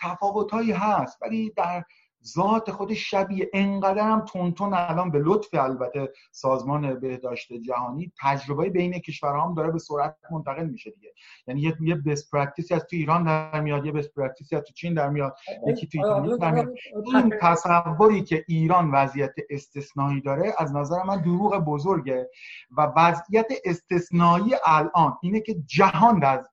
تفاوت 0.00 0.54
هست. 0.54 1.22
ولی 1.22 1.52
در 1.56 1.84
ذات 2.26 2.70
خودش 2.70 3.10
شبیه 3.10 3.50
انقدر 3.54 4.02
هم 4.02 4.20
تونتون 4.20 4.74
الان 4.74 5.10
به 5.10 5.18
لطف 5.18 5.48
البته 5.52 6.12
سازمان 6.30 7.00
بهداشت 7.00 7.52
جهانی 7.52 8.12
تجربه 8.22 8.70
بین 8.70 8.98
کشورها 8.98 9.44
هم 9.44 9.54
داره 9.54 9.70
به 9.70 9.78
سرعت 9.78 10.16
منتقل 10.30 10.66
میشه 10.66 10.90
دیگه. 10.90 11.12
یعنی 11.46 11.60
یه 11.60 11.76
یه 11.80 11.94
best 11.94 12.30
practice 12.30 12.69
ی 12.69 12.74
از 12.74 12.80
تو 12.80 12.96
ایران 12.96 13.24
در 13.24 13.60
میاد 13.60 13.86
یه 13.86 13.92
best 13.92 14.14
practice 14.14 14.51
ی 14.51 14.56
از 14.56 14.62
تو 14.62 14.72
چین 14.72 14.94
در 14.94 15.08
میاد 15.08 15.36
یکی 15.66 15.86
تو 15.86 15.98
ایران 15.98 16.36
در 16.36 16.50
میاد. 16.50 16.74
این 17.14 17.34
تصوری 17.40 18.22
که 18.22 18.44
ایران 18.48 18.90
وضعیت 18.90 19.34
استثنایی 19.50 20.20
داره 20.20 20.54
از 20.58 20.76
نظر 20.76 21.02
من 21.02 21.22
دروغ 21.22 21.56
بزرگه 21.56 22.30
و 22.76 22.92
وضعیت 22.96 23.46
استثنایی 23.64 24.54
الان 24.66 25.18
اینه 25.22 25.40
که 25.40 25.54
جهان 25.66 26.18
در. 26.18 26.44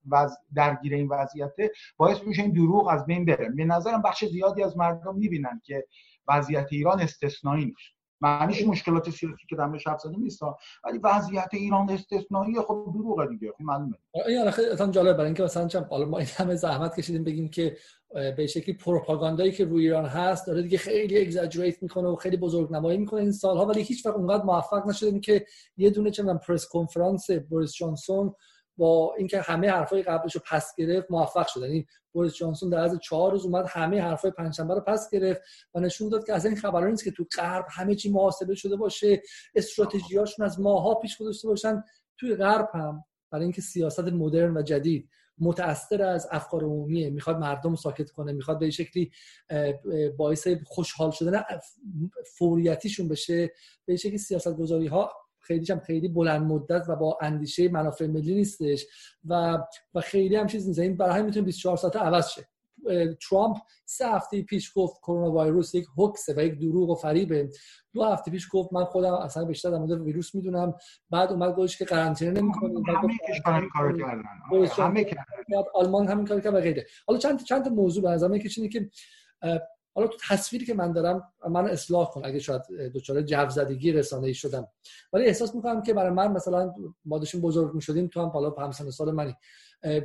درگیر 0.56 0.94
این 0.94 1.08
وضعیت 1.08 1.54
باعث 1.98 2.24
میشه 2.24 2.42
این 2.42 2.52
دروغ 2.52 2.88
از 2.88 3.06
بین 3.06 3.26
بره. 3.26 3.50
به 3.50 3.66
نظرم 3.66 4.02
بخش 4.02 4.26
زیادی 4.26 4.64
از 4.64 4.78
مردم 4.78 5.16
می‌بینن. 5.16 5.62
که 5.64 5.88
وضعیت 6.28 6.68
ایران 6.72 7.02
استثنایی 7.02 7.66
نیست. 7.66 7.94
معنیش 8.22 8.68
مشکلات 8.68 9.10
سیاسی 9.10 9.48
که 9.50 9.56
در 9.56 9.78
شب 9.78 9.98
زدیم 9.98 10.20
نیست 10.20 10.42
ولی 10.84 10.98
وضعیت 11.04 11.50
ایران 11.52 11.90
استثنایی 11.90 12.56
خب 12.68 12.92
دروغه 12.94 13.28
دیگه. 13.28 13.52
خب 13.52 13.62
معلومه. 13.62 13.98
این 14.28 14.48
اصلا 14.48 14.92
جالب 14.92 15.14
برای 15.14 15.26
اینکه 15.26 15.44
مثلا 15.44 15.68
چم 15.68 15.88
حالا 15.90 16.06
ما 16.06 16.18
این 16.18 16.28
همه 16.36 16.56
زحمت 16.56 16.96
کشیدیم 16.96 17.24
بگیم 17.24 17.50
که 17.50 17.78
به 18.38 18.48
شکلی 18.48 18.76
پروپاگاندایی 18.76 19.52
که 19.52 19.66
روی 19.66 19.84
ایران 19.84 20.06
هست 20.06 20.48
داره 20.48 20.62
دیگه 20.62 20.78
خیلی 20.78 21.22
اگزاجریت 21.22 21.84
می‌کنه 21.84 22.08
و 22.08 22.16
خیلی 22.16 22.38
بزرگ 22.38 22.72
نمایی 22.72 22.98
می‌کنه 22.98 23.22
این 23.22 23.32
سالها 23.32 23.66
ولی 23.66 23.82
هیچ 23.82 24.06
وقت 24.06 24.16
اونقدر 24.16 24.44
موفق 24.44 24.88
نشدیم 24.88 25.22
که 25.22 25.46
یه 25.78 25.90
دونه 25.90 26.12
چه 26.12 26.24
پرس 26.24 26.68
کنفرانس 26.68 27.32
بوریس 27.32 27.74
جانسون 27.74 28.34
با 28.78 29.16
اینکه 29.18 29.42
همه 29.42 29.70
حرفای 29.70 30.04
قبلش 30.04 30.36
رو 30.36 30.42
پس 30.46 30.74
گرفت 30.78 31.12
موفق 31.12 31.48
شد. 31.48 31.62
یعنی 31.62 31.88
بوریس 32.12 32.34
جانسون 32.34 32.70
در 32.70 32.80
از 32.80 33.00
چهار 33.00 33.32
روز 33.32 33.46
اومد 33.46 33.66
همه 33.68 34.02
حرفای 34.02 34.32
پنجشنبه 34.32 34.74
رو 34.74 34.82
پس 34.82 35.10
گرفت 35.12 35.42
و 35.74 35.80
نشون 35.80 36.10
داد 36.10 36.26
که 36.26 36.34
از 36.34 36.46
این 36.46 36.56
خبران 36.56 36.90
نیست 36.92 37.04
که 37.04 37.12
تو 37.12 37.26
غرب 37.38 37.66
همه 37.70 37.96
چی 37.96 38.12
محاسبه 38.12 38.56
شده 38.56 38.76
باشه 38.76 39.22
استراتژیاشون 39.56 40.46
از 40.46 40.60
ماها 40.60 40.96
پیش 40.96 41.18
گذاشته 41.18 41.48
باشن. 41.48 41.84
توی 42.18 42.36
غرب 42.36 42.70
هم 42.74 43.04
برای 43.32 43.44
اینکه 43.44 43.62
سیاست 43.62 44.00
مدرن 44.00 44.58
و 44.58 44.62
جدید 44.62 45.10
متأثر 45.38 46.02
از 46.02 46.28
افکار 46.32 46.64
عمومیه. 46.64 47.10
می‌خواد 47.10 47.38
مردم 47.38 47.76
ساکت 47.76 48.12
کنه 48.12 48.34
می‌خواد 48.34 48.60
به 48.60 48.70
شکلی 48.70 49.12
باعث 50.18 50.48
خوشحال 50.66 51.12
شدن 51.12 51.44
فوریتیشون 52.38 53.08
بشه. 53.08 53.52
به 53.86 53.96
شکلی 53.96 54.18
سیاست 54.18 54.56
گذاری 54.56 54.88
ها 54.88 55.12
خیلی 55.44 55.66
هم 55.72 55.80
خیلی 55.80 56.08
بلند 56.08 56.42
مدت 56.42 56.86
و 56.90 56.96
با 56.96 57.18
اندیشه 57.22 57.70
منافع 57.70 58.08
ملی 58.08 58.36
نیستش 58.36 58.86
و 59.26 59.60
و 59.94 60.02
خیلی 60.02 60.36
هم 60.36 60.48
چیز 60.48 60.68
نیست. 60.68 60.80
این 60.80 60.98
برای 60.98 61.14
همین 61.14 61.26
می‌تونه 61.26 61.46
24 61.46 61.78
ساعت 61.78 61.96
عوض 61.96 62.30
شه. 62.30 62.48
ترامپ 63.30 63.58
سه 63.86 64.08
هفته 64.08 64.42
پیش 64.42 64.72
گفت 64.76 64.98
کرونا 65.02 65.44
ویروس 65.44 65.76
یک 65.76 65.86
هوکسه 65.98 66.34
و 66.38 66.40
یک 66.40 66.60
دروغ 66.60 66.90
و 66.90 66.96
فریبه. 66.96 67.50
دو 67.94 68.04
هفته 68.04 68.32
پیش 68.32 68.48
گفت 68.52 68.74
من 68.74 68.84
خودم 68.84 69.14
اصلا 69.14 69.46
بیشتر 69.46 69.70
در 69.70 69.78
مورد 69.78 70.02
ویروس 70.02 70.36
می‌دونم. 70.36 70.74
بعد 71.10 71.32
اومد 71.32 71.56
گفتش 71.56 71.78
که 71.78 71.86
قرنطینه 71.86 72.42
نمی‌کنه. 72.42 72.74
همه 72.88 73.14
کشورها 73.30 73.68
کارو 73.74 73.98
کردن. 73.98 74.24
همه 74.78 75.04
کردن. 75.04 75.24
آلمان 75.74 76.08
همین 76.08 76.26
کارو 76.26 76.40
کرد 76.40 76.54
و 76.54 76.60
غیره. 76.60 76.86
حالا 77.08 77.20
چند 77.20 77.44
چند 77.44 77.68
موضوع 77.68 78.04
به 78.04 78.10
نظر 78.10 78.38
که 78.38 78.90
حالا 79.96 80.08
تو 80.08 80.18
تصویری 80.30 80.66
که 80.66 80.74
من 80.74 80.92
دارم 80.92 81.34
من 81.50 81.70
اصلاح 81.70 82.10
کن 82.10 82.22
اگه 82.26 82.40
شاید 82.40 82.62
دچار 82.96 83.22
جو 83.22 83.50
زدگی 83.50 83.92
رسانه 83.92 84.28
ای 84.28 84.34
شدم. 84.34 84.68
ولی 85.14 85.26
احساس 85.26 85.56
می‌کنم 85.56 85.82
که 85.82 85.94
برای 85.94 86.12
من 86.12 86.32
مثلا 86.32 86.74
ما 87.06 87.18
داشتیم 87.18 87.42
بزرگ 87.42 87.74
می‌شدیم 87.74 88.08
تو 88.08 88.22
هم 88.22 88.30
حالا 88.30 88.50
همسن 88.50 88.90
سال 88.90 89.12
منی. 89.12 89.36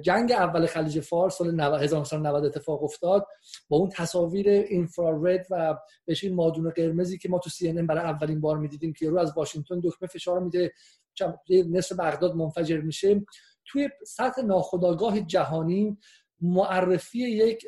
جنگ 0.03 0.32
اول 0.32 0.66
خلیج 0.66 1.01
فارس 1.01 1.39
سال 1.39 1.61
1990 1.61 2.45
اتفاق 2.45 2.82
افتاد. 2.82 3.26
با 3.68 3.76
اون 3.76 3.89
تصاویر 3.89 4.49
اینفرارد 4.49 5.47
و 5.51 5.76
بهش 6.05 6.24
این 6.24 6.34
مادون 6.34 6.70
قرمزی 6.70 7.18
که 7.18 7.28
ما 7.28 7.39
تو 7.39 7.51
سی 7.51 7.72
برای 7.72 8.05
اولین 8.05 8.41
بار 8.41 8.59
می‌دیدیم 8.59 8.93
که 8.93 9.11
رو 9.11 9.18
از 9.18 9.32
واشنگتن 9.36 9.80
دکمه 9.84 10.09
فشار 10.09 10.41
میده 10.41 10.72
نصف 11.51 11.93
بغداد 11.99 12.34
منفجر 12.36 12.80
میشه. 12.80 13.26
توی 13.66 13.89
سطح 14.07 14.43
ناخودآگاه 14.43 15.20
جهانی 15.20 15.99
معرفی 16.41 17.18
یک 17.18 17.64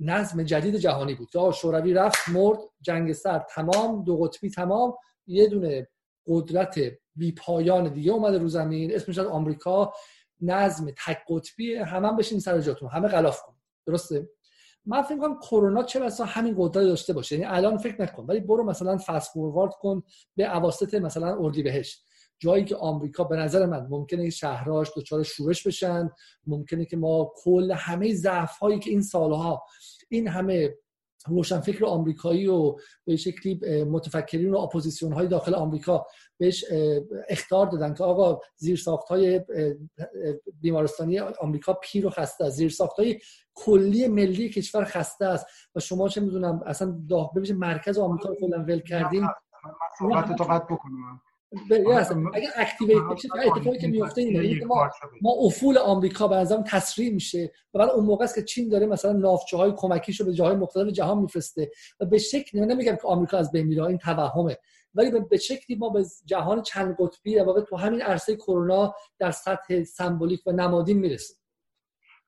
نظم 0.00 0.42
جدید 0.42 0.76
جهانی 0.76 1.14
بود 1.14 1.30
که 1.30 1.50
شوروی 1.54 1.94
رفت 1.94 2.28
مرد 2.28 2.58
جنگ 2.80 3.12
سرد 3.12 3.46
تمام 3.54 4.04
دو 4.04 4.16
قطبی 4.16 4.50
تمام 4.50 4.94
یه 5.26 5.46
دونه 5.46 5.88
قدرت 6.26 6.80
بی 7.14 7.32
پایان 7.32 7.92
دیگه 7.92 8.12
اومده 8.12 8.38
رو 8.38 8.48
زمین 8.48 8.94
اسمش 8.94 9.18
از 9.18 9.26
آمریکا 9.26 9.92
نظم 10.40 10.90
تک 11.06 11.18
قطبی 11.28 11.74
همه 11.74 12.08
هم 12.08 12.16
بشین 12.16 12.40
سر 12.40 12.60
جاتون 12.60 12.88
همه 12.88 13.08
غلاف 13.08 13.42
کن 13.42 13.54
درسته؟ 13.86 14.28
من 14.86 15.02
فکر 15.02 15.18
کنم 15.18 15.38
کرونا 15.38 15.82
چه 15.82 16.00
بسا 16.00 16.24
همین 16.24 16.54
قدرت 16.58 16.84
داشته 16.84 17.12
باشه 17.12 17.38
یعنی 17.38 17.56
الان 17.56 17.78
فکر 17.78 18.02
نکن 18.02 18.24
ولی 18.28 18.40
برو 18.40 18.64
مثلا 18.64 18.98
فست 19.06 19.32
فوروارد 19.32 19.72
کن 19.72 20.02
به 20.36 20.56
اواسط 20.56 20.94
مثلا 20.94 21.36
اردیبهشت. 21.38 22.04
جایی 22.38 22.64
که 22.64 22.76
آمریکا 22.76 23.24
به 23.24 23.36
نظر 23.36 23.66
من 23.66 23.86
ممکنه 23.90 24.30
شهراش 24.30 24.90
دچار 24.96 25.22
شورش 25.22 25.66
بشن 25.66 26.10
ممکنه 26.46 26.84
که 26.84 26.96
ما 26.96 27.32
کل 27.36 27.72
همه 27.72 28.14
ضعف 28.14 28.58
هایی 28.58 28.78
که 28.78 28.90
این 28.90 29.02
سالها 29.02 29.62
این 30.08 30.28
همه 30.28 30.74
روشنفکر 31.26 31.84
آمریکایی 31.84 32.46
و 32.46 32.76
به 33.04 33.16
شکلی 33.16 33.84
متفکرین 33.84 34.54
و 34.54 34.58
اپوزیسیون 34.58 35.12
های 35.12 35.28
داخل 35.28 35.54
آمریکا 35.54 36.06
بهش 36.38 36.64
اخطار 37.28 37.66
دادن 37.66 37.94
که 37.94 38.04
آقا 38.04 38.40
زیر 38.56 38.76
ساخت 38.76 39.08
های 39.08 39.40
بیمارستانی 40.60 41.18
آمریکا 41.18 41.72
پیر 41.72 42.06
و 42.06 42.10
خسته 42.10 42.44
است. 42.44 42.56
زیر 42.56 42.70
ساخت 42.70 42.96
های 42.96 43.18
کلی 43.54 44.08
ملی 44.08 44.48
کشور 44.48 44.84
خسته 44.84 45.24
است. 45.24 45.46
و 45.74 45.80
شما 45.80 46.08
چه 46.08 46.20
می‌دونم 46.20 46.62
اصلا 46.66 46.98
داخل 47.10 47.52
مرکز 47.52 47.98
آمریکا 47.98 48.28
رو 48.28 48.34
کلا 48.34 48.64
ول 48.64 48.80
کردیم. 48.80 49.28
من 50.00 50.34
تو 50.36 50.44
قطع 50.44 50.74
بکنم. 50.74 51.20
اگه 52.34 52.48
اکتیویت 52.56 53.02
بشه 53.12 53.28
اتفاقی 53.46 53.78
که 53.78 53.86
میفته 53.86 54.20
اینه 54.20 54.64
ما 54.64 54.90
ما 55.22 55.30
افول 55.40 55.78
آمریکا 55.78 56.28
به 56.28 56.36
نظرم 56.36 56.62
تسریع 56.62 57.14
میشه 57.14 57.52
و 57.74 57.78
بعد 57.78 57.90
اون 57.90 58.04
موقع 58.04 58.24
است 58.24 58.34
که 58.34 58.42
چین 58.42 58.68
داره 58.68 58.86
مثلا 58.86 59.12
ناوچه 59.12 59.56
های 59.56 59.72
کمکیشو 59.76 60.24
به 60.24 60.32
جاهای 60.32 60.56
مختلف 60.56 60.92
جهان 60.92 61.18
میفرسته 61.18 61.70
و 62.00 62.06
به 62.06 62.18
شکلی 62.18 62.60
نمیگم 62.60 62.96
که 62.96 63.08
آمریکا 63.08 63.38
از 63.38 63.52
بین 63.52 63.66
میره 63.66 63.84
این 63.84 63.98
توهمه 63.98 64.58
ولی 64.94 65.10
به 65.30 65.36
شکلی 65.36 65.76
ما 65.76 65.88
به 65.88 66.04
جهان 66.24 66.62
چند 66.62 66.96
قطبی 66.98 67.38
و 67.38 67.60
تو 67.60 67.76
همین 67.76 68.02
عرصه 68.02 68.36
کرونا 68.36 68.94
در 69.18 69.30
سطح 69.30 69.84
سمبولیک 69.84 70.46
و 70.46 70.52
نمادین 70.52 70.98
می‌رسیم 70.98 71.36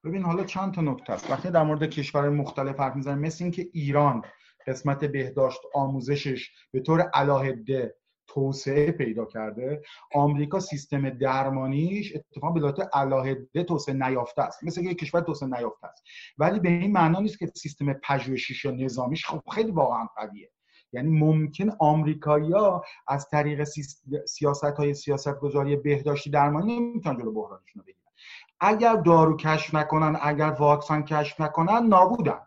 ببین 0.05 0.23
حالا 0.23 0.45
چند 0.45 0.75
تا 0.75 0.81
نکته 0.81 1.13
است. 1.13 1.31
وقتی 1.31 1.51
در 1.51 1.63
مورد 1.63 1.91
کشور 1.91 2.29
مختلف 2.29 2.81
حرف 2.81 2.97
می‌زنیم 2.97 3.19
مثل 3.19 3.45
اینکه 3.45 3.69
ایران 3.73 4.23
قسمت 4.67 5.05
بهداشت 5.05 5.61
آموزشش 5.75 6.51
به 6.73 6.81
طور 6.81 7.01
علاهده 7.01 7.97
توسعه 8.37 8.93
پیدا 8.93 9.25
کرده. 9.25 9.83
آمریکا 10.15 10.61
سیستم 10.61 11.11
درمانیش 11.11 12.17
اتفاقا 12.17 12.51
به 12.51 12.67
علت 12.67 12.97
علاهده 12.97 13.65
توسعه 13.65 13.95
نیافته 13.95 14.43
است. 14.43 14.65
مثل 14.65 14.85
یک 14.85 14.99
کشور 14.99 15.21
توسعه 15.21 15.49
نیافته 15.49 15.87
است. 15.87 16.05
ولی 16.39 16.61
به 16.61 16.69
این 16.69 16.93
معنا 16.93 17.21
نیست 17.21 17.39
که 17.39 17.47
سیستم 17.47 17.93
پژوهشیش 17.93 18.65
یا 18.65 18.71
نظامیش 18.71 19.27
خب 19.27 19.43
خیلی 19.55 19.71
واقعا 19.71 20.07
قویه. 20.17 20.51
یعنی 20.93 21.19
ممکن 21.19 21.71
آمریکایی‌ها 21.79 22.85
از 23.09 23.29
طریق 23.29 23.65
سیاست 24.27 24.65
های 24.65 24.95
سیاست 24.95 25.39
گذاری 25.41 25.77
بهداشتی 25.77 26.31
درمانی 26.31 26.81
نمی‌تونن 26.81 27.19
جلو 27.19 27.33
بحرانشون 27.33 27.83
رو 27.83 27.83
بگیرن. 27.83 28.11
اگر 28.61 28.97
دارو 28.97 29.37
کشف 29.37 29.75
نکنن 29.75 30.19
اگر 30.23 30.51
واکسن 30.51 31.03
کشف 31.03 31.41
نکنن 31.41 31.87
نابودن. 31.87 32.41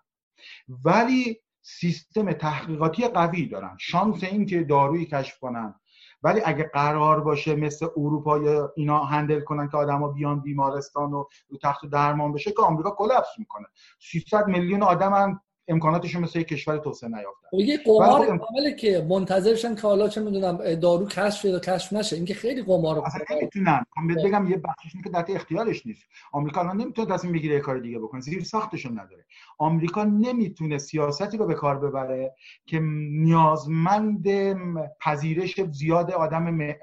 ولی 0.86 1.40
سیستم 1.62 2.32
تحقیقاتی 2.32 3.08
قوی 3.08 3.46
دارن. 3.46 3.78
شانس 3.80 4.24
این 4.24 4.46
که 4.46 4.64
دارویی 4.64 5.06
کشف 5.06 5.40
کنن. 5.40 5.76
ولی 6.24 6.42
اگه 6.46 6.70
قرار 6.74 7.20
باشه 7.20 7.56
مثل 7.56 7.88
اروپا 7.98 8.38
یا 8.38 8.74
اینا 8.76 9.00
هندل 9.00 9.42
کنن 9.42 9.70
که 9.70 9.78
آدما 9.78 10.08
بیان 10.08 10.42
بیمارستان 10.42 11.14
و 11.14 11.26
رو 11.50 11.58
تخت 11.64 11.86
درمان 11.86 12.34
بشه 12.34 12.52
که 12.52 12.62
آمریکا 12.62 12.92
کلپس 12.92 13.30
می‌کنه. 13.38 13.66
300 14.00 14.48
میلیون 14.48 14.84
آدم 14.84 15.14
هم 15.14 15.42
امکاناتش 15.70 16.16
مثل 16.16 16.40
یک 16.40 16.48
کشور 16.48 16.78
توسعه 16.78 17.10
نیافتن. 17.10 17.48
خب 17.52 17.60
یه 17.60 17.78
قمار 17.86 18.38
کامله 18.38 18.74
که 18.80 19.06
منتظرشن 19.10 19.76
که 19.76 19.82
حالا 19.82 20.08
چه 20.08 20.22
می‌دونم 20.22 20.76
دارو 20.76 21.06
کشف 21.06 21.46
یا 21.46 21.60
کشف 21.60 21.94
نشه 21.94 22.16
اینکه 22.16 22.34
خیلی 22.34 22.64
قمار 22.64 23.00
اصلا 23.00 23.22
نمی‌تونن. 23.32 23.86
بگم 24.26 24.48
یه 24.50 24.58
بخشش 24.58 24.92
که 25.04 25.10
در 25.10 25.26
اختیارش 25.30 25.86
نیست. 25.86 26.04
آمریکا 26.32 26.62
الان 26.62 26.78
نمی‌تونه 26.78 27.14
تصمیم 27.14 27.34
بگیره 27.34 27.56
یه 27.56 27.60
کار 27.60 27.80
دیگه 27.80 28.00
بکنه. 28.00 28.22
زیر 28.22 28.44
ساختشون 28.44 28.92
نداره. 28.92 29.26
آمریکا 29.58 30.04
نمی‌تونه 30.04 30.78
سیاستی 30.78 31.38
رو 31.38 31.46
به 31.46 31.54
کار 31.54 31.80
ببره 31.80 32.36
که 32.66 32.80
نیازمند 33.24 34.26
پذیرش 35.02 35.62
زیاد 35.72 36.12
آدم 36.12 36.44
م... 36.44 36.74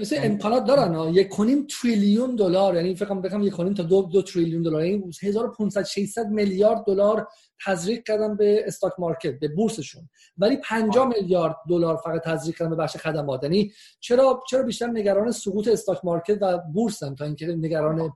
مثل 0.00 0.16
امکانات 0.22 0.64
دارن 0.64 1.14
یک 1.14 1.28
و 1.28 1.38
نیم 1.38 1.66
تریلیون 1.66 2.36
دلار 2.36 2.74
یعنی 2.74 2.94
فکر 2.94 3.20
کنم 3.20 3.42
یک 3.42 3.52
و 3.52 3.57
نیم 3.57 3.74
تا 3.74 3.82
دو 3.82 4.02
دو 4.02 4.22
تریلیون 4.22 4.62
دلار 4.62 4.84
یعنی 4.84 5.10
1500 5.22 5.82
600 5.82 6.26
میلیارد 6.26 6.84
دلار 6.86 7.28
تزریق 7.66 8.02
کردن 8.02 8.36
به 8.36 8.64
stock 8.66 8.92
market 8.98 9.38
به 9.38 9.48
بورسشون. 9.48 10.08
ولی 10.38 10.56
50 10.56 11.08
میلیارد 11.08 11.56
دلار 11.68 11.96
فقط 11.96 12.22
تزریق 12.22 12.56
کردن 12.56 12.70
به 12.70 12.76
بخش 12.76 12.96
خدمات. 12.96 13.42
یعنی 13.42 13.72
چرا 14.00 14.42
چرا 14.48 14.62
بیشتر 14.62 14.86
نگران 14.86 15.30
سقوط 15.30 15.68
stock 15.68 16.04
market 16.04 16.38
و 16.40 16.58
بورسن 16.58 17.14
تا 17.14 17.24
اینکه 17.24 17.46
نگران 17.46 18.12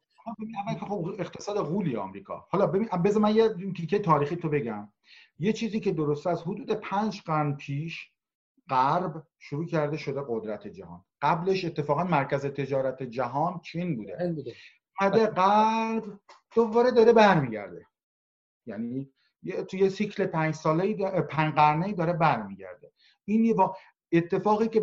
خب 0.81 1.15
اقتصاد 1.19 1.57
غولی 1.57 1.97
آمریکا. 1.97 2.47
حالا 2.51 2.67
ببین 2.67 2.89
بذار 3.05 3.23
من 3.23 3.37
یه 3.37 3.55
تیکه 3.77 3.99
تاریخی 3.99 4.37
تو 4.37 4.49
بگم. 4.49 4.93
یه 5.39 5.53
چیزی 5.53 5.81
که 5.81 5.93
درست 5.93 6.27
از 6.27 6.43
حدود 6.43 6.71
پنج 6.71 7.23
قرن 7.23 7.57
پیش 7.57 8.13
غرب 8.71 9.27
شروع 9.39 9.67
کرده 9.67 9.97
شده 9.97 10.21
قدرت 10.29 10.67
جهان. 10.67 11.05
قبلش 11.23 11.65
اتفاقا 11.65 12.05
مرکز 12.05 12.47
تجارت 12.47 13.03
جهان 13.03 13.61
چین 13.61 13.97
بوده. 13.97 14.37
بعد 15.01 15.27
غرب 15.27 16.21
دوباره 16.55 16.91
داره 16.91 17.13
برمیگرده. 17.13 17.87
یعنی 18.67 19.13
توی 19.53 19.81
یه 19.81 19.89
سیکل 19.89 20.27
پنج 20.27 20.55
ساله 20.55 20.95
پنج 21.23 21.55
قرنه 21.55 21.93
داره 21.93 22.13
برمیگرده. 22.13 22.93
این 23.25 23.45
یه 23.45 23.55
اتفاقی 24.13 24.69
که 24.69 24.81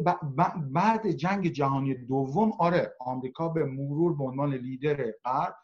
بعد 0.74 1.11
جنگ 1.11 1.47
جهانی 1.47 1.95
دوم 1.95 2.51
آره 2.59 2.95
آمریکا 2.99 3.49
به 3.49 3.66
مرور 3.66 4.18
به 4.18 4.24
عنوان 4.24 4.53
لیدر 4.53 5.14
غرب 5.26 5.55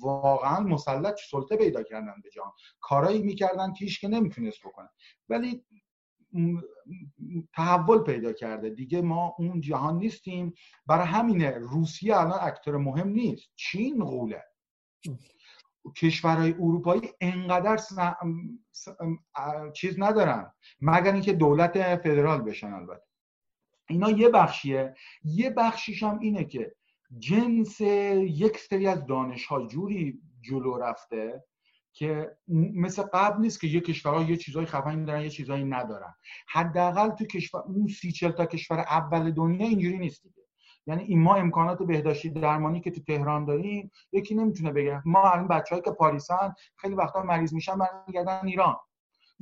واقعا 0.00 0.60
مسلط 0.60 1.20
سلطه 1.30 1.56
پیدا 1.56 1.82
کردن 1.82 2.14
به 2.22 2.30
جهان. 2.30 2.52
کارایی 2.80 3.22
می‌کردن 3.22 3.72
که 3.72 3.84
هیچ 3.84 4.00
که 4.00 4.08
نمی‌تونست 4.08 4.58
بکنه. 4.64 4.88
ولی 5.28 5.64
تحول 7.52 7.98
پیدا 7.98 8.32
کرده. 8.32 8.70
دیگه 8.70 9.02
ما 9.02 9.34
اون 9.38 9.60
جهان 9.60 9.98
نیستیم. 9.98 10.54
برای 10.86 11.06
همینه 11.06 11.50
روسیه 11.50 12.16
الان 12.16 12.38
اکتر 12.42 12.76
مهم 12.76 13.08
نیست. 13.08 13.48
چین 13.54 14.04
غوله. 14.04 14.44
کشورهای 15.96 16.52
اروپایی 16.52 17.00
انقدر 17.20 17.80
چیز 19.74 20.00
ندارن 20.00 20.52
مگر 20.80 21.12
اینکه 21.12 21.32
دولت 21.32 21.96
فدرال 21.96 22.42
بشن 22.42 22.72
البته. 22.72 23.02
اینا 23.88 24.10
یه 24.10 24.28
بخشیه. 24.28 24.94
یه 25.24 25.50
بخشیش 25.50 26.02
هم 26.02 26.18
اینه 26.18 26.44
که 26.44 26.74
جنس 27.18 27.80
یک 28.20 28.58
سری 28.58 28.86
از 28.86 29.06
دانش 29.06 29.46
ها 29.46 29.66
جوری 29.66 30.20
جلو 30.40 30.78
رفته 30.78 31.44
که 31.92 32.36
مثل 32.48 33.02
قبل 33.02 33.40
نیست 33.40 33.60
که 33.60 33.66
یه 33.66 33.80
کشورها 33.80 34.22
یه 34.22 34.36
چیزای 34.36 34.66
خفنی 34.66 35.04
دارن 35.04 35.22
یه 35.22 35.30
چیزایی 35.30 35.64
ندارن. 35.64 36.14
حداقل 36.48 37.10
تو 37.10 37.24
کشور 37.24 37.60
اون 37.60 37.88
سی 37.88 38.12
تا 38.12 38.46
کشور 38.46 38.78
اول 38.78 39.30
دنیا 39.30 39.68
اینجوری 39.68 39.98
نیست 39.98 40.22
دیگه. 40.22 40.45
یعنی 40.86 41.02
این 41.02 41.22
ما 41.22 41.34
امکانات 41.34 41.82
بهداشتی 41.82 42.30
درمانی 42.30 42.80
که 42.80 42.90
تو 42.90 43.00
تهران 43.00 43.44
داریم 43.44 43.90
یکی 44.12 44.34
نمی‌تونه 44.34 44.72
بگه. 44.72 45.02
ما 45.04 45.30
الان 45.30 45.48
بچه‌ای 45.48 45.82
که 45.82 45.90
پاریسن 45.90 46.54
خیلی 46.76 46.94
وقتا 46.94 47.22
مریض 47.22 47.54
میشن 47.54 47.78
برمیگردن 47.78 48.40
ایران. 48.46 48.76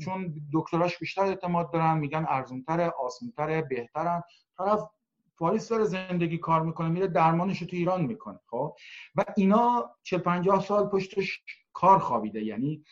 چون 0.05 0.35
دکتراش 0.53 0.99
بیشتر 0.99 1.23
اعتماد 1.23 1.73
دارن 1.73 1.99
میگن 1.99 2.27
ارزونتره 2.29 2.93
آسونتره 3.05 3.63
بهترن. 3.63 4.23
طرف 4.59 4.81
پاریس 5.39 5.69
داره 5.69 5.85
زندگی 5.85 6.39
کار 6.39 6.63
می‌کنه 6.63 6.89
میره 6.89 7.07
درمانش 7.07 7.59
رو 7.61 7.67
تو 7.67 7.77
ایران 7.77 8.05
می‌کنه 8.05 8.39
خب؟ 8.47 8.77
و 9.15 9.25
اینا 9.37 9.91
چه 10.03 10.19
پنجاه 10.19 10.63
سال 10.63 10.87
پشتش 10.89 11.41
کار 11.73 11.99
خوابیده. 11.99 12.43
یعنی 12.43 12.85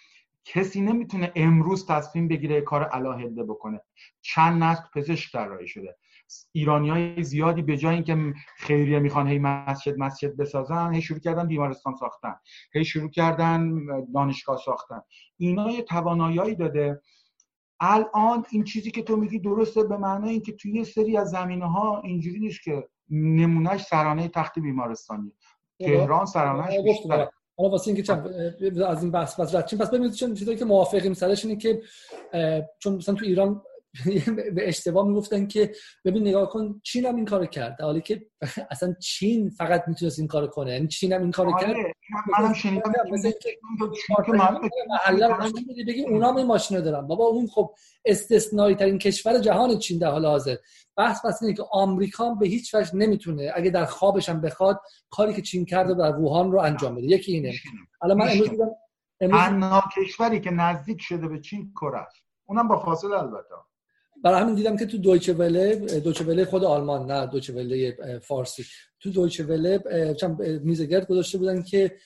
کسی 0.45 0.81
نمی‌تونه 0.81 1.33
امروز 1.37 1.87
تصمیم 1.87 2.29
بگیره 2.29 2.61
کار 2.61 2.85
علاهده 2.85 3.45
بکنه. 3.45 3.81
چند 4.21 4.63
نسل 4.63 4.83
پزشک 4.95 5.33
طراحی 5.33 5.69
شده. 5.69 5.97
ایرانی 6.53 6.91
های 6.91 7.23
زیادی 7.23 7.63
به 7.63 7.77
جای 7.77 7.95
اینکه 7.95 8.17
خیریه 8.57 8.99
می‌خوان 8.99 9.29
هی 9.29 9.39
مسجد 9.39 9.99
مسجد 9.99 10.37
بسازن 10.37 10.95
هی 10.95 11.03
شروع 11.03 11.21
کردن 11.21 11.47
بیمارستان 11.47 11.95
ساختن 11.95 12.35
هی 12.73 12.85
شروع 12.85 13.11
کردن 13.11 13.79
دانشگاه 14.15 14.61
ساختن. 14.65 15.03
اینا 15.37 15.71
یه 15.71 15.83
توانایی 15.83 16.55
داده. 16.55 17.01
الان 17.81 18.45
این 18.51 18.65
چیزی 18.65 18.91
که 18.91 19.03
تو 19.03 19.17
میگی 19.17 19.39
درسته 19.39 19.83
به 19.85 19.97
معنی 19.97 20.31
اینکه 20.31 20.53
توی 20.53 20.73
یه 20.73 20.85
سری 20.85 21.17
از 21.17 21.31
زمینه 21.31 21.67
ها 21.67 22.01
اینجوری 22.01 22.41
نیست 22.41 22.63
که 22.63 22.89
نمونهش 23.11 23.83
سرانه 23.83 24.29
تخت 24.29 24.59
بیمارستانی. 24.59 25.33
تهران 25.81 26.27
سرانهش 26.27 26.75
بیشتره. 26.85 27.31
حالا 27.57 27.71
واسه 27.71 27.89
اینکه 27.89 28.03
چند 28.03 28.27
از 28.89 29.03
این 29.03 29.13
بحث 29.13 29.41
بس 29.41 29.55
رد 29.55 29.75
پس 29.75 29.91
ببینید 29.91 30.13
چون 30.13 30.35
چیزایی 30.35 30.59
که 30.59 30.65
موافقیم 30.65 31.15
سرش 31.15 31.45
اینه 31.45 31.57
که 31.57 31.83
چون 32.79 32.97
مثلا 32.97 33.15
تو 33.15 33.25
ایران 33.25 33.63
به 34.55 34.69
اشتباه 34.69 35.09
می‌گفتن 35.09 35.47
که 35.47 35.73
ببین 36.05 36.29
نگاه 36.29 36.49
کن 36.49 36.81
چین 36.85 37.07
هم 37.07 37.17
این 37.17 37.25
کارو 37.25 37.47
کرد. 37.47 37.81
حالی 37.81 38.01
که 38.01 38.27
اصلا 38.71 38.95
چین 39.01 39.51
فقط 39.51 39.85
می‌تونست 39.87 40.19
این 40.19 40.29
کارو 40.29 40.47
کنه. 40.47 40.73
یعنی 40.73 40.89
چین 40.89 41.13
هم 41.13 41.23
این 41.23 41.31
کارو 41.31 41.53
کرد. 41.61 41.77
آره، 41.77 41.95
منم 42.39 42.53
شنیدم 42.53 42.93
بگی 45.87 46.03
اونا 46.03 46.29
هم 46.29 46.37
این 46.37 46.47
ماشین 46.47 46.81
دارن. 46.81 47.07
بابا 47.07 47.25
اون 47.25 47.47
خب 47.47 47.75
استثنایی 48.05 48.75
ترین 48.75 48.99
کشور 48.99 49.39
جهان 49.39 49.79
چین 49.79 49.99
در 49.99 50.11
حال 50.11 50.27
حاضر. 50.27 50.57
بحث 50.97 51.25
بس 51.25 51.43
اینه 51.43 51.55
که 51.55 51.65
آمریکا 51.71 52.35
به 52.35 52.47
هیچ 52.47 52.75
وجه 52.75 52.97
نمی‌تونه 52.97 53.53
اگه 53.55 53.71
در 53.71 53.85
خوابش 53.85 54.29
هم 54.29 54.41
بخواد 54.41 54.81
کاری 55.11 55.35
که 55.35 55.43
چین 55.43 55.65
کرده 55.65 55.95
در 55.95 56.17
ووهان 56.17 56.53
رو 56.53 56.59
انجام 56.61 56.95
بده. 56.95 57.07
یکی 57.07 57.33
اینه. 57.33 57.53
الان 58.03 58.19
من 58.19 58.31
امروز 58.31 58.51
دیدم 58.51 58.71
امروز 59.21 59.83
کشوری 59.97 60.41
که 60.41 60.51
نزدیک 60.51 61.01
شده 61.01 61.29
به 61.29 61.41
چین 61.41 61.73
کره 61.73 61.99
است. 61.99 62.17
اونم 62.47 62.69
با 62.69 62.79
فاصله 62.79 63.19
البته. 63.19 63.55
برای 64.23 64.41
همین 64.41 64.55
دیدم 64.55 64.77
که 64.77 64.87
تو 64.87 64.99
دویچه 64.99 65.33
وله 65.33 65.75
دویچه 65.77 66.25
وله 66.25 66.45
خود 66.45 66.65
آلمان 66.65 67.11
نه 67.11 67.27
دویچه 67.27 67.53
وله 67.53 67.97
فارسی. 68.19 68.65
تو 69.01 69.11
دویچه 69.11 69.45
وله 69.45 69.81
میز 70.65 70.83
گرد 70.83 71.07
گذاشته 71.07 71.39
بودن 71.39 71.63
که 71.63 71.97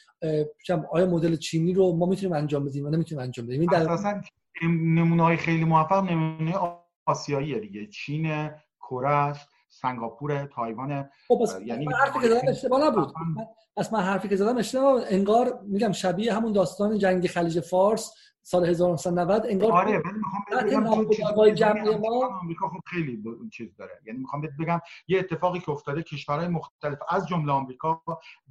آیا 0.91 1.07
مدل 1.07 1.37
چینی 1.37 1.73
رو 1.73 1.93
ما 1.93 2.07
می‌تونیم 2.07 2.37
انجام 2.37 2.64
بدیم 2.64 2.85
یا 2.85 2.91
نمی‌تونیم 2.91 3.25
انجام 3.25 3.47
بدیم؟ 3.47 3.67
در... 3.67 3.93
اساسا 3.93 4.21
نمونه 4.83 5.23
های 5.23 5.37
خیلی 5.37 5.64
موفق 5.64 6.11
نمونه 6.11 6.55
آسیایی 7.07 7.61
دیگه. 7.61 7.87
چین 7.87 8.51
کره 8.81 9.09
است 9.11 9.49
سنگاپور 9.69 10.47
تایوان 10.55 11.11
خب 11.29 11.43
یعنی 11.67 11.87
حرفی 11.95 12.21
که 12.21 12.29
زدم 12.29 12.49
اشتباه 12.49 12.87
نبود. 12.87 13.12
پس 13.77 13.93
من 13.93 14.01
حرفی 14.01 14.29
که 14.29 14.37
زدم 14.37 14.59
اشتباه 14.59 15.03
انگار 15.09 15.61
میگم 15.62 15.93
شبیه 15.93 16.35
همون 16.35 16.53
داستان 16.53 16.99
جنگ 16.99 17.27
خلیج 17.27 17.61
فارس 17.61 18.12
سال 18.49 18.66
1990 18.66 19.47
انگار 19.47 19.72
آره 19.72 20.03
ولی 20.51 20.76
می‌خوام 20.76 21.05
بگم 21.05 21.55
جمعی 21.55 21.97
ما 21.97 22.26
آمریکا 22.26 22.68
خب 22.68 22.80
خیلی 22.86 23.22
چیز 23.53 23.76
داره. 23.76 24.01
یعنی 24.07 24.18
می‌خوام 24.18 24.42
بگم 24.61 24.80
یه 25.09 25.18
اتفاقی 25.18 25.61
که 25.61 25.70
افتاده 25.70 26.03
کشورهای 26.03 26.49
مختلف 26.49 26.99
از 27.09 27.28
جمله 27.28 27.53
آمریکا 27.53 28.03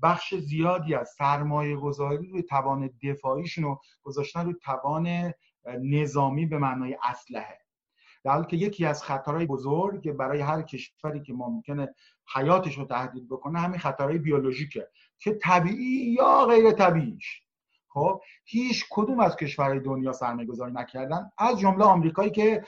بخش 0.04 0.36
زیادی 0.36 0.96
از 0.96 1.10
سرمایه 1.10 1.76
گذاری 1.76 2.28
روی 2.28 2.44
توان 2.44 2.90
دفاعیشون 3.04 3.64
رو 3.64 3.82
گذاشتن 4.04 4.46
روی 4.46 4.56
توان 4.64 5.34
نظامی 5.82 6.46
به 6.46 6.58
معنای 6.58 6.98
اسلحه. 7.04 7.60
در 8.24 8.32
حالی 8.32 8.46
که 8.46 8.58
یکی 8.58 8.86
از 8.86 9.04
خطرهای 9.04 9.46
بزرگ 9.46 10.12
برای 10.12 10.42
هر 10.42 10.62
کشوری 10.62 11.22
که 11.22 11.34
ممکنه 11.34 11.96
حیاتش 12.36 12.78
رو 12.78 12.86
تهدید 12.86 13.30
بکنه 13.30 13.60
همین 13.60 13.80
خطرهای 13.80 14.18
بیولوژیکه 14.18 14.88
که 15.20 15.34
طبیعی 15.34 16.14
یا 16.14 16.46
غیر 16.46 16.72
طبیعیش. 16.72 17.45
خب 17.96 18.22
هیچ 18.46 18.86
کدوم 18.90 19.20
از 19.20 19.36
کشورهای 19.36 19.80
دنیا 19.80 20.12
سرمایه 20.12 20.48
گذاری 20.48 20.72
نکردن. 20.72 21.32
از 21.38 21.60
جمله 21.60 21.86
آمریکایی 21.86 22.32
که 22.32 22.64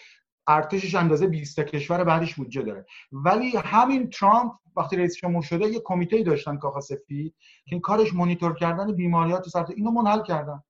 ارتشش 0.47 0.95
اندازه 0.95 1.28
20 1.28 1.59
کشور 1.59 2.03
بعدش 2.03 2.36
بودجه 2.36 2.61
داره. 2.61 2.86
ولی 3.11 3.57
همین 3.57 4.09
ترامپ 4.09 4.53
وقتی 4.75 4.95
رئیس 4.95 5.15
جمهور 5.15 5.43
شده 5.43 5.65
یه 5.65 5.82
کمیته 5.86 6.23
داشتن 6.23 6.57
کاخ 6.57 6.80
سفید 6.80 7.36
که 7.65 7.75
این 7.75 7.82
کارش 7.82 8.13
مونیتور 8.13 8.55
کردن 8.55 8.91
بیماریات 8.91 9.49
سرطان 9.49 9.75
اینو 9.75 9.91
منحل 9.91 10.23
کردن. 10.23 10.63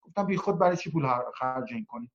گفتن 0.00 0.26
بی 0.26 0.36
خود 0.36 0.58
برای 0.58 0.76
چی 0.76 0.90
پول 0.90 1.06
خرج 1.34 1.72
این 1.72 1.84
کنی؟ 1.84 2.10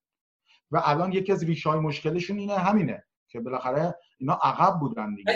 و 0.71 0.81
الان 0.83 1.11
یکی 1.11 1.31
از 1.31 1.43
ریشه 1.43 1.69
های 1.69 1.79
مشکلشون 1.79 2.37
اینه 2.37 2.57
همینه 2.57 3.03
که 3.27 3.39
بالاخره 3.39 3.95
اینا 4.19 4.39
عقب 4.43 4.79
بودن 4.79 5.15
دیگه. 5.15 5.33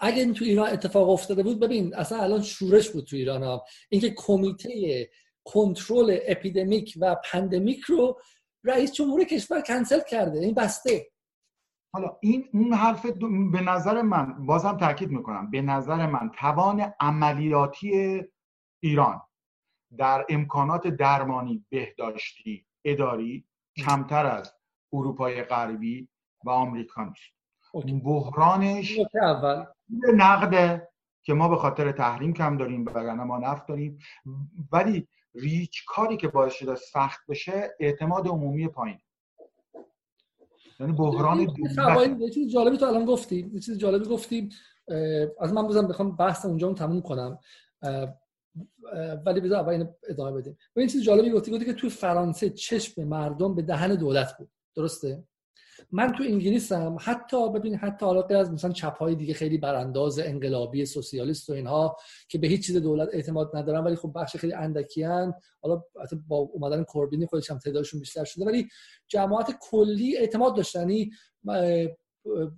اگه 0.00 0.22
این 0.22 0.34
تو 0.34 0.44
ایران 0.44 0.68
اتفاق 0.70 1.10
افتاده 1.10 1.42
بود 1.42 1.60
ببین 1.60 1.94
اصلا 1.94 2.22
الان 2.22 2.42
شورش 2.42 2.90
بود 2.90 3.04
تو 3.04 3.16
ایران 3.16 3.42
ها. 3.42 3.64
اینکه 3.88 4.14
کمیته 4.16 5.10
کنترل 5.44 6.18
epidemic 6.26 6.98
و 7.00 7.16
pandemic 7.32 7.80
رو 7.80 8.20
رئیس 8.64 8.92
جمهور 8.92 9.24
کشور 9.24 9.60
کنسل 9.60 10.00
کرده. 10.10 10.38
این 10.38 10.54
بسته. 10.54 11.10
حالا 11.94 12.16
این 12.22 12.48
اون 12.52 12.74
حرف 12.74 13.06
به 13.52 13.60
نظر 13.60 14.02
من 14.02 14.46
بازم 14.46 14.76
تاکید 14.76 15.10
می‌کنم 15.10 15.50
به 15.50 15.62
نظر 15.62 16.06
من 16.06 16.30
توان 16.38 16.92
عملیاتی 17.00 18.22
ایران 18.82 19.22
در 19.98 20.26
امکانات 20.28 20.86
درمانی 20.86 21.66
بهداشتی 21.68 22.66
اداری 22.84 23.46
کمتر 23.84 24.26
از 24.26 24.52
اروپای 24.92 25.42
غربی 25.42 26.08
و 26.44 26.50
آمریکا 26.50 27.04
نیست. 27.04 27.36
بحرانش 28.04 28.98
اول. 29.22 29.64
نقده 30.14 30.88
که 31.22 31.34
ما 31.34 31.48
به 31.48 31.56
خاطر 31.56 31.92
تحریم 31.92 32.32
کم 32.32 32.56
داریم 32.56 32.86
وگرنه 32.86 33.24
ما 33.24 33.38
نفت 33.38 33.66
داریم. 33.68 33.98
ولی 34.72 35.08
ریچ 35.34 35.84
کاری 35.86 36.16
که 36.16 36.28
باعث 36.28 36.52
شده 36.52 36.74
سخت 36.74 37.20
بشه 37.28 37.74
اعتماد 37.80 38.28
عمومی 38.28 38.68
پایین 38.68 38.98
یعنی 40.80 40.92
بحران 40.92 41.40
یه 42.20 42.30
چیز 42.30 42.52
جالبی 42.52 42.76
تو 42.76 42.86
الان 42.86 43.04
گفتی. 43.04 43.50
یه 43.52 43.60
چیز 43.60 43.78
جالبی 43.78 44.04
گفتی. 44.08 44.48
از 45.40 45.52
من 45.52 45.66
بزنم 45.66 45.88
بخوام 45.88 46.16
بحث 46.16 46.46
اونجا 46.46 46.72
تموم 46.72 47.02
کنم. 47.02 47.38
ولی 49.26 49.40
بذار 49.40 49.60
اول 49.60 49.72
اینو 49.72 49.86
ادامه 50.08 50.32
بدیم. 50.32 50.58
و 50.76 50.80
این 50.80 50.88
چیز 50.88 51.02
جالبی 51.02 51.30
گفتی 51.30 51.50
گفتی 51.50 51.64
که 51.64 51.72
توی 51.72 51.90
فرانسه 51.90 52.50
چشم 52.50 53.04
مردم 53.04 53.54
به 53.54 53.62
دهن 53.62 53.94
دولت 53.94 54.38
بود. 54.38 54.50
درسته؟ 54.74 55.24
من 55.92 56.12
تو 56.12 56.22
انگلیسم. 56.22 56.96
حتی 57.00 57.52
ببین 57.52 57.74
حتی 57.74 58.06
حالا 58.06 58.22
از 58.22 58.52
مثلا 58.52 58.72
چپ 58.72 59.08
دیگه 59.08 59.34
خیلی 59.34 59.58
برانداز 59.58 60.18
انقلابی 60.18 60.84
سوسیالیست 60.84 61.50
و 61.50 61.52
اینها 61.52 61.96
که 62.28 62.38
به 62.38 62.46
هیچ 62.46 62.66
چیز 62.66 62.76
دولت 62.76 63.08
اعتماد 63.12 63.56
ندارن 63.56 63.84
ولی 63.84 63.96
خب 63.96 64.12
بخش 64.14 64.36
خیلی 64.36 64.52
اندکی 64.52 65.02
ان. 65.02 65.34
حالا 65.62 65.82
با 66.28 66.36
اومدن 66.36 66.84
کوربین 66.84 67.26
خودش 67.26 67.50
هم 67.50 67.58
تعدادشون 67.58 68.00
بیشتر 68.00 68.24
شده 68.24 68.44
ولی 68.44 68.68
جماعت 69.08 69.58
کلی 69.60 70.16
اعتماد 70.16 70.56
داشتن 70.56 71.10
یعنی، 71.44 71.88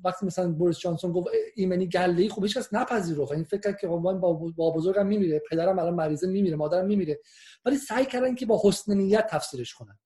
وقتی 0.05 0.27
مثلا 0.27 0.53
بوریس 0.53 0.79
جانسون 0.79 1.13
گفت 1.13 1.29
ایمنی 1.55 1.89
گله 1.89 2.29
خب 2.29 2.43
هیچ 2.43 2.59
کس 2.59 2.75
نپذیره 2.75 3.33
این 3.33 3.45
فکر 3.45 3.61
کرد 3.61 3.81
که 3.81 3.87
بابابزرگم 3.87 5.07
میمیره 5.07 5.43
پدرم 5.51 5.79
الان 5.79 5.95
مریضه 5.95 6.27
میمیره 6.27 6.57
مادرم 6.57 6.87
میمیره. 6.87 7.21
ولی 7.65 7.77
سعی 7.77 8.07
کردن 8.07 8.35
که 8.35 8.47
با 8.47 8.61
حسن 8.65 8.95
نیت 8.95 9.27
تفسیرش 9.31 9.75
کنن. 9.75 9.99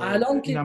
الان 0.00 0.40
که 0.40 0.64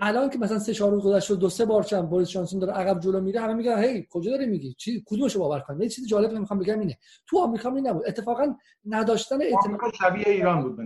الان 0.00 0.30
که 0.30 0.38
مثلا 0.38 0.58
سه 0.58 0.74
چهار 0.74 0.90
روز 0.90 1.02
گذشته 1.02 1.34
دو 1.34 1.48
سه 1.48 1.64
بار 1.64 1.82
چند 1.82 2.10
بوریس 2.10 2.28
جانسون 2.28 2.60
داره 2.60 2.72
عقب 2.72 3.00
جلو 3.00 3.20
میره 3.20 3.40
همه 3.40 3.54
میگن 3.54 3.84
هی 3.84 4.06
کجا 4.10 4.30
داری 4.30 4.46
میگی؟ 4.46 4.74
چی 4.78 5.02
کدومشو 5.06 5.38
باور 5.38 5.60
کنیم 5.60 5.82
یه 5.82 5.88
چیز 5.88 6.08
جالب 6.08 6.32
می‌خوام 6.32 6.60
بگم 6.60 6.80
اینه 6.80 6.98
تو 7.26 7.38
آمریکا 7.38 7.70
می 7.70 7.80
نبود. 7.80 8.02
اتفاقا 8.06 8.56
نداشتن 8.84 9.42
اعتماد 9.42 9.94
شبیه 9.94 10.28
ایران 10.28 10.62
بود 10.62 10.76
به 10.76 10.82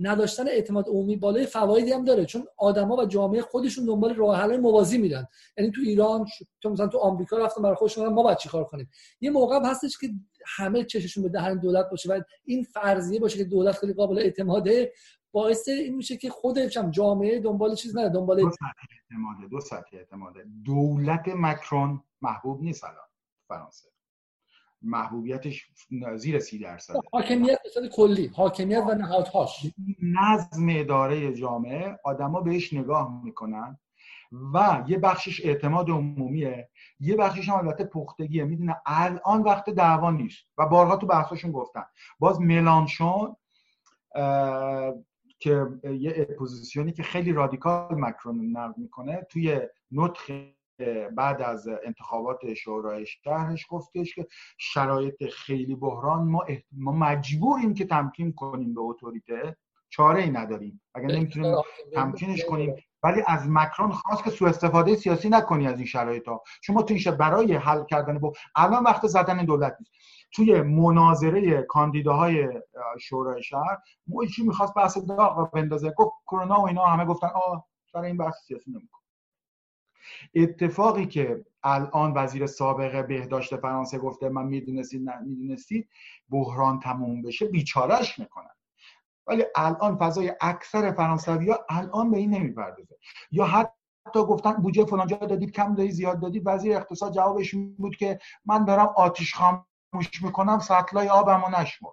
نداشتن 0.00 0.48
اعتماد 0.48 0.88
عمومی 0.88 1.16
بالای 1.16 1.46
فوایدی 1.46 1.92
هم 1.92 2.04
داره 2.04 2.24
چون 2.24 2.46
آدما 2.56 2.96
و 2.96 3.04
جامعه 3.04 3.42
خودشون 3.42 3.84
دنبال 3.84 4.14
راه 4.14 4.40
حل 4.40 4.56
موازی 4.56 4.98
میرن. 4.98 5.26
یعنی 5.58 5.70
تو 5.70 5.80
ایران 5.84 6.26
تو 6.62 6.70
مثلا 6.70 6.86
تو 6.86 6.98
آمریکا 6.98 7.38
رفتن 7.38 7.62
برای 7.62 7.74
خودشون 7.74 8.08
ما 8.08 8.22
باید 8.22 8.38
چیکار 8.38 8.64
کنیم؟ 8.64 8.90
یه 9.20 9.30
موقع 9.30 9.60
هستش 9.64 9.98
که 9.98 10.08
همه 10.56 10.84
چششون 10.84 11.22
به 11.22 11.28
دهن 11.28 11.58
دولت 11.58 11.90
باشه 11.90 12.08
و 12.08 12.20
این 12.44 12.62
فرضیه 12.62 13.20
باشه 13.20 13.38
که 13.38 13.44
دولت 13.44 13.78
خیلی 13.78 13.92
قابل 13.92 14.18
اعتماده. 14.18 14.92
باعث 15.34 15.68
این 15.68 15.96
میشه 15.96 16.16
که 16.16 16.30
خودش 16.30 16.76
هم 16.76 16.90
جامعه 16.90 17.40
دنبال 17.40 17.74
چیز 17.74 17.96
نه 17.96 18.08
دنبال 18.08 18.40
دو 18.40 18.50
سطح 18.50 18.86
اعتماده 18.92 19.48
دو 19.48 19.60
سطح 19.60 19.96
اعتماده. 19.96 20.44
دولت 20.64 21.28
مکرون 21.28 22.02
محبوب 22.22 22.62
نیست 22.62 22.84
الان 22.84 23.08
فرانسه. 23.48 23.88
محبوبیتش 24.82 25.70
زیر 26.16 26.38
سی 26.38 26.58
درصد 26.58 26.94
حاکمیت 27.12 27.58
به 27.74 27.88
کلی 27.88 28.26
حاکمیت 28.26 28.84
و 28.88 28.94
نهادهاش. 28.94 29.66
نظم 30.02 30.66
اداره 30.70 31.34
جامعه 31.34 31.98
آدما 32.04 32.40
بهش 32.40 32.72
نگاه 32.72 33.24
می‌کنن 33.24 33.78
و 34.54 34.84
یه 34.88 34.98
بخشش 34.98 35.44
اعتماد 35.44 35.90
عمومیه 35.90 36.70
یه 37.00 37.16
بخشش 37.16 37.48
هم 37.48 37.54
البته 37.54 37.84
پختگیه. 37.84 38.44
می‌دونه 38.44 38.76
الان 38.86 39.42
وقت 39.42 39.70
دعوا 39.70 40.10
نیست 40.10 40.44
و 40.58 40.66
بارها 40.66 40.96
تو 40.96 41.06
بحثاشون 41.06 41.52
گفتن. 41.52 41.84
باز 42.18 42.40
ملانشون 42.40 43.36
که 45.44 45.66
یه 45.84 46.26
اپوزیسیونی 46.30 46.92
که 46.92 47.02
خیلی 47.02 47.32
رادیکال 47.32 47.94
مکرون 48.00 48.56
نقد 48.56 48.78
می‌کنه 48.78 49.26
توی 49.30 49.60
نطخ 49.92 50.30
بعد 51.16 51.42
از 51.42 51.68
انتخابات 51.84 52.54
شورای 52.54 53.06
شهرش 53.06 53.66
گفتش 53.68 54.14
که 54.14 54.26
شرایط 54.58 55.24
خیلی 55.24 55.74
بحران 55.74 56.28
ما, 56.28 56.44
ما 56.72 56.92
مجبوریم 56.92 57.74
که 57.74 57.84
تمکین 57.84 58.32
کنیم 58.32 58.74
به 58.74 58.80
اتوریته. 58.80 59.56
چاره 59.96 60.22
ای 60.22 60.30
نداریم. 60.30 60.82
اگر 60.94 61.06
نمی‌تونیم 61.06 61.56
تمکینش 61.94 62.44
کنیم. 62.44 62.74
ولی 63.02 63.22
از 63.26 63.48
مکرون 63.48 63.92
خواست 63.92 64.24
که 64.24 64.30
سوء 64.30 64.48
استفاده 64.48 64.96
سیاسی 64.96 65.28
نکنی 65.28 65.66
از 65.66 65.76
این 65.76 65.86
شرایط 65.86 66.28
ها. 66.28 66.42
شما 66.62 66.82
تو 66.82 66.94
این 66.94 67.16
برای 67.16 67.54
حل 67.54 67.84
کردن 67.84 68.18
با 68.18 68.32
الان 68.56 68.84
وقت 68.84 69.06
زدن 69.06 69.44
دولت 69.44 69.76
نیست. 69.80 69.92
توی 70.32 70.62
مناظره 70.62 71.62
کاندیداهای 71.62 72.48
شورای 73.00 73.42
شهر 73.42 73.78
مویچی 74.06 74.42
می‌خواست 74.42 74.74
بحث 74.74 74.98
داغ 74.98 75.50
بندازه. 75.50 75.90
گفت 75.90 76.12
کرونا 76.26 76.60
و 76.60 76.66
اینا 76.66 76.84
همه 76.84 77.04
گفتن 77.04 77.26
آه 77.26 77.66
سر 77.92 78.00
این 78.00 78.16
بحث 78.16 78.34
سیاسی 78.46 78.70
نمیکن 78.70 78.98
اتفاقی 80.34 81.06
که 81.06 81.44
الان 81.62 82.12
وزیر 82.16 82.46
سابق 82.46 83.06
بهداشت 83.06 83.56
فرانسه 83.56 83.98
گفته 83.98 84.28
من 84.28 84.46
می‌دونستید 84.46 85.08
نه 85.08 85.20
می‌دونستید 85.20 85.88
بحران 86.30 86.80
تموم 86.80 87.22
بشه 87.22 87.46
بیچارش 87.46 88.18
می‌کنن. 88.18 88.54
ولی 89.26 89.44
الان 89.56 89.96
فضای 89.96 90.32
اکثر 90.40 90.92
فرانسوی 90.92 91.50
ها 91.50 91.58
الان 91.68 92.10
به 92.10 92.18
این 92.18 92.34
نمی‌پردازه. 92.34 92.96
یا 93.30 93.44
حتی 93.44 93.70
گفتن 94.14 94.52
بودجه 94.52 94.84
فلان 94.84 95.06
جا 95.06 95.16
دادید 95.16 95.52
کم 95.52 95.74
دادید 95.74 95.92
زیاد 95.92 96.20
دادید. 96.20 96.42
وزیر 96.46 96.76
اقتصاد 96.76 97.12
جوابش 97.12 97.54
بود 97.78 97.96
که 97.96 98.18
من 98.44 98.64
دارم 98.64 98.92
آتیش 98.96 99.34
خاموش 99.34 100.22
می‌کنم 100.22 100.58
سطلای 100.58 101.08
آبمو 101.08 101.60
نشمر 101.60 101.90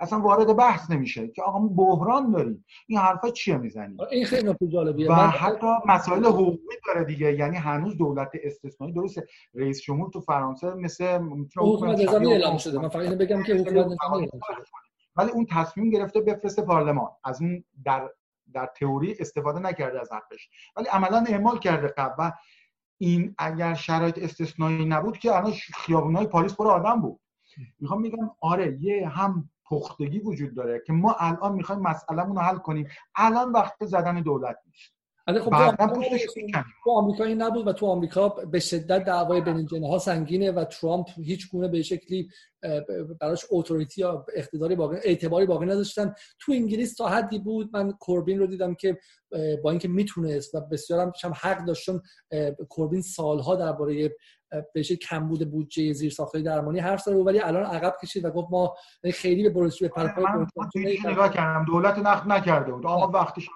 اصلا 0.00 0.20
وارد 0.20 0.56
بحث 0.56 0.90
نمیشه 0.90 1.28
که 1.28 1.42
آقا 1.42 1.58
ما 1.58 1.68
بحران 1.68 2.30
داریم. 2.30 2.64
این 2.86 2.98
حرفا 2.98 3.30
چیه 3.30 3.56
می‌زنی؟ 3.56 3.96
این 4.10 4.24
خیلی 4.24 4.50
نکته 4.50 4.68
جالبیه. 4.68 5.10
و 5.10 5.14
حتی 5.14 5.66
مسائل 5.86 6.24
حقوقی 6.24 6.58
داره 6.86 7.04
دیگه. 7.04 7.34
یعنی 7.34 7.56
هنوز 7.56 7.96
دولت 7.96 8.30
استثنایی 8.44 8.92
درسته. 8.92 9.26
رئیس 9.54 9.82
جمهور 9.82 10.10
تو 10.10 10.20
فرانسه 10.20 10.74
مثل 10.74 11.18
حکومت 11.56 12.14
اعلام 12.14 12.58
شده. 12.58 12.78
من 12.78 12.88
فقط 12.88 13.08
بگم 13.08 13.42
که 13.42 13.54
حکومت 13.54 13.98
ولی 15.16 15.30
اون 15.30 15.46
تصمیم 15.50 15.90
گرفته 15.90 16.20
بفرسته 16.20 16.62
پارلمان. 16.62 17.10
از 17.24 17.42
اون 17.42 17.64
در 17.84 18.10
در 18.52 18.66
تئوری 18.66 19.16
استفاده 19.20 19.58
نکرده 19.58 20.00
از 20.00 20.12
حقش 20.12 20.48
ولی 20.76 20.86
عملا 20.86 21.24
اعمال 21.28 21.58
کرده 21.58 21.88
قبل. 21.88 22.30
این 22.98 23.34
اگر 23.38 23.74
شرایط 23.74 24.18
استثنایی 24.18 24.84
نبود 24.84 25.18
که 25.18 25.36
الان 25.36 25.52
خیابونای 25.74 26.26
پاریس 26.26 26.54
پر 26.54 26.66
آدم 26.66 27.00
بود. 27.00 27.20
می‌خوام 27.78 28.00
میگم 28.00 28.30
آره 28.40 28.78
یه 28.80 29.08
هم 29.08 29.50
پختگی 29.64 30.18
وجود 30.18 30.54
داره 30.54 30.82
که 30.86 30.92
ما 30.92 31.16
الان 31.18 31.52
می‌خوایم 31.52 31.82
مسئلهمون 31.82 32.36
رو 32.36 32.42
حل 32.42 32.58
کنیم. 32.58 32.88
الان 33.14 33.52
وقت 33.52 33.86
زدن 33.86 34.20
دولت 34.20 34.56
نیست. 34.66 34.95
ولی 35.26 35.40
خب 35.40 35.50
تو 36.84 36.90
آمریکا 36.90 37.24
این 37.24 37.42
نبود 37.42 37.66
و 37.66 37.72
تو 37.72 37.86
آمریکا 37.86 38.28
به 38.28 38.60
شدت 38.60 39.04
دعوای 39.04 39.40
بین 39.40 39.84
ها 39.84 39.98
سنگینه 39.98 40.52
و 40.52 40.64
ترامپ 40.64 41.06
هیچ 41.16 41.50
گونه 41.50 41.68
به 41.68 41.82
شکلی 41.82 42.28
براش 43.20 43.46
اتوریتی 43.50 44.00
یا 44.00 44.26
اقتداری 44.34 44.76
باقی 44.76 44.96
اعتباری 45.04 45.46
باقی 45.46 45.66
نداشتن. 45.66 46.14
تو 46.40 46.52
انگلیس 46.52 46.94
تا 46.94 47.08
حدی 47.08 47.38
بود 47.38 47.70
من 47.72 47.92
کوربین 47.92 48.38
رو 48.38 48.46
دیدم 48.46 48.74
که 48.74 48.98
با 49.64 49.70
اینکه 49.70 49.88
می‌تونست 49.88 50.54
و 50.54 50.60
بسیار 50.60 51.12
هم 51.24 51.32
حق 51.40 51.64
داشتن 51.64 52.00
کوربین 52.68 53.02
سالها 53.02 53.56
درباره 53.56 54.16
بهش 54.74 54.92
کمبود 54.92 55.50
بودجه 55.50 55.92
زیر 55.92 56.10
ساخته 56.10 56.42
درمانی 56.42 56.78
حرف 56.78 57.02
زد 57.02 57.12
ولی 57.12 57.40
الان 57.40 57.64
عقب 57.64 57.94
کشید 58.02 58.24
و 58.24 58.30
گفت 58.30 58.48
ما 58.50 58.74
خیلی 59.14 59.42
به 59.42 59.50
بروس 59.50 59.82
به 59.82 59.88
پرپای 59.88 60.24
نگاه 61.04 61.32
کردم. 61.32 61.64
دولت 61.64 61.98
نقد 61.98 62.28
نکرده 62.32 62.72
بود. 62.72 62.86
آقا 62.86 63.18
وقتش 63.18 63.48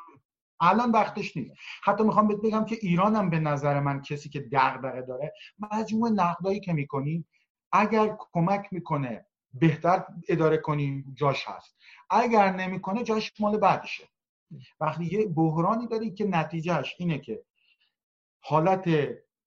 الان 0.60 0.90
وقتش 0.90 1.36
نیست. 1.36 1.54
حتی 1.84 2.04
می‌خوام 2.04 2.28
بهت 2.28 2.40
بگم 2.40 2.64
که 2.64 2.78
ایران 2.80 3.16
هم 3.16 3.30
به 3.30 3.38
نظر 3.38 3.80
من 3.80 4.02
کسی 4.02 4.28
که 4.28 4.40
دغدغه 4.40 5.02
داره 5.02 5.32
مجموع 5.72 6.10
نقدایی 6.10 6.60
که 6.60 6.72
می‌کنی 6.72 7.24
اگر 7.72 8.16
کمک 8.18 8.68
می‌کنه 8.72 9.26
بهتر 9.54 10.04
اداره 10.28 10.56
کنی 10.56 11.04
جاش 11.14 11.48
هست. 11.48 11.76
اگر 12.10 12.52
نمی‌کنه 12.56 13.02
جاش 13.02 13.32
مال 13.40 13.58
بعدشه. 13.58 14.08
وقتی 14.80 15.04
یه 15.04 15.26
بحرانی 15.26 15.86
داری 15.86 16.10
که 16.10 16.24
نتیجهش 16.24 16.94
اینه 16.98 17.18
که 17.18 17.42
حالت 18.40 18.88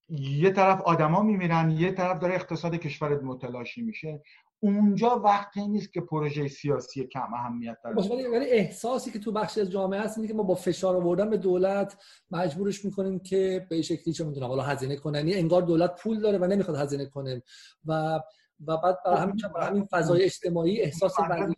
یه 0.09 0.51
طرف 0.51 0.81
آدما 0.81 1.21
میمیرن 1.21 1.71
یه 1.71 1.91
طرف 1.91 2.19
داره 2.19 2.35
اقتصاد 2.35 2.75
کشورت 2.75 3.23
متلاشی 3.23 3.81
میشه. 3.81 4.21
اونجا 4.63 5.19
وقتی 5.19 5.67
نیست 5.67 5.93
که 5.93 6.01
پروژه 6.01 6.47
سیاسی 6.47 7.07
کم 7.07 7.33
اهمیت 7.33 7.77
داره. 7.83 7.95
ولی 7.95 8.27
ولی 8.27 8.45
احساسی 8.45 9.11
که 9.11 9.19
تو 9.19 9.31
بخشی 9.31 9.61
از 9.61 9.71
جامعه 9.71 10.01
هست 10.01 10.17
اینه 10.17 10.27
که 10.27 10.33
ما 10.33 10.43
با 10.43 10.55
فشار 10.55 10.95
آوردن 10.95 11.29
به 11.29 11.37
دولت 11.37 11.97
مجبورش 12.31 12.85
می‌کنیم 12.85 13.19
که 13.19 13.67
به 13.69 13.81
شکلی 13.81 14.13
چه 14.13 14.23
می‌دونم 14.23 14.47
حالا 14.47 14.63
هزینه 14.63 14.95
کنن. 14.95 15.15
یعنی 15.15 15.33
انگار 15.33 15.61
دولت 15.61 16.01
پول 16.01 16.19
داره 16.19 16.37
و 16.37 16.45
نمی‌خواد 16.45 16.77
هزینه 16.77 17.05
کنه. 17.05 17.43
و 17.85 18.19
و 18.67 18.77
بعد 18.77 18.97
برای 19.05 19.17
همین 19.17 19.35
برای 19.55 19.67
همین 19.67 19.85
فضای 19.85 20.23
اجتماعی 20.23 20.81
احساس 20.81 21.19
مردم 21.19 21.55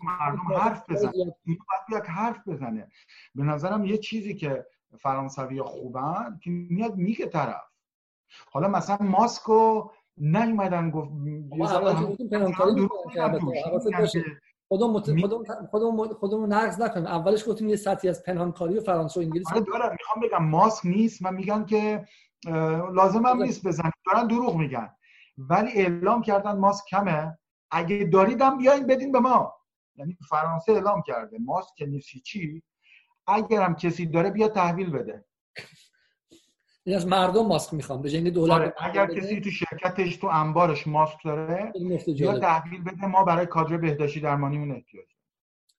حرف 0.58 0.90
بزنه 0.90 1.12
باید 1.92 2.06
حرف 2.06 2.48
بزنه. 2.48 2.88
به 3.36 3.44
نظرم 3.44 3.86
یه 3.86 3.98
چیزی 3.98 4.36
که 4.36 4.66
فرانسوی 5.00 5.62
خوبن 5.62 6.40
که 6.44 6.50
میاد 6.50 6.96
میگه 6.96 7.26
طرف. 7.26 7.62
حالا 8.52 8.68
مثلا 8.68 8.98
ماسکو 9.02 9.90
نیومدن 10.18 10.90
گفت 10.90 11.12
خودمون 14.68 15.02
خودمون 15.72 16.14
خودمون 16.14 16.54
نقض 16.54 16.82
نکنیم. 16.82 17.06
اولش 17.06 17.50
گفتیم 17.50 17.70
یه 17.70 17.76
سطحی 17.76 18.10
از 18.10 18.24
پنهانکاری 18.24 18.78
و 18.78 18.82
فرانسه 18.82 19.20
و 19.20 19.24
انگلیس 19.24 19.52
آره 19.52 19.62
دارم. 19.62 19.92
می‌خوام 19.92 20.24
بگم 20.24 20.46
ماسک 20.46 20.86
نیست 20.86 21.20
و 21.26 21.32
میگن 21.32 21.66
که 21.66 22.06
لازم 22.94 23.26
هم 23.26 23.44
نیست 23.44 23.68
بزنید 23.68 23.94
دارن 24.06 24.28
دروغ 24.28 24.56
میگن. 24.56 24.90
ولی 25.38 25.72
اعلام 25.72 26.22
کردن 26.22 26.58
ماسک 26.58 26.86
کمه. 26.90 27.38
اگه 27.72 28.10
داریدم 28.14 28.58
بیاین 28.58 28.88
بدین 28.88 29.12
به 29.12 29.20
ما. 29.20 29.54
یعنی 29.96 30.18
فرانسه 30.30 30.72
اعلام 30.72 31.02
کرده. 31.02 31.38
ماسک 31.40 31.76
که 31.76 31.86
نیستی 31.86 32.20
چی 32.20 32.64
اگرم 33.28 33.76
کسی 33.76 34.06
داره 34.06 34.30
بیا 34.30 34.48
تحویل 34.48 34.92
بده. 34.92 35.26
این 36.88 36.96
از 36.96 37.08
مردم 37.08 37.46
ماسک 37.46 37.74
می‌خوام 37.74 38.02
به 38.02 38.10
جنگ 38.10 38.30
دولت 38.30 38.52
آره. 38.52 38.74
اگر 38.78 39.06
کسی 39.06 39.42
تو 39.42 39.50
شرکتش 39.50 40.18
تو 40.18 40.28
انبارش 40.28 40.88
ماسک 40.88 41.18
داره 41.26 41.74
یا 42.08 42.40
تحویل 42.40 42.84
بده 42.84 43.06
ما 43.06 43.24
برای 43.24 43.46
کادر 43.46 43.78
بهداشتی 43.78 44.20
درمانیمون 44.20 44.72
احتیاج 44.72 45.06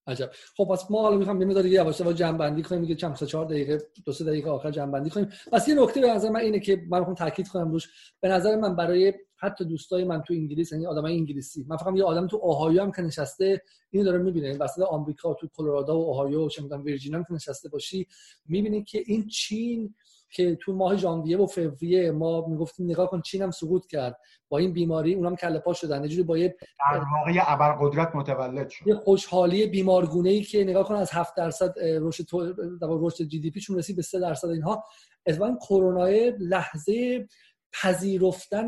عجب. 0.07 0.31
خب 0.57 0.69
پس 0.73 0.91
ما 0.91 1.03
حالا 1.03 1.17
می‌خوام 1.17 1.41
یه 1.41 1.47
مقدار 1.47 1.67
یواش 1.67 2.01
یواش 2.01 2.15
جمع 2.15 2.39
بندی 2.39 2.63
کنیم 2.63 2.81
میگه 2.81 2.95
چند 2.95 3.15
سه 3.15 3.27
4 3.27 3.45
دقیقه 3.45 3.83
دو 4.05 4.13
سه 4.13 4.25
دقیقه 4.25 4.51
آخر 4.51 4.71
جمع 4.71 4.93
بندی 4.93 5.11
کنیم. 5.11 5.29
پس 5.53 5.69
یه 5.69 5.75
نکته 5.75 6.01
به 6.01 6.11
نظر 6.11 6.31
من 6.31 6.41
اینه 6.41 6.61
که 6.61 6.83
من 6.89 6.99
می‌خوام 6.99 7.15
تاکید 7.15 7.49
کنم 7.49 7.71
روش. 7.71 7.89
به 8.21 8.29
نظر 8.29 8.57
من 8.57 8.77
برای 8.77 9.15
حتی 9.37 9.65
دوستای 9.65 10.05
من 10.05 10.23
تو 10.23 10.35
انگلیس 10.35 10.73
یعنی 10.73 10.87
آدمای 10.87 11.17
انگلیسی 11.17 11.65
من 11.69 11.77
فقط 11.77 11.97
یه 11.97 12.05
آدم 12.05 12.27
تو 12.27 12.37
اوهایو 12.43 12.83
هم 12.83 12.93
که 12.93 13.03
نشسته 13.03 13.63
اینو 13.91 14.05
داره 14.05 14.19
می‌بینه. 14.19 14.57
وسط 14.59 14.83
آمریکا 14.83 15.35
تو 15.35 15.49
کلرادو 15.57 15.93
و 15.93 15.97
اوهایو 15.97 16.47
و 16.47 16.49
چه 16.49 16.63
می‌دونم 16.63 16.85
ویرجینیا 16.85 17.19
هم 17.19 17.25
که 17.25 17.35
نشسته 17.35 17.69
باشی 17.69 18.07
می‌بینی 18.47 18.85
که 18.85 19.03
این 19.07 19.27
چین 19.27 19.95
که 20.31 20.57
تو 20.61 20.72
ماه 20.72 20.97
ژانویه 20.97 21.39
و 21.39 21.47
فوریه 21.47 22.11
ما 22.11 22.47
می‌گفتیم 22.47 22.87
نگاه 22.87 23.11
کن 23.11 23.20
چین 23.20 23.43
هم 23.43 23.51
سقوط 23.51 23.87
کرد. 23.87 24.18
با 24.49 24.59
این 24.59 24.72
بیماری 24.72 25.14
اونم 25.14 25.37
کله 25.37 25.59
پا 25.59 25.72
شدن. 25.72 26.05
یه 26.05 26.22
با 26.22 26.39
یه 26.39 26.57
در 26.93 26.99
واقع 26.99 27.33
ابرقدرت 27.47 28.16
متولد 28.16 28.68
شد. 28.68 28.87
یه 28.87 28.95
خوشحالی 28.95 29.66
بیمارگونه 29.66 30.31
ای 30.31 30.43
که 30.43 30.64
نگاه 30.64 30.89
کن 30.89 30.95
از 30.95 31.11
7 31.12 31.37
درصد 31.37 31.74
رشد 31.81 32.24
رشد 32.83 33.24
GDP 33.25 33.61
شون 33.61 33.79
رسید 33.79 33.97
به 33.97 34.03
3 34.03 34.20
درصد 34.20 34.49
اینها. 34.49 34.85
اتفاقا 35.27 35.57
کرونا 35.68 36.07
لحظه 36.39 37.27
پذیرفتن 37.83 38.66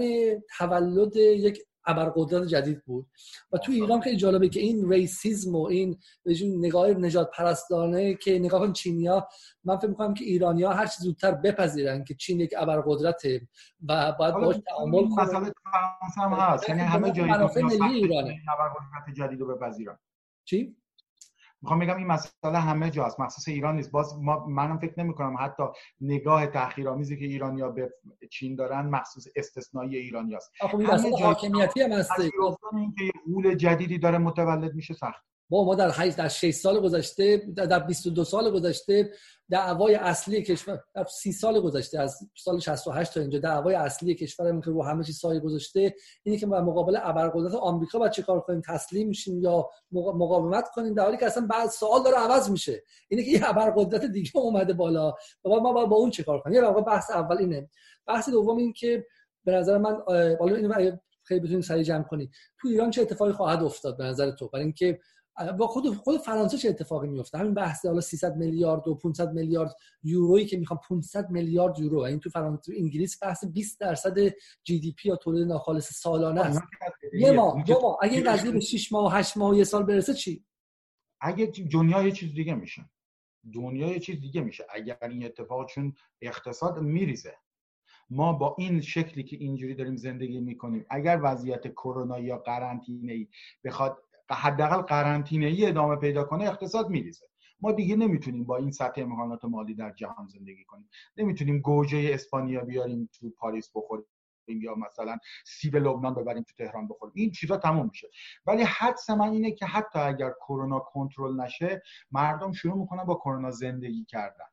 تولد 0.58 1.16
یک 1.16 1.64
ابرقدرت 1.88 2.48
جدید 2.48 2.84
بود. 2.84 3.06
و 3.52 3.58
تو 3.58 3.72
ایران 3.72 4.00
خیلی 4.00 4.16
جالبه 4.16 4.48
که 4.48 4.60
این 4.60 4.92
racism 4.92 5.54
و 5.54 5.66
این 5.66 5.98
نگاه 6.42 6.88
نجات 6.88 7.30
پرستانه 7.30 8.14
که 8.14 8.38
نگاه 8.38 8.60
کن 8.60 8.72
چینیا 8.72 9.28
من 9.64 9.76
فکر 9.76 9.88
می‌کنم 9.88 10.14
که 10.14 10.24
ایرانیا 10.24 10.70
هر 10.72 10.86
چیز 10.86 11.04
زودتر 11.04 11.32
بپذیرن 11.32 12.04
که 12.04 12.14
چین 12.14 12.40
یک 12.40 12.54
ابرقدرته 12.56 13.48
و 13.88 14.12
باید 14.18 14.34
باش 14.34 14.56
تعامل 14.68 15.08
کنن. 15.08 15.24
مثلا 15.24 15.52
هم 16.16 16.32
هست. 16.32 16.68
یعنی 16.68 16.80
همه 16.80 17.12
ملی 17.62 17.94
ایرانه. 17.94 18.40
ابرقدرت 18.48 19.16
جدید 19.16 19.40
رو 19.40 19.56
بپذیرن. 19.56 19.98
چی؟ 20.44 20.76
می‌خوام 21.62 21.78
بگم 21.80 21.96
این 21.96 22.06
مسئله 22.06 22.58
همه 22.58 22.90
جاست. 22.90 23.20
مخصوص 23.20 23.48
ایران 23.48 23.76
نیست. 23.76 23.90
باز 23.90 24.22
ما 24.22 24.46
منم 24.46 24.78
فکر 24.78 24.94
نمی 24.98 25.14
کنم 25.14 25.36
حتی 25.40 25.62
نگاه 26.00 26.46
تحقیرآمیزی 26.46 27.18
که 27.18 27.24
ایرانیا 27.24 27.68
به 27.68 27.94
چین 28.30 28.56
دارن 28.56 28.86
مخصوص 28.86 29.26
استثنایی 29.36 29.96
ایرانیاست. 29.96 30.52
خب 30.60 30.78
این 30.78 30.90
مسئله 30.90 31.24
حاکمیتی 31.24 31.82
هم 31.82 31.92
هست 31.92 32.10
اینکه 32.72 33.12
یه 33.44 33.56
جدیدی 33.56 33.98
داره 33.98 34.18
متولد 34.18 34.74
میشه 34.74 34.94
سخت. 34.94 35.28
با 35.48 35.64
ما 35.64 35.74
در 35.74 35.90
8 35.94 36.16
در 36.16 36.28
6 36.28 36.54
سال 36.54 36.80
گذشته 36.80 37.36
در 37.56 37.78
22 37.78 38.24
سال 38.24 38.50
گذشته 38.50 39.10
دعوای 39.50 39.94
اصلی 39.94 40.42
کشور 40.42 40.80
در 40.94 41.04
30 41.04 41.32
سال 41.32 41.60
گذشته 41.60 42.00
از 42.00 42.18
سال 42.36 42.58
68 42.58 43.14
تا 43.14 43.20
اینجا 43.20 43.38
دعوای 43.38 43.74
اصلی 43.74 44.14
کشورمون 44.14 44.60
که 44.60 44.70
رو 44.70 44.82
همه 44.82 45.04
چیز 45.04 45.18
سایه 45.18 45.40
گذاشته 45.40 45.94
اینه 46.22 46.38
که 46.38 46.46
ما 46.46 46.60
مقابل 46.60 46.98
ابرقدرت 47.02 47.54
آمریکا 47.54 47.98
باید 47.98 48.20
کار 48.20 48.40
کنیم؟ 48.40 48.60
تسلیم 48.60 49.08
میشیم 49.08 49.42
یا 49.42 49.70
مقاومت 49.92 50.68
کنیم؟ 50.74 50.94
در 50.94 51.04
حالی 51.04 51.16
که 51.16 51.26
اصلا 51.26 51.46
بعد 51.46 51.70
سوال 51.70 52.02
داره 52.02 52.16
عوض 52.16 52.50
میشه. 52.50 52.82
اینه 53.08 53.24
که 53.24 53.30
یه 53.30 53.48
ابرقدرت 53.48 54.04
دیگه 54.04 54.36
اومده 54.36 54.72
بالا. 54.72 55.14
و 55.44 55.48
ما 55.48 55.86
با 55.86 55.96
اون 55.96 56.10
چه 56.10 56.22
کار 56.22 56.40
کنیم؟ 56.40 56.64
یه 56.64 56.70
بحث 56.70 57.10
اول 57.10 57.38
اینه. 57.38 57.70
بحث 58.06 58.28
دوم 58.28 58.56
این 58.56 58.72
که 58.72 59.06
به 59.44 59.52
نظر 59.52 59.78
من 59.78 59.96
حالا 60.38 60.56
اینو 60.56 60.96
خیلی 61.22 61.40
بتونیم 61.40 61.60
سریع 61.60 61.82
جمع 61.82 62.02
کنیم. 62.02 62.30
تو 62.60 62.68
ایران 62.68 62.90
چه 62.90 63.02
اتفاقی 63.02 63.32
خواهد 63.32 63.62
افتاد 63.62 63.96
به 63.96 64.04
نظر 64.04 64.30
تو؟ 64.30 64.48
برای 64.48 64.64
اینکه 64.64 64.98
با 65.58 65.66
خود 65.66 65.94
خود 65.94 66.20
فرانسه 66.20 66.58
چه 66.58 66.68
اتفاقی 66.68 67.08
میفته 67.08 67.38
همین 67.38 67.54
بحث 67.54 67.86
حالا 67.86 68.00
300 68.00 68.36
میلیارد 68.36 68.88
و 68.88 68.94
500 68.94 69.32
میلیارد 69.32 69.76
یورویی 70.02 70.46
که 70.46 70.58
می‌خوان 70.58 70.80
500 70.88 71.30
میلیارد 71.30 71.78
یورو 71.78 71.98
این 71.98 72.20
تو 72.20 72.30
فرانسه 72.30 72.62
تو 72.62 72.72
انگلیس 72.76 73.22
بحث 73.22 73.44
20 73.44 73.80
درصد 73.80 74.18
جی 74.64 74.80
دی 74.80 74.92
پی 74.92 75.08
یا 75.08 75.16
تولید 75.16 75.48
ناخالص 75.48 75.92
سالانه 75.92 76.40
است. 76.40 76.62
یه 77.12 77.32
ماه 77.32 77.64
دو 77.64 77.80
ماه. 77.82 77.98
اگه 78.02 78.22
قضیه 78.22 78.50
به 78.50 78.60
6 78.60 78.92
ماه 78.92 79.04
و 79.12 79.16
8 79.16 79.36
ماه 79.36 79.50
و 79.50 79.54
یه 79.54 79.64
سال 79.64 79.82
برسه 79.82 80.14
چی؟ 80.14 80.44
اگه 81.20 81.52
دنیا 81.72 82.02
یه 82.02 82.12
چیز 82.12 82.34
دیگه 82.34 82.54
میشه. 82.54 82.90
دنیا 83.54 83.88
یه 83.88 83.98
چیز 83.98 84.20
دیگه 84.20 84.40
میشه. 84.40 84.66
اگر 84.70 84.98
این 85.02 85.24
اتفاق 85.24 85.66
چون 85.66 85.94
اقتصاد 86.22 86.78
میریزه. 86.78 87.34
ما 88.10 88.32
با 88.32 88.56
این 88.58 88.80
شکلی 88.80 89.22
که 89.22 89.36
اینجوری 89.36 89.74
داریم 89.74 89.96
زندگی 89.96 90.40
می‌کنیم 90.40 90.86
اگر 90.90 91.20
وضعیت 91.22 91.68
کرونا 91.68 92.18
یا 92.18 92.38
قرنطینه 92.38 93.12
ای 93.12 93.28
بخواد 93.64 94.07
حداقل 94.34 94.82
قرنطینه 94.82 95.46
ای 95.46 95.66
ادامه 95.66 95.96
پیدا 95.96 96.24
کنه 96.24 96.44
اقتصاد 96.44 96.90
میریزه. 96.90 97.26
ما 97.60 97.72
دیگه 97.72 97.96
نمی‌تونیم 97.96 98.44
با 98.44 98.56
این 98.56 98.70
سطح 98.70 99.00
امکانات 99.00 99.44
مالی 99.44 99.74
در 99.74 99.92
جهان 99.92 100.26
زندگی 100.26 100.64
کنیم. 100.64 100.90
نمی‌تونیم 101.16 101.58
گوجه 101.58 102.10
اسپانیا 102.12 102.64
بیاریم 102.64 103.10
تو 103.12 103.30
پاریس 103.30 103.70
بخوریم 103.74 104.06
یا 104.48 104.74
مثلا 104.74 105.18
سیب 105.44 105.76
لبنان 105.76 106.14
ببریم 106.14 106.42
تو 106.42 106.64
تهران 106.64 106.88
بخوریم. 106.88 107.12
این 107.16 107.30
چیزا 107.30 107.56
تموم 107.56 107.86
میشه. 107.86 108.08
ولی 108.46 108.62
حدس 108.62 109.10
من 109.10 109.30
اینه 109.30 109.50
که 109.52 109.66
حتی 109.66 109.98
اگر 109.98 110.30
کرونا 110.30 110.78
کنترل 110.78 111.40
نشه 111.40 111.82
مردم 112.10 112.52
شروع 112.52 112.78
می‌کنن 112.78 113.04
با 113.04 113.14
کرونا 113.14 113.50
زندگی 113.50 114.04
کردن. 114.04 114.44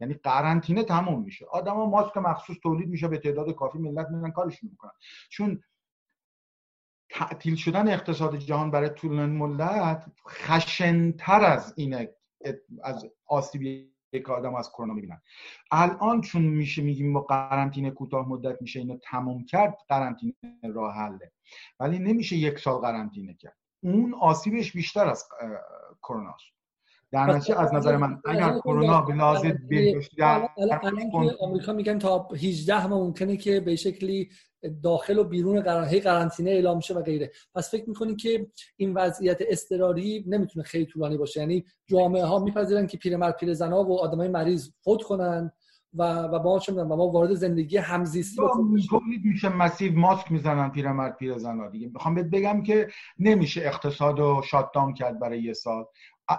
یعنی 0.00 0.14
قرنطینه 0.14 0.82
تموم 0.82 1.22
میشه. 1.22 1.46
آدما 1.50 1.86
ماسک 1.86 2.16
مخصوص 2.16 2.56
تولید 2.62 2.88
میشه 2.88 3.08
به 3.08 3.18
تعداد 3.18 3.54
کافی 3.54 3.78
ملت 3.78 4.08
میرن 4.10 4.30
کارشون 4.30 4.70
می‌کنن. 4.70 4.92
چون 5.30 5.62
تعطیل 7.12 7.56
شدن 7.56 7.88
اقتصاد 7.88 8.36
جهان 8.36 8.70
برای 8.70 8.88
طول 8.88 9.26
مدت 9.26 10.04
خشنتر 10.28 11.44
از 11.44 11.74
اینه 11.76 12.14
از 12.82 13.06
آسیبی 13.26 13.92
یک 14.12 14.30
آدم 14.30 14.54
از 14.54 14.70
کرونا 14.70 14.94
می‌بینن. 14.94 15.22
الان 15.70 16.20
چون 16.20 16.42
میشه 16.42 16.82
میگیم 16.82 17.12
ما 17.12 17.20
قرنطینه 17.20 17.90
کوتاه 17.90 18.28
مدت 18.28 18.62
میشه 18.62 18.78
اینو 18.80 18.96
تموم 19.02 19.44
کرد 19.44 19.78
قرنطینه 19.88 20.34
راه 20.74 20.94
حله. 20.94 21.32
ولی 21.80 21.98
نمیشه 21.98 22.36
یک 22.36 22.58
سال 22.58 22.80
قرنطینه 22.80 23.34
کرد. 23.34 23.56
اون 23.82 24.14
آسیبش 24.14 24.72
بیشتر 24.72 25.08
از 25.08 25.28
کرونا 26.02 26.30
است. 26.30 26.61
در 27.12 27.26
نتیجه 27.26 27.60
از 27.60 27.74
نظر 27.74 27.96
من 27.96 28.20
اگر 28.24 28.58
کرونا 28.58 29.00
به 29.00 29.14
لحاظ 29.14 29.46
بهداشتی 29.68 30.16
در 30.16 30.48
آمریکا 31.40 31.72
میگن 31.72 31.98
تا 31.98 32.28
18 32.42 32.86
ماه 32.86 33.00
ممکنه 33.00 33.36
که 33.36 33.60
به 33.60 33.76
شکلی 33.76 34.28
داخل 34.82 35.18
و 35.18 35.24
بیرون 35.24 35.60
قرنطینه 35.60 36.50
اعلام 36.50 36.80
شه 36.80 36.94
و 36.94 37.02
غیره. 37.02 37.30
پس 37.54 37.70
فکر 37.70 37.88
می‌کنید 37.88 38.16
که 38.16 38.46
این 38.76 38.94
وضعیت 38.94 39.38
اضطراری 39.48 40.24
نمی‌تونه 40.26 40.64
خیلی 40.64 40.86
طولانی 40.86 41.16
باشه. 41.16 41.40
یعنی 41.40 41.64
جامعه 41.86 42.24
ها 42.24 42.38
میپذیرن 42.38 42.86
که 42.86 42.98
پیرمرد 42.98 43.36
پیرزنا 43.36 43.84
و 43.84 44.00
آدمای 44.00 44.28
مریض 44.28 44.70
فوت 44.84 45.02
کنن 45.02 45.52
و 45.94 46.22
و 46.22 46.38
با 46.38 46.58
چه 46.58 46.72
و 46.72 46.84
ما 46.84 47.08
وارد 47.08 47.34
زندگی 47.34 47.76
همزیستی 47.76 48.42
تولید 48.90 49.24
میشه 49.24 49.48
مسیو 49.48 49.98
ماسک 49.98 50.32
می‌زنن 50.32 50.70
پیرمرد 50.70 51.16
پیرزنا 51.16 51.68
دیگه. 51.68 51.90
می‌خوام 51.94 52.14
بهت 52.14 52.26
بگم 52.26 52.62
که 52.62 52.88
نمیشه 53.18 53.60
اقتصاد 53.60 54.18
رو 54.18 54.42
شاتدان 54.50 54.94
کرد 54.94 55.20
برای 55.20 55.42
یه 55.42 55.52
سال. 55.52 55.84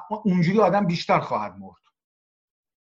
اونجوری 0.10 0.60
آدم 0.60 0.86
بیشتر 0.86 1.20
خواهد 1.20 1.58
مرد. 1.58 1.84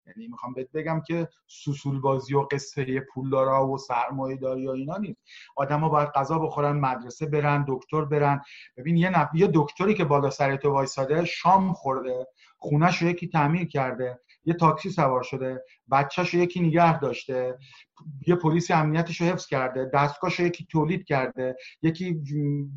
یعنی 0.06 0.28
می‌خوام 0.28 0.54
بهت 0.54 0.72
بگم 0.72 1.02
که 1.06 1.28
سوسول 1.46 2.00
بازی 2.00 2.34
و 2.34 2.40
قصه 2.40 3.00
پولدارا 3.00 3.68
و 3.68 3.78
سرمایه 3.78 4.36
داری 4.36 4.66
و 4.66 4.70
اینا 4.70 4.96
نیست. 4.96 5.20
آدما 5.56 5.88
باید 5.88 6.08
غذا 6.08 6.38
بخورن 6.38 6.76
مدرسه 6.76 7.26
برن 7.26 7.64
دکتر 7.68 8.04
برن. 8.04 8.42
ببین 8.76 8.96
یه 8.96 9.10
نف... 9.10 9.28
یه 9.34 9.50
دکتری 9.54 9.94
که 9.94 10.04
بالا 10.04 10.30
سر 10.30 10.56
تو 10.56 10.70
وایساده 10.70 11.24
شام 11.24 11.72
خورده 11.72 12.26
خونش 12.58 13.02
رو 13.02 13.08
یکی 13.08 13.28
تعمیر 13.28 13.68
کرده. 13.68 14.20
یه 14.45 14.55
تاکسی 14.55 14.90
سوار 14.90 15.22
شده 15.22 15.64
بچهش 15.90 16.34
یکی 16.34 16.61
نگه 16.61 17.01
داشته 17.01 17.59
یه 18.26 18.34
پلیس 18.34 18.70
امنیتش 18.70 19.20
رو 19.20 19.26
حفظ 19.26 19.47
کرده 19.47 19.90
دستگاهش 19.95 20.40
رو 20.40 20.47
یکی 20.47 20.66
تولید 20.70 21.05
کرده 21.05 21.57
یکی 21.82 22.22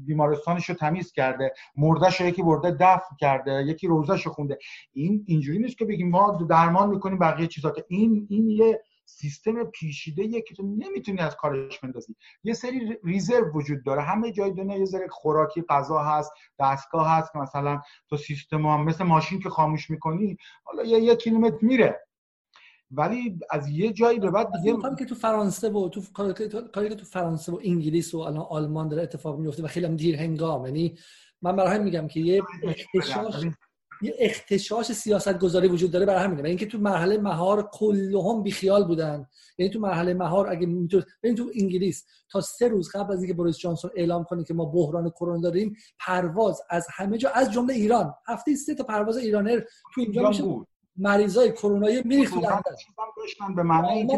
بیمارستانش 0.05 0.69
رو 0.69 0.75
تمیز 0.75 1.11
کرده 1.11 1.53
مردش 1.77 2.21
رو 2.21 2.27
یکی 2.27 2.43
برده 2.43 2.71
دفن 2.71 3.15
کرده 3.19 3.63
یکی 3.67 3.87
روزش 3.87 4.25
رو 4.25 4.31
خونده. 4.31 4.57
این 4.93 5.23
اینجوری 5.27 5.59
نیست 5.59 5.77
که 5.77 5.85
بگیم 5.85 6.09
ما 6.09 6.45
درمان 6.49 6.89
می‌کنیم 6.89 7.19
بقیه 7.19 7.47
چیزات 7.47 7.85
این 7.87 8.27
این 8.29 8.49
یه 8.49 8.81
سیستم 9.05 9.63
پیچیده 9.63 10.41
که 10.41 10.55
تو 10.55 10.63
نمی‌تونی 10.63 11.19
از 11.19 11.35
کارش 11.35 11.79
بندازی. 11.79 12.15
یه 12.43 12.53
سری 12.53 12.97
ریزرو 13.03 13.51
وجود 13.53 13.83
داره. 13.83 14.01
همه 14.01 14.31
جای 14.31 14.51
دنیا 14.51 14.77
یه 14.77 14.85
ذره 14.85 15.07
خوراکی 15.07 15.61
غذا 15.61 15.99
هست 15.99 16.31
دستگاه 16.59 17.09
هست. 17.09 17.31
که 17.31 17.39
مثلا 17.39 17.81
تو 18.09 18.17
سیستم 18.17 18.65
هم 18.65 18.83
مثل 18.83 19.03
ماشین 19.03 19.39
که 19.39 19.49
خاموش 19.49 19.89
می‌کنی 19.89 20.37
حالا 20.63 20.83
یه, 20.83 20.99
یه 20.99 21.15
کیلومتر 21.15 21.57
میره. 21.61 22.05
ولی 22.91 23.39
از 23.49 23.69
یه 23.69 23.93
جایی 23.93 24.19
به 24.19 24.31
بعد 24.31 24.51
دیگه 24.51 24.77
که 24.99 25.05
تو 25.05 25.15
فرانسه 25.15 25.69
و 25.69 25.89
تو 25.89 26.01
کاری 26.73 26.89
که 26.89 26.95
تو 26.95 27.05
فرانسه 27.05 27.51
و 27.51 27.59
انگلیس 27.63 28.13
و 28.13 28.19
الان 28.19 28.45
آلمان 28.49 28.87
داره 28.87 29.03
اتفاق 29.03 29.39
میفته 29.39 29.63
و 29.63 29.67
خیلی 29.67 29.85
هم 29.85 29.95
دیر 29.95 30.15
هنگام 30.15 30.65
یعنی 30.65 30.97
من 31.41 31.55
برای 31.55 31.79
میگم 31.79 32.07
که 32.07 32.19
یه 32.19 32.43
یه 34.01 34.15
اختشاش 34.19 34.91
سیاست 34.91 35.39
گذاری 35.39 35.67
وجود 35.67 35.91
داره 35.91 36.05
برای 36.05 36.23
همینه. 36.23 36.41
و 36.41 36.45
اینکه 36.45 36.65
تو 36.65 36.77
مرحله 36.77 37.17
مهار 37.17 37.69
کلهم 37.73 38.43
بیخیال 38.43 38.87
بودن. 38.87 39.27
یعنی 39.57 39.71
تو 39.71 39.79
مرحله 39.79 40.13
مهار 40.13 40.49
اگه 40.49 40.67
می‌تونید 40.67 41.37
تو 41.37 41.51
انگلیس 41.61 42.05
تا 42.31 42.41
سه 42.41 42.67
روز 42.67 42.89
قبل 42.89 43.13
از 43.13 43.19
اینکه 43.19 43.33
بوریس 43.33 43.57
جانسون 43.57 43.91
اعلام 43.95 44.23
کنه 44.23 44.43
که 44.43 44.53
ما 44.53 44.65
بحران 44.65 45.09
کرونا 45.09 45.41
داریم 45.41 45.75
پرواز 45.99 46.61
از 46.69 46.87
همه 46.95 47.17
جا 47.17 47.29
از 47.29 47.51
جمله 47.51 47.73
ایران. 47.73 48.13
هفته 48.27 48.55
سه 48.55 48.75
تا 48.75 48.83
پرواز 48.83 49.17
ایرانر 49.17 49.59
تو 49.95 50.01
اینجا 50.01 50.27
میشه 50.27 50.43
مریضای 50.97 51.51
کرونا 51.51 51.87
میریخت 52.05 52.33
تو 52.33 52.41
داشتن. 53.15 53.55
به 53.55 53.63
معنی 53.63 53.87
اینکه 53.87 54.15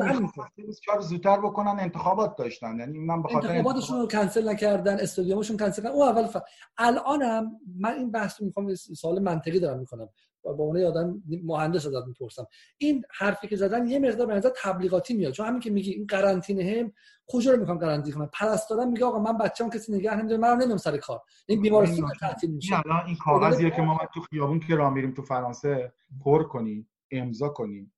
کار 0.87 0.99
زودتر 0.99 1.37
بکنن 1.37 1.77
انتخابات 1.79 2.35
داشتن. 2.35 2.79
یعنی 2.79 2.99
من 2.99 3.21
به 3.21 3.29
خاطر 3.29 3.51
انتخاباتشون 3.51 3.99
رو 3.99 4.07
کنسل 4.07 4.49
نکردن 4.49 4.99
استادیومشون 4.99 5.57
کنسل 5.57 5.81
کردن 5.81 5.95
او 5.95 6.03
اول 6.03 6.27
ف... 6.27 6.37
الانم 6.77 7.51
من 7.79 7.93
این 7.93 8.11
بحث 8.11 8.41
رو 8.41 8.45
می‌خوام 8.47 8.75
سوال 8.75 9.19
منطقی 9.19 9.59
دارم 9.59 9.79
می‌کنم. 9.79 10.09
با 10.53 10.63
عنوان 10.63 10.83
آدم 10.83 11.23
مهندس 11.43 11.85
ازت 11.85 12.07
می‌پرسم. 12.07 12.47
این 12.77 13.03
حرفی 13.17 13.47
که 13.47 13.55
زدن 13.55 13.87
یه 13.87 13.99
مقدار 13.99 14.27
به 14.27 14.35
نظر 14.35 14.49
تبلیغاتی 14.63 15.13
میاد. 15.13 15.33
چون 15.33 15.47
همین 15.47 15.59
که 15.59 15.69
میگی 15.69 15.91
این 15.91 16.07
قرنطینه 16.07 16.79
هم 16.79 16.93
کجا 17.27 17.51
رو 17.51 17.59
می‌خوام 17.59 17.77
قرنطینه 17.77 18.15
کنم؟ 18.15 18.29
پرستارم 18.33 18.91
میگه 18.91 19.05
آقا 19.05 19.19
من 19.19 19.37
بچه‌ام 19.37 19.69
کسی 19.69 19.93
نگه 19.93 20.15
نمیداره 20.15 20.41
من 20.41 20.57
نمیام 20.57 20.77
سر 20.77 20.97
کار. 20.97 21.21
این 21.47 21.61
بیمارستان 21.61 22.11
تعطیل 22.19 22.51
میشه. 22.51 22.75
این 23.05 23.15
کاغذیه 23.15 23.71
که 23.71 23.81
ما 23.81 23.99
تو 24.13 24.21
خیابون 24.21 24.59
که 24.59 24.75
راه 24.75 24.93
میریم 24.93 25.13
تو 25.13 25.21
فرانسه 25.21 25.93
پر 26.23 26.43
کنی 26.43 26.87
امضا 27.11 27.49
کنی 27.49 27.91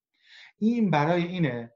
این 0.58 0.92
برای 0.92 1.24
اینه 1.24 1.74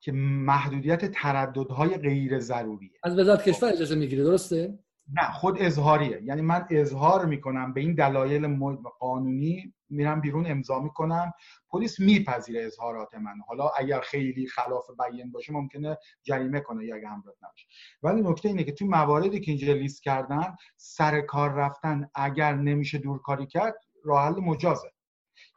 که 0.00 0.12
محدودیت 0.12 1.04
ترددهای 1.04 1.96
غیر 1.96 2.38
ضروریه. 2.38 2.90
از 3.02 3.18
وزارت 3.18 3.42
کشور 3.42 3.68
اجازه 3.68 3.94
می‌گیره 3.94 4.24
درسته؟ 4.24 4.78
نه 5.12 5.32
خود 5.32 5.62
اظهاریه. 5.62 6.22
یعنی 6.22 6.42
من 6.42 6.66
اظهار 6.70 7.26
می‌کنم 7.26 7.72
به 7.72 7.80
این 7.80 7.94
دلایل 7.94 8.58
قانونی 8.98 9.74
میرم 9.88 10.20
بیرون 10.20 10.46
امضا 10.46 10.80
می‌کنم. 10.80 11.32
پلیس 11.70 12.00
میپذیره 12.00 12.64
اظهارات 12.64 13.14
من 13.14 13.34
حالا 13.46 13.68
اگر 13.68 14.00
خیلی 14.00 14.46
خلاف 14.46 14.84
بیان 14.98 15.30
باشه 15.30 15.52
ممکنه 15.52 15.98
جریمه 16.22 16.60
کنه 16.60 16.84
یا 16.84 16.96
اگه 16.96 17.08
همراه 17.08 17.34
نباشه. 17.42 17.66
ولی 18.02 18.22
نکته 18.22 18.48
اینه 18.48 18.64
که 18.64 18.72
تو 18.72 18.86
مواردی 18.86 19.40
که 19.40 19.50
اینجا 19.50 19.72
لیست 19.72 20.02
کردن 20.02 20.56
سر 20.76 21.20
کار 21.20 21.52
رفتن 21.52 22.10
اگر 22.14 22.54
نمیشه 22.54 22.98
دورکاری 22.98 23.46
کرد 23.46 23.74
راه 24.04 24.24
حل 24.24 24.40
مجازه. 24.40 24.92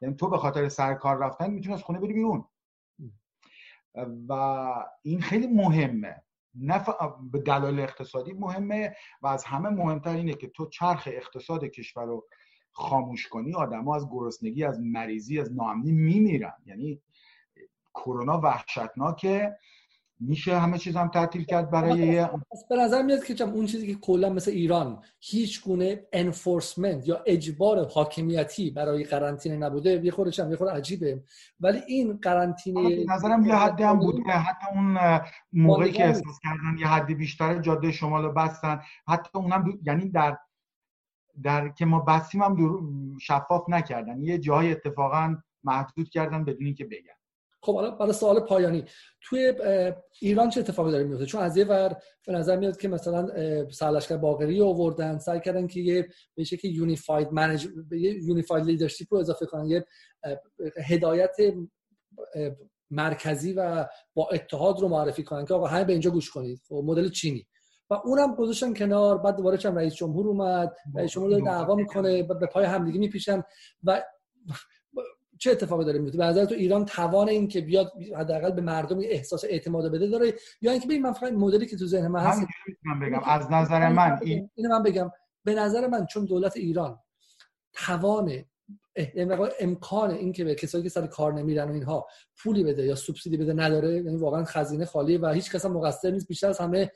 یعنی 0.01 0.15
تو 0.15 0.29
به 0.29 0.37
خاطر 0.37 0.69
سر 0.69 0.93
کار 0.93 1.17
رفتن 1.17 1.51
می‌تونی 1.51 1.73
از 1.73 1.83
خونه 1.83 1.99
بری 1.99 2.13
بیرون. 2.13 2.45
و 4.29 4.33
این 5.01 5.21
خیلی 5.21 5.47
مهمه. 5.47 6.23
نه 6.59 6.85
به 7.31 7.39
دلایل 7.39 7.79
اقتصادی 7.79 8.33
مهمه 8.33 8.95
و 9.21 9.27
از 9.27 9.43
همه 9.43 9.69
مهمتر 9.69 10.15
اینه 10.15 10.33
که 10.33 10.47
تو 10.47 10.65
چرخ 10.65 11.07
اقتصاد 11.11 11.65
کشور 11.65 12.05
رو 12.05 12.27
خاموش 12.71 13.27
کنی 13.27 13.55
آدما 13.55 13.95
از 13.95 14.09
گرسنگی 14.11 14.63
از 14.63 14.79
مریضی 14.79 15.39
از 15.39 15.53
ناامنی 15.53 15.91
میمیرن. 15.91 16.53
یعنی 16.65 17.01
کرونا 17.93 18.39
وحشتناکه. 18.39 19.57
میشه 20.19 20.59
همه 20.59 20.77
چیز 20.77 20.95
هم 20.95 21.07
تعطیل 21.07 21.43
کرد 21.43 21.71
برای 21.71 22.25
به 22.69 22.75
نظر 22.75 23.01
میاد 23.01 23.23
که 23.23 23.43
اون 23.43 23.65
چیزی 23.65 23.87
که 23.87 23.99
کلا 23.99 24.29
مثل 24.29 24.51
ایران 24.51 25.03
هیچ 25.19 25.63
گونه 25.63 26.03
انفورسمنت 26.13 27.07
یا 27.07 27.23
اجبار 27.25 27.87
حاکمیتی 27.87 28.71
برای 28.71 29.03
قرنطینه 29.03 29.57
نبوده 29.57 30.05
یه 30.05 30.11
خورده 30.11 30.49
یه 30.49 30.55
خورده 30.55 30.73
عجیبه. 30.73 31.23
ولی 31.59 31.79
این 31.87 32.17
قرنطینه 32.21 33.05
نظرم 33.05 33.45
یه 33.45 33.55
حدی 33.55 33.83
هم 33.83 33.99
بوده. 33.99 34.31
حتی 34.31 34.65
اون 34.75 34.97
موقعی 35.53 35.91
که 35.91 36.05
احساس 36.05 36.39
کردن 36.43 36.77
یه 36.79 36.87
حدی 36.87 37.15
بیشتر 37.15 37.59
جاده 37.59 37.91
شمال 37.91 38.31
بستن. 38.31 38.81
حتی 39.07 39.29
اونم 39.33 39.79
یعنی 39.85 40.09
در 40.09 40.37
در 41.43 41.69
که 41.69 41.85
ما 41.85 41.99
بستیم 41.99 42.43
هم 42.43 42.57
شفاف 43.21 43.69
نکردن. 43.69 44.21
یه 44.21 44.37
جای 44.37 44.71
اتفاقا 44.71 45.35
محدود 45.63 46.09
کردن 46.09 46.45
بدون 46.45 46.73
که 46.73 46.85
بگن. 46.85 47.18
خب 47.61 47.75
حالا 47.75 47.91
برای 47.91 48.13
سوال 48.13 48.39
پایانی 48.39 48.85
توی 49.21 49.53
ایران 50.21 50.49
چه 50.49 50.59
اتفاقی 50.59 50.91
داره 50.91 51.03
میفته؟ 51.03 51.25
چون 51.25 51.41
از 51.41 51.57
یه 51.57 51.65
ور 51.65 51.97
به 52.27 52.33
نظر 52.33 52.55
میاد 52.55 52.77
که 52.77 52.87
مثلا 52.87 53.29
سرلشکر 53.71 54.17
باقری 54.17 54.61
آوردن 54.61 55.17
سعی 55.17 55.39
کردن 55.39 55.67
که 55.67 55.79
یه 55.79 56.07
به 56.35 56.43
شکلی 56.43 56.71
unified 56.71 57.33
manage 57.33 57.67
unified 58.21 58.65
leadership 58.65 59.05
رو 59.09 59.19
اضافه 59.19 59.45
کنن 59.45 59.65
یه 59.65 59.85
هدایت 60.87 61.37
مرکزی 62.91 63.53
و 63.53 63.85
با 64.13 64.29
اتحاد 64.31 64.79
رو 64.79 64.87
معرفی 64.87 65.23
کنن 65.23 65.45
که 65.45 65.53
آقا 65.53 65.67
همه 65.67 65.83
به 65.83 65.91
اینجا 65.91 66.11
گوش 66.11 66.29
کنید. 66.29 66.61
خب 66.69 66.81
مدل 66.85 67.09
چینی. 67.09 67.47
و 67.89 67.93
اونم 67.93 68.35
گذاشتن 68.35 68.73
کنار 68.73 69.17
بعد 69.17 69.35
دوباره 69.35 69.57
چم 69.57 69.75
رئیس 69.75 69.93
جمهور 69.93 70.27
اومد 70.27 70.75
رئیس 70.95 71.11
جمهور 71.11 71.39
دعوا 71.39 71.75
می‌کنه 71.75 72.23
به 72.23 72.47
پای 72.47 72.65
همدیگه 72.65 72.99
می‌پیچن 72.99 73.43
و 73.83 74.03
چه 75.39 75.51
اتفاقی 75.51 75.85
داره 75.85 75.99
میفته؟ 75.99 76.17
به 76.17 76.25
نظر 76.25 76.45
تو 76.45 76.55
ایران 76.55 76.85
توان 76.85 77.29
این 77.29 77.47
که 77.47 77.61
بیاد 77.61 77.93
حداقل 78.17 78.51
به 78.51 78.61
مردم 78.61 78.99
احساس 79.03 79.43
اعتماد 79.43 79.91
بده 79.91 80.07
داره؟ 80.07 80.33
یا 80.61 80.71
اینکه 80.71 80.87
ببین 80.87 81.01
من 81.01 81.13
فقط 81.13 81.33
مدلی 81.33 81.65
که 81.65 81.77
تو 81.77 81.85
ذهن 81.85 82.07
من 82.07 82.19
هست 82.19 82.41
من 82.85 82.99
بگم 82.99 83.21
از 83.25 83.51
نظر 83.51 83.89
من 83.89 84.19
این 84.21 84.49
اینو 84.55 84.69
من 84.69 84.83
بگم. 84.83 85.11
به 85.43 85.53
نظر 85.53 85.87
من 85.87 86.05
چون 86.05 86.25
دولت 86.25 86.57
ایران 86.57 86.99
توان 87.73 88.43
امکان 89.59 90.11
این 90.11 90.33
که 90.33 90.43
به 90.43 90.55
کسایی 90.55 90.83
که 90.83 90.89
سر 90.89 91.07
کار 91.07 91.33
نمیرن 91.33 91.69
و 91.69 91.73
اینها 91.73 92.07
پولی 92.37 92.63
بده 92.63 92.85
یا 92.85 92.95
سوبسیدی 92.95 93.37
بده 93.37 93.53
نداره 93.53 93.93
یعنی 93.95 94.17
واقعا 94.17 94.43
خزینه 94.43 94.85
خالی 94.85 95.17
و 95.17 95.29
هیچ 95.29 95.51
کس 95.51 95.65
هم 95.65 95.71
مقصر 95.71 96.11
نیست. 96.11 96.27
بیشتر 96.27 96.49
از 96.49 96.59
همه 96.59 96.91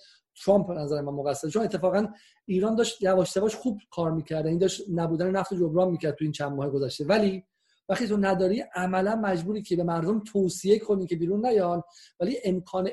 ترامپ 0.45 0.71
نظر 0.71 1.01
من 1.01 1.13
مقصر. 1.13 1.49
چون 1.49 1.63
اتفاقا 1.63 2.07
ایران 2.45 2.75
داشت 2.75 3.01
یواش 3.01 3.35
یواش 3.35 3.55
خوب 3.55 3.79
کار 3.91 4.11
می‌کرد. 4.11 4.45
این 4.47 4.57
داشت 4.57 4.83
نبودن 4.93 5.31
نفت 5.31 5.53
جبران 5.53 5.91
می‌کرد 5.91 6.15
تو 6.15 6.25
این 6.25 6.31
چند 6.31 6.51
ماه 6.51 6.69
گذشته. 6.69 7.05
ولی 7.05 7.43
وقتی 7.89 8.07
تو 8.07 8.17
نداری 8.17 8.63
عملا 8.75 9.15
مجبوری 9.15 9.61
که 9.61 9.75
به 9.75 9.83
مردم 9.83 10.19
توصیه 10.19 10.79
کنی 10.79 11.07
که 11.07 11.15
بیرون 11.15 11.45
نیان 11.45 11.83
ولی 12.19 12.37
امکان 12.45 12.89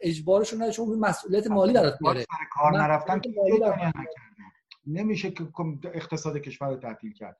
اجبارشون 0.00 0.58
نداره 0.58 0.72
چون 0.72 0.98
مسئولیت 0.98 1.46
مالی 1.46 1.72
برات 1.72 1.94
میاره. 2.00 2.24
کار 2.52 2.72
نرفتن 2.72 3.20
نمیشه 4.86 5.30
که 5.30 5.48
اقتصاد 5.94 6.38
کشور 6.38 6.68
رو 6.68 6.76
تعطیل 6.76 7.12
کرد. 7.12 7.36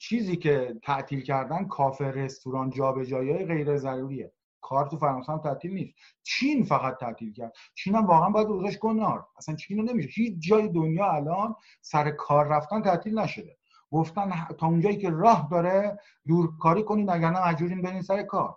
چیزی 0.00 0.36
که 0.36 0.76
تعطیل 0.82 1.20
کردن 1.20 1.64
کافه 1.64 2.04
رستوران 2.04 2.70
جابجایی 2.70 3.44
غیر 3.44 3.76
ضروریه. 3.76 4.32
کار 4.60 4.86
تو 4.86 4.96
فرانسه 4.96 5.32
هم 5.32 5.38
تعطیل 5.38 5.74
نیست. 5.74 5.94
چین 6.22 6.64
فقط 6.64 6.96
تعطیل 7.00 7.32
کرد. 7.32 7.52
چین 7.74 7.94
هم 7.94 8.06
واقعا 8.06 8.30
باید 8.30 8.46
بذاریش 8.46 8.78
کنار 8.78 9.26
اصلا 9.36 9.56
چین 9.56 9.78
رو 9.78 9.84
نمیشه. 9.84 10.08
هیچ 10.08 10.34
جای 10.48 10.68
دنیا 10.68 11.12
الان 11.12 11.54
سر 11.80 12.10
کار 12.10 12.48
رفتن 12.48 12.82
تعطیل 12.82 13.18
نشده. 13.18 13.56
گفتن 13.94 14.30
تا 14.58 14.66
اونجایی 14.66 14.96
که 14.96 15.10
راه 15.10 15.48
داره 15.50 15.98
دورکاری 16.26 16.82
کنید 16.82 17.10
اگر 17.10 17.30
مجبورین 17.30 17.82
برین 17.82 18.02
سر 18.02 18.22
کار. 18.22 18.56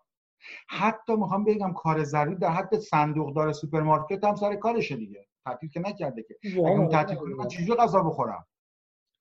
حتی 0.70 1.16
می‌خوام 1.16 1.44
بگم 1.44 1.74
کار 1.74 2.04
ضروری 2.04 2.36
در 2.36 2.50
حد 2.50 2.80
صندوق‌دار 2.80 3.54
سوپرمارکت 3.54 4.24
هم 4.24 4.36
سر 4.36 4.56
کارشه 4.56 4.96
دیگه. 4.96 5.28
تعطیل 5.46 5.70
که 5.70 5.80
نکرده 5.80 6.24
که. 6.24 6.36
اگه 6.44 6.60
اون 6.60 6.90
تعطیل 6.90 7.18
کنه 7.18 7.36
من 7.36 7.48
چجوری 7.48 7.80
غذا 7.80 8.04
بخورم؟ 8.04 8.46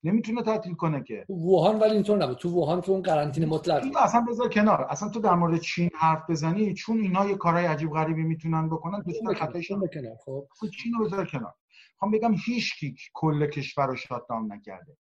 نمی‌تونه 0.03 0.43
تعطیل 0.43 0.73
کنه 0.73 1.03
که. 1.03 1.25
ووهان 1.29 1.79
ولی 1.79 1.91
اینطور 1.91 2.17
نبود. 2.17 2.37
تو 2.37 2.49
ووهان 2.49 2.81
که 2.81 2.89
اون 2.89 3.01
قرنطینه 3.01 3.45
مطلق 3.45 3.97
اصلا 3.97 4.21
بذار 4.21 4.49
کنار. 4.49 4.87
اصلا 4.89 5.09
تو 5.09 5.19
در 5.19 5.33
مورد 5.33 5.59
چین 5.59 5.89
حرف 5.95 6.29
بزنی 6.29 6.73
چون 6.73 6.97
اینا 6.97 7.25
یه 7.25 7.35
کارهای 7.35 7.65
عجیب 7.65 7.91
غریبی 7.91 8.23
می‌تونن 8.23 8.69
بکنن 8.69 9.03
بتونن 9.07 9.33
خطایش 9.33 9.71
خب. 10.25 10.47
چین 10.83 10.93
رو 10.93 11.05
بذار 11.05 11.25
کنار. 11.25 11.53
می‌خوام 11.93 12.11
بگم 12.11 12.35
هیچ 12.45 12.79
کی 12.79 12.95
کل 13.13 13.47
کشور 13.47 13.87
رو 13.87 13.95
شاتداون 13.95 14.53
نکرده. 14.53 14.97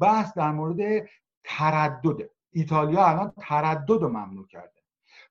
بحث 0.00 0.34
در 0.34 0.50
مورد 0.50 1.08
تردده 1.44 2.30
ایتالیا 2.50 3.06
الان 3.06 3.32
تردد 3.38 3.90
رو 3.90 4.08
ممنوع 4.08 4.46
کرده. 4.46 4.78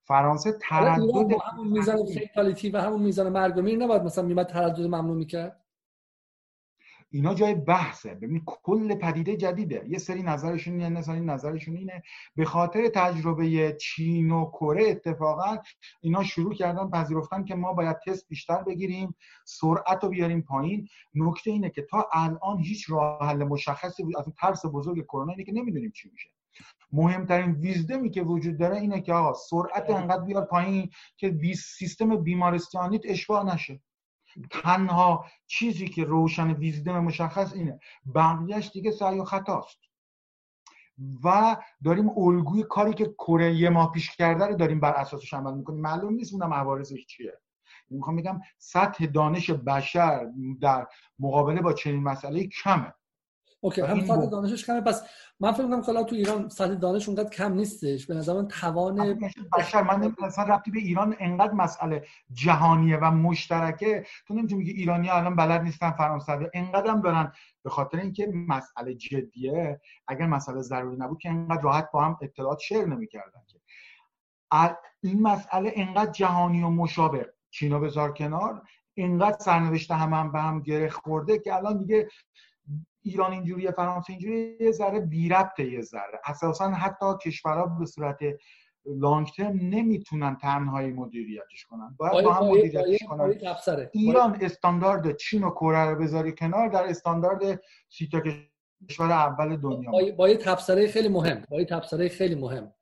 فرانسه 0.03 0.51
تردد 0.61 1.31
همون 1.51 1.67
میزان 1.67 2.05
فیتالیتی 2.05 2.69
و 2.69 2.81
همون 2.81 3.01
میزان 3.01 3.29
مرگ 3.29 3.57
و 3.57 3.61
نباید 3.61 4.01
مثلا 4.03 4.23
میمد 4.23 4.47
تردد 4.47 4.81
ممنوع 4.81 5.15
می‌کرد؟ 5.15 5.66
اینا 7.11 7.33
جای 7.33 7.55
بحثه. 7.55 8.15
ببین 8.15 8.41
کل 8.45 8.95
پدیده 8.95 9.37
جدیده. 9.37 9.85
یه 9.87 9.97
سری 9.97 10.23
نظرشون 10.23 10.81
اینه 10.81 11.01
سری 11.01 11.19
نظرشون 11.19 11.75
اینه. 11.75 12.03
به 12.35 12.45
خاطر 12.45 12.87
تجربه 12.87 13.77
چین 13.81 14.31
و 14.31 14.45
کره 14.45 14.83
اتفاقا 14.87 15.57
اینا 16.01 16.23
شروع 16.23 16.53
کردن 16.53 16.89
پذیرفتن 16.89 17.43
که 17.43 17.55
ما 17.55 17.73
باید 17.73 17.97
تست 18.07 18.27
بیشتر 18.27 18.63
بگیریم 18.63 19.15
سرعت 19.45 20.03
رو 20.03 20.09
بیاریم 20.09 20.41
پایین. 20.41 20.87
نکته 21.15 21.51
اینه 21.51 21.69
که 21.69 21.81
تا 21.81 22.09
الان 22.13 22.59
هیچ 22.59 22.89
راه 22.89 23.29
حل 23.29 23.43
مشخصی 23.43 24.03
بود. 24.03 24.17
از 24.17 24.25
ترس 24.39 24.65
بزرگ 24.65 25.03
کرونا 25.03 25.31
اینه 25.31 25.43
که 25.43 25.51
نمی‌دونیم 25.51 25.91
چی 25.91 26.09
میشه. 26.09 26.29
مهمترین 26.91 27.51
ویزدمی 27.51 28.09
که 28.09 28.21
وجود 28.21 28.57
داره 28.57 28.77
اینه 28.77 29.01
که 29.01 29.13
آقا 29.13 29.33
سرعت 29.33 29.89
انقدر 29.89 30.23
بیار 30.23 30.45
پایین 30.45 30.89
که 31.17 31.39
سیستم 31.55 32.15
بیمارستانیت 32.15 33.01
اشباع 33.05 33.53
نشه. 33.53 33.81
تنها 34.51 35.25
چیزی 35.47 35.87
که 35.87 36.03
روشن 36.03 36.53
ویزدم 36.53 36.99
مشخص 36.99 37.53
اینه. 37.53 37.79
بقیهش 38.15 38.69
دیگه 38.73 38.91
سعی 38.91 39.19
و 39.19 39.23
خطاست. 39.23 39.77
و 41.23 41.57
داریم 41.83 42.09
الگوی 42.17 42.63
کاری 42.63 42.93
که 42.93 43.05
کره 43.05 43.55
یه 43.55 43.69
ماه 43.69 43.91
پیش 43.91 44.15
کرده 44.15 44.45
رو 44.45 44.55
داریم 44.55 44.79
بر 44.79 44.91
اساسش 44.91 45.33
عمل 45.33 45.53
می‌کنیم. 45.53 45.81
معلوم 45.81 46.13
نیست 46.13 46.33
اونم 46.33 46.53
عوارضش 46.53 47.05
چیه. 47.05 47.39
می‌خوام 47.89 48.15
بگم 48.15 48.41
سطح 48.57 49.05
دانش 49.05 49.49
بشر 49.49 50.31
در 50.61 50.87
مقابله 51.19 51.61
با 51.61 51.73
چنین 51.73 52.03
مسئله 52.03 52.47
کمه. 52.47 52.93
اوکی 53.59 53.81
هم 53.81 54.05
سطح 54.05 54.25
دانشش 54.25 54.65
کمه. 54.65 54.81
پس 54.81 55.03
من 55.39 55.51
فکر 55.51 55.63
می‌کنم 55.63 55.81
که 55.81 56.03
تو 56.03 56.15
ایران 56.15 56.49
سطح 56.49 56.73
دانش 56.73 57.07
اونقدر 57.07 57.29
کم 57.29 57.53
نیستش. 57.53 58.05
به 58.05 58.13
نظر 58.15 58.33
من 58.33 58.47
توان 58.47 59.19
بشر 59.57 59.81
من 59.81 60.15
اصلا 60.23 60.55
ربطی 60.55 60.71
به 60.71 60.79
ایران 60.79 61.15
انقدر 61.19 61.53
مسئله 61.53 62.05
جهانیه 62.33 62.97
و 62.97 63.11
مشترکه. 63.11 64.05
تو 64.27 64.33
نمی‌تونی 64.33 64.63
میگی 64.63 64.71
ایرانی 64.71 65.09
الان 65.09 65.35
بلد 65.35 65.61
نیستن 65.61 65.91
فرانسوی 65.91 66.47
انقدر 66.53 66.91
هم 66.91 67.01
دارن. 67.01 67.31
به 67.63 67.69
خاطر 67.69 67.97
اینکه 67.97 68.27
مسئله 68.33 68.93
جدیه. 68.93 69.81
اگر 70.07 70.25
مسئله 70.25 70.61
ضروری 70.61 70.97
نبود 70.97 71.19
که 71.19 71.29
انقدر 71.29 71.61
راحت 71.61 71.91
با 71.91 72.03
هم 72.03 72.17
اطلاعات 72.21 72.59
شیر 72.59 72.85
نمی‌کردن 72.85 73.41
که. 73.47 73.59
این 75.03 75.21
مسئله 75.21 75.71
انقدر 75.75 76.11
جهانی 76.11 76.63
و 76.63 76.69
مشابه. 76.69 77.33
چینا 77.49 77.79
بذار 77.79 78.13
کنار. 78.13 78.61
اینقدر 78.93 79.37
سرنوشت 79.39 79.91
هم, 79.91 80.13
هم 80.13 80.31
به 80.31 80.39
هم 80.39 80.61
گره 80.61 80.89
خورده 80.89 81.39
که 81.39 81.55
الان 81.55 81.77
دیگه 81.77 82.07
ایران 83.09 83.31
اینجوریه 83.31 83.71
فرانسه 83.71 84.13
اینجوری 84.13 84.57
یه 84.59 84.71
ذره 84.71 84.99
بی 84.99 85.29
ربطه 85.29 85.71
یه 85.71 85.81
ذره. 85.81 86.21
اساسا 86.25 86.69
حتی 86.69 87.05
کشورها 87.21 87.65
به 87.65 87.85
صورت 87.85 88.19
لانگ 88.85 89.27
ترم 89.27 89.59
نمی‌تونن 89.61 90.35
تنهایی 90.35 90.91
مدیریتش 90.91 91.65
کنن. 91.65 91.95
باید 91.97 92.25
با 92.25 92.33
هم 92.33 92.45
مدیریتش 92.45 93.03
کنن. 93.09 93.39
ایران 93.91 94.37
استاندارد 94.41 95.17
چین 95.17 95.43
و 95.43 95.49
کره 95.49 95.85
رو 95.89 95.99
بذاری 95.99 96.31
کنار 96.31 96.67
در 96.67 96.83
استاندارد 96.83 97.61
سی 97.89 98.09
تا 98.11 98.21
کشور 98.89 99.11
اول 99.11 99.55
دنیا. 99.55 99.91
با 100.17 100.29
یه 100.29 100.37
تبصره 100.37 100.87
خیلی 100.87 101.07
مهم 101.07 101.43
با 101.49 101.59
یه 101.59 101.65
تبصره 101.65 102.09
خیلی 102.09 102.35
مهم 102.35 102.73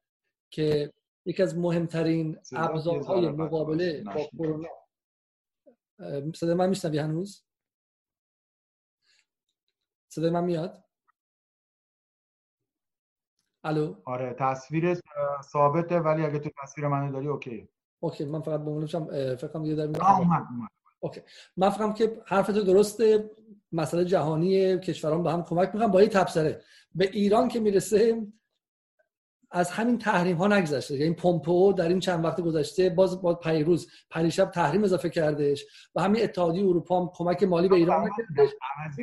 که 0.52 0.94
یکی 1.26 1.44
از 1.44 1.58
مهمترین 1.58 2.38
ابزارهای 2.56 3.30
مقابله 3.30 4.04
با 4.04 4.24
کرونا. 4.38 4.70
صدای 6.36 6.54
من 6.54 6.70
میشنوی 6.70 6.98
هنوز؟ 6.98 7.44
صدای 10.16 10.30
من 10.30 10.43
میاد؟ 10.43 10.84
الو؟ 13.63 13.95
آره 14.05 14.36
تصویر 14.39 14.97
ثابته 15.41 15.99
ولی 15.99 16.26
اگه 16.26 16.39
تو 16.39 16.49
تصویر 16.63 16.88
منو 16.88 17.11
داری 17.11 17.28
اوکی. 17.28 17.70
OK 18.00 18.26
من 18.26 18.41
فقط 18.41 18.59
به 18.59 18.88
فکر 19.36 19.47
کنم 19.47 19.66
یه 19.66 19.76
در 19.76 20.01
OK. 21.00 21.22
من 21.57 21.70
فکرم 21.70 21.93
که 21.93 22.22
حرف 22.26 22.47
تو 22.47 22.63
درسته. 22.63 23.32
مسئله 23.72 24.05
جهانی 24.05 24.80
کشوران 24.80 25.24
با 25.24 25.32
هم 25.32 25.43
کمک 25.43 25.70
می‌کنن. 25.74 25.91
با 25.91 26.01
یه 26.01 26.07
تبصره. 26.07 26.61
به 26.95 27.05
ایران 27.05 27.47
که 27.47 27.59
می‌رسه 27.59 28.28
از 29.56 29.72
همین 29.72 29.97
تحریم 29.97 30.38
ها 30.38 30.47
نگذشته. 30.47 30.95
یعنی 30.95 31.14
پومپو 31.14 31.74
در 31.74 31.88
این 31.88 31.99
چند 31.99 32.26
وقت 32.26 32.41
گذشته 32.41 32.89
باز 32.89 33.22
با 33.22 33.34
پریروز 33.34 33.88
پریشب 34.10 34.51
تحریم 34.51 34.84
اضافه 34.84 35.10
کردش 35.10 35.66
و 35.95 36.01
همین 36.01 36.24
اتحادیه 36.24 36.66
اروپا 36.66 37.01
هم 37.01 37.12
کمک 37.14 37.43
مالی 37.43 37.68
به 37.68 37.76
ایران 37.76 38.03
نکردش 38.03 38.49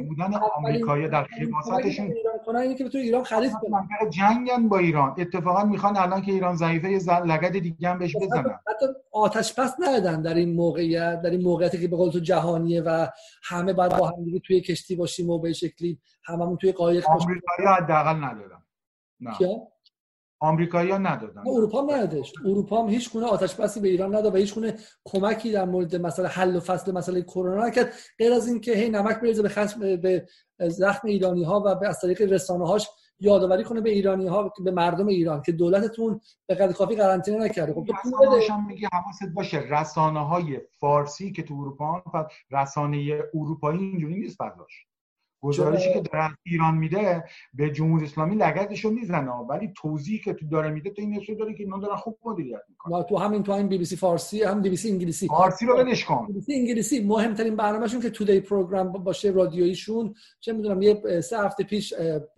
بودن 0.08 0.34
آمریکایی 0.56 1.08
در 1.08 1.26
ایران 1.38 2.74
که 2.74 2.88
تو 2.88 2.98
ایران 2.98 3.24
خرید 3.24 3.52
کنن. 3.52 3.88
جنگن 4.10 4.68
با 4.68 4.78
ایران. 4.78 5.14
اتفاقا 5.18 5.64
می‌خوان 5.64 5.96
الان 5.96 6.22
که 6.22 6.32
ایران 6.32 6.56
ضعیفه 6.56 6.90
یه 6.90 7.20
لگد 7.24 7.58
دیگه 7.58 7.88
هم 7.88 7.98
بهش 7.98 8.16
بزنن. 8.16 8.58
حتی 8.68 8.86
آتش 9.12 9.54
پس 9.54 9.74
ندادن 9.78 10.22
در 10.22 10.34
این 10.34 10.54
موقعیت 10.54 11.22
در 11.22 11.30
این 11.30 11.42
موقعیتی 11.42 11.78
که 11.78 11.88
به 11.88 11.96
قول 11.96 12.10
تو 12.10 12.18
جهانیه 12.18 12.82
و 12.82 13.06
همه 13.42 13.72
بعد 13.72 13.98
با 13.98 14.08
هم 14.08 14.24
دیگه 14.24 14.38
توی 14.38 14.60
کشتی 14.60 14.96
باشیم 14.96 15.30
و 15.30 15.38
به 15.38 15.52
شکلی 15.52 15.98
هممون 16.24 16.56
توی 16.56 16.72
قایق 16.72 17.06
باشیم. 17.06 17.28
آمریکایی 17.30 17.68
حداقل 17.68 18.24
ندادن 18.24 18.62
نه. 19.20 19.36
آمریکایی‌ها 20.42 20.98
ندادن. 20.98 21.42
اروپا 21.46 21.82
هم 21.82 21.90
ندادش 21.90 22.32
اروپا 22.44 22.82
هم 22.82 22.88
هیچ 22.88 23.12
گونه 23.12 23.26
آتش 23.26 23.54
بسی 23.54 23.80
به 23.80 23.88
ایران 23.88 24.14
نداد 24.16 24.34
و 24.34 24.36
هیچ 24.36 24.54
گونه 24.54 24.74
کمکی 25.04 25.52
در 25.52 25.64
مورد 25.64 25.96
مسئله 25.96 26.28
حل 26.28 26.56
و 26.56 26.60
فصل 26.60 26.92
مسئله 26.92 27.22
کرونا 27.22 27.66
نکرد. 27.66 27.92
غیر 28.18 28.32
از 28.32 28.48
اینکه 28.48 28.72
هی 28.72 28.90
نمک 28.90 29.20
بریزه 29.20 29.42
به 29.42 29.48
خشم 29.48 29.96
به 29.96 30.26
زخم 30.68 31.08
ایرانی 31.08 31.44
ها 31.44 31.62
و 31.66 31.74
به 31.74 31.88
از 31.88 32.00
طریق 32.00 32.32
رسانه 32.32 32.66
هاش 32.66 32.88
یادآوری 33.20 33.64
کنه 33.64 33.80
به 33.80 33.90
ایرانی 33.90 34.26
ها 34.26 34.52
به 34.64 34.70
مردم 34.70 35.06
ایران 35.06 35.42
که 35.42 35.52
دولتتون 35.52 36.20
به 36.46 36.54
قدر 36.54 36.72
کافی 36.72 36.96
قرنطینه 36.96 37.38
نکرده. 37.38 37.72
خب 37.72 37.86
تو 38.02 38.60
میگه 38.68 38.88
حواست 38.92 39.34
باشه. 39.34 39.58
رسانه 39.70 40.26
های 40.26 40.60
فارسی 40.80 41.32
که 41.32 41.42
تو 41.42 41.54
اروپا 41.54 42.02
رسانه 42.50 43.22
اروپایی 43.34 43.80
اینجوری 43.80 44.14
نیست 44.14 44.36
فضاش 44.36 44.86
گزارشی 45.42 45.92
که 45.92 46.16
از 46.16 46.30
ایران 46.42 46.74
میده 46.74 47.24
به 47.54 47.70
جمهوری 47.70 48.04
اسلامی 48.04 48.34
لگدشو 48.34 48.90
می‌زنه 48.90 49.32
ولی 49.32 49.72
توضیحی 49.76 50.18
که 50.18 50.32
تو 50.32 50.46
داره 50.46 50.70
میده 50.70 50.90
تو 50.90 51.02
این 51.02 51.16
نشون 51.16 51.36
داره 51.36 51.54
که 51.54 51.62
اینا 51.62 51.78
دارن 51.78 51.96
خوب 51.96 52.18
مدیریت 52.24 52.60
می‌کنن. 52.68 53.02
تو 53.02 53.16
همین 53.16 53.42
تو 53.42 53.52
همین 53.52 53.68
بی 53.68 53.78
بی 53.78 53.84
سی 53.84 53.96
فارسی 53.96 54.42
هم 54.42 54.62
بی 54.62 54.70
بی 54.70 54.76
سی 54.76 54.90
انگلیسی. 54.90 55.28
فارسی 55.28 55.66
رو 55.66 55.76
ولش 55.76 56.04
کن. 56.04 56.26
بی 56.26 56.32
بی 56.32 56.40
سی 56.40 56.54
انگلیسی. 56.54 57.04
مهمترین 57.04 57.56
برنامهشون 57.56 58.00
که 58.00 58.10
Today 58.10 58.40
Programme 58.40 58.92
باشه 58.92 59.30
رادیوییشون. 59.30 60.14
چه 60.40 60.52
می‌دونم 60.52 60.82
یه 60.82 61.20
سه 61.20 61.38
هفته 61.38 61.64
پیش 61.64 61.94
سه 61.94 62.28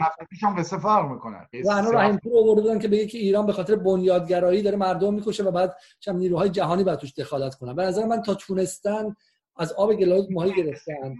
هفته 0.00 0.24
پیش 0.30 0.44
هم 0.44 0.56
قصه 0.58 0.78
فرق 0.78 1.12
می‌کنه. 1.12 1.48
رهنا 1.64 1.90
رحیم 1.90 2.16
پور 2.16 2.38
آورده 2.38 2.62
بودن 2.62 2.78
که 2.78 2.88
بگه 2.88 3.06
که 3.06 3.18
ایران 3.18 3.46
به 3.46 3.52
خاطر 3.52 3.76
بنیادگرایی 3.76 4.62
داره 4.62 4.76
مردم 4.76 5.14
می‌کشه 5.14 5.44
و 5.44 5.50
بعد 5.50 5.76
چم 6.00 6.16
نیروهای 6.16 6.48
جهانی 6.48 6.84
بعد 6.84 6.98
توش 6.98 7.12
دخالت 7.12 7.54
کنن. 7.54 7.74
به 7.74 7.82
نظر 7.82 8.06
من 8.06 8.22
تا 8.22 8.34
تونستن 8.34 9.16
از 9.56 9.72
آب 9.72 9.94
گلاوز 9.94 10.32
ماهی 10.32 10.54
گرفتن 10.54 11.14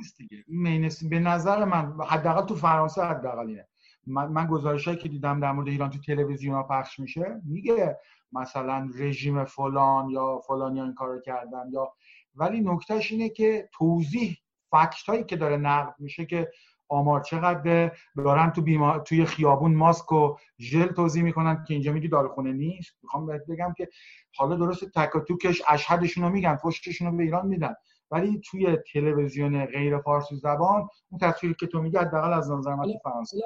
به 1.10 1.18
نظر 1.18 1.64
من 1.64 1.94
حداقل 2.06 2.46
تو 2.46 2.54
فرانسه 2.54 3.02
حداقل 3.02 3.46
اینه 3.46 3.68
من, 4.06 4.26
من 4.26 4.46
گزارشایی 4.46 4.96
که 4.96 5.08
دیدم 5.08 5.40
در 5.40 5.52
مورد 5.52 5.68
ایران 5.68 5.90
تو 5.90 5.98
تلویزیون 5.98 6.54
ها 6.54 6.62
پخش 6.62 7.00
میشه 7.00 7.40
میگه 7.44 7.98
مثلا 8.32 8.90
رژیم 8.94 9.44
فلان 9.44 10.10
یا 10.10 10.38
فلان 10.38 10.76
یا 10.76 10.84
این 10.84 10.94
کارو 10.94 11.20
کردن 11.20 11.70
یا 11.72 11.92
ولی 12.34 12.60
نکتهش 12.60 13.12
اینه 13.12 13.28
که 13.28 13.68
توضیح 13.72 14.38
فکت 14.70 15.08
هایی 15.08 15.24
که 15.24 15.36
داره 15.36 15.56
نقد 15.56 15.94
میشه 15.98 16.26
که 16.26 16.50
آمار 16.88 17.20
چقدر 17.20 17.92
دارن 18.16 18.50
تو 18.50 18.62
بیما... 18.62 18.98
توی 18.98 19.24
خیابون 19.24 19.74
ماسک 19.74 20.12
و 20.12 20.36
ژل 20.58 20.86
توضیح 20.86 21.22
می‌کنن 21.22 21.64
که 21.68 21.74
اینجا 21.74 21.92
میگی 21.92 22.08
داروخونه 22.08 22.52
نیست. 22.52 22.92
می‌خوام 23.02 23.26
بهت 23.26 23.46
بگم 23.46 23.74
که 23.76 23.88
حالا 24.36 24.56
درست 24.56 24.84
تک 24.84 25.16
و 25.16 25.20
توکش 25.20 25.62
اشهدشون 25.68 26.24
رو 26.24 26.30
میگن 26.30 26.56
فشتشون 26.56 27.10
رو 27.10 27.16
به 27.16 27.22
ایران 27.22 27.46
میدن. 27.46 27.74
ولی 28.12 28.40
توی 28.50 28.76
تلویزیون 28.92 29.66
غیر 29.66 29.98
فارسی 29.98 30.36
زبان 30.36 30.88
اون 31.10 31.20
تصویری 31.20 31.56
که 31.60 31.66
تو 31.66 31.82
میگی 31.82 31.96
حداقل 31.96 32.32
از 32.32 32.50
نظر 32.50 32.74
من 32.74 32.86
فرانسه. 33.04 33.36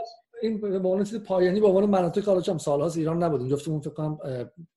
این 0.43 0.61
به 0.61 0.89
عنوان 0.89 1.05
چیز 1.05 1.23
پایانی 1.23 1.61
به 1.61 1.67
عنوان 1.67 1.87
مناطق 1.87 2.25
حالا 2.25 2.41
چم 2.41 2.59
سال‌هاست 2.59 2.97
ایران 2.97 3.23
نبودیم 3.23 3.49
جفتمون 3.49 3.81
فکر 3.81 3.91
کنم 3.91 4.19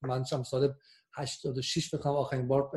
من 0.01 0.23
چم 0.23 0.43
سال 0.43 0.73
86 1.19 1.89
فکر 1.89 1.97
کنم 1.97 2.13
آخرین 2.13 2.47
بار 2.47 2.71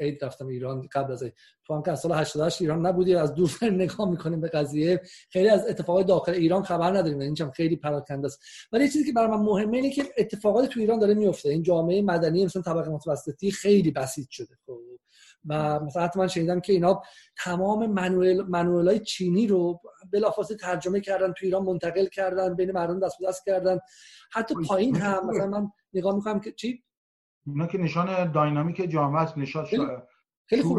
عید 0.00 0.24
رفتم 0.24 0.46
ایران 0.46 0.88
قبل 0.92 1.12
از 1.12 1.24
تو 1.64 1.74
هم 1.74 1.82
که 1.82 1.90
از 1.90 2.00
سال 2.00 2.12
88 2.12 2.62
ایران 2.62 2.86
نبودی 2.86 3.14
از 3.14 3.34
دور 3.34 3.50
نگاه 3.62 4.10
می‌کنیم 4.10 4.40
به 4.40 4.48
قضیه. 4.48 5.00
خیلی 5.30 5.48
از 5.48 5.66
اتفاقات 5.66 6.06
داخل 6.06 6.32
ایران 6.32 6.62
خبر 6.62 6.96
نداریم 6.96 7.18
این 7.18 7.34
چم 7.34 7.50
خیلی 7.50 7.76
پراکنده 7.76 8.26
است. 8.26 8.40
ولی 8.72 8.84
یه 8.84 8.90
چیزی 8.90 9.04
که 9.04 9.12
برای 9.12 9.28
من 9.28 9.42
مهمه 9.42 9.76
اینه 9.76 9.90
که 9.90 10.04
اتفاقات 10.18 10.68
تو 10.68 10.80
ایران 10.80 10.98
داره 10.98 11.14
میفته 11.14 11.48
این 11.48 11.62
جامعه 11.62 12.02
مدنی 12.02 12.44
مثلا 12.44 12.62
طبقه 12.62 12.90
متوسطی 12.90 13.50
خیلی 13.50 13.90
بسیط 13.90 14.28
شده 14.30 14.54
خب. 14.66 14.80
و 15.48 15.80
مثلا 15.80 16.02
حتی 16.02 16.18
من 16.18 16.28
شنیدم 16.28 16.60
که 16.60 16.72
اینا 16.72 17.02
تمام 17.44 17.86
منوئل 17.86 18.88
های 18.88 19.00
چینی 19.00 19.46
رو 19.46 19.80
بلافاصله 20.12 20.56
ترجمه 20.56 21.00
کردن 21.00 21.32
تو 21.32 21.44
ایران 21.46 21.62
منتقل 21.62 22.06
کردن 22.06 22.54
بین 22.54 22.72
مردم 22.72 23.00
دست 23.00 23.18
به 23.20 23.26
دست 23.28 23.44
کردن. 23.46 23.78
حتی 24.32 24.54
پایین 24.68 24.96
هم 24.96 25.26
مثلا 25.26 25.46
من 25.46 25.70
نگاه 25.94 26.14
می‌کنم 26.14 26.40
که 26.40 26.52
چی؟ 26.52 26.84
اینا 27.48 27.66
که 27.66 27.78
نشان 27.78 28.32
داینامیک 28.32 28.90
جامعه 28.90 29.22
است 29.22 29.38
نشان 29.38 29.64
خیلی 30.50 30.62
خوب. 30.62 30.78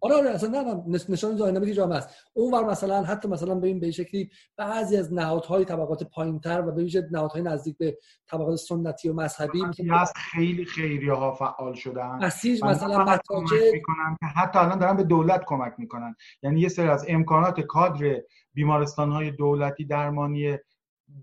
آره 0.00 0.14
آره 0.14 0.30
اصلا 0.30 0.48
نه 0.48 0.74
نه 0.74 0.98
نشان 1.08 1.36
داینامیک 1.36 1.74
جامعه 1.74 1.98
است. 1.98 2.08
اون 2.34 2.54
ور 2.54 2.64
مثلا 2.64 3.02
حتی 3.02 3.28
مثلا 3.28 3.54
ببین 3.54 3.80
به 3.80 3.90
شکلی 3.90 4.30
بعضی 4.56 4.96
از 4.96 5.12
نهادهای 5.12 5.64
طبقات 5.64 6.04
پایینتر 6.04 6.60
و 6.60 6.72
به 6.72 6.82
ویژه 6.82 7.08
نهادهای 7.10 7.42
نزدیک 7.42 7.78
به 7.78 7.98
طبقات 8.30 8.56
سنتی 8.56 9.08
و 9.08 9.14
مذهبی 9.14 9.62
مثلا 9.62 10.04
خیلی 10.16 10.64
خیریه 10.64 11.12
ها 11.12 11.32
فعال 11.32 11.74
شدن 11.74 12.18
اسیج 12.22 12.64
مثلا 12.64 13.04
متاجر 13.04 13.72
می‌کنن 13.72 14.16
که 14.20 14.26
حتی 14.26 14.58
الان 14.58 14.78
دارن 14.78 14.96
به 14.96 15.04
دولت 15.04 15.44
کمک 15.46 15.74
می‌کنن. 15.78 16.14
یعنی 16.42 16.60
یه 16.60 16.68
سری 16.68 16.88
از 16.88 17.04
امکانات 17.08 17.60
کادر 17.60 18.22
بیمارستان 18.54 19.12
های 19.12 19.30
دولتی 19.30 19.84
درمانی 19.84 20.56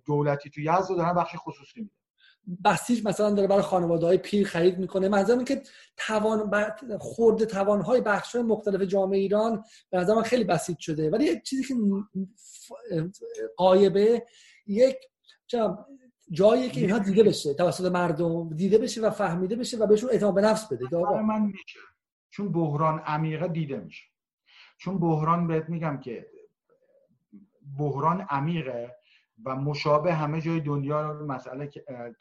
دولتی 0.05 0.49
تو 0.49 0.61
یزد 0.61 0.95
دارن 0.97 1.13
بخش 1.13 1.35
خصوصی 1.37 1.79
میدن. 1.81 1.95
بسیج 2.65 3.07
مثلا 3.07 3.29
داره 3.29 3.47
برای 3.47 3.61
خانواده 3.61 4.05
های 4.05 4.17
پیر 4.17 4.47
خرید 4.47 4.79
می‌کنه. 4.79 5.09
منظورم 5.09 5.45
که 5.45 5.61
توان 5.97 6.51
خورده 6.99 7.45
توان 7.45 7.81
های 7.81 8.01
بخش 8.01 8.35
های 8.35 8.45
مختلف 8.45 8.81
جامعه 8.81 9.19
ایران 9.19 9.63
به 9.89 9.97
نظر 9.97 10.13
من 10.13 10.23
خیلی 10.23 10.43
بسیج 10.43 10.79
شده. 10.79 11.09
ولی 11.09 11.25
یک 11.25 11.43
چیزی 11.43 11.63
که 11.63 11.75
قایبه 13.57 14.25
یک 14.67 14.97
جایی 16.31 16.69
که 16.69 16.81
اینها 16.81 16.99
دیده 16.99 17.23
بشه 17.23 17.53
توسط 17.53 17.91
مردم 17.91 18.49
دیده 18.49 18.77
بشه 18.77 19.01
و 19.01 19.09
فهمیده 19.09 19.55
بشه 19.55 19.77
و 19.77 19.87
بهشون 19.87 20.09
اعتماد 20.09 20.33
به 20.35 20.41
نفس 20.41 20.67
بده. 20.67 20.97
من 21.21 21.41
میشه. 21.41 21.79
چون 22.29 22.51
بحران 22.51 22.99
عمیقه 22.99 23.47
دیده 23.47 23.77
میشه. 23.77 24.03
چون 24.77 24.99
بحران 24.99 25.47
بهت 25.47 25.69
میگم 25.69 25.99
که 25.99 26.27
بحران 27.79 28.21
عمیقه 28.29 28.95
و 29.45 29.55
مشابه 29.55 30.13
همه 30.13 30.41
جای 30.41 30.59
دنیا 30.59 31.11
رو 31.11 31.25
مسئله 31.25 31.71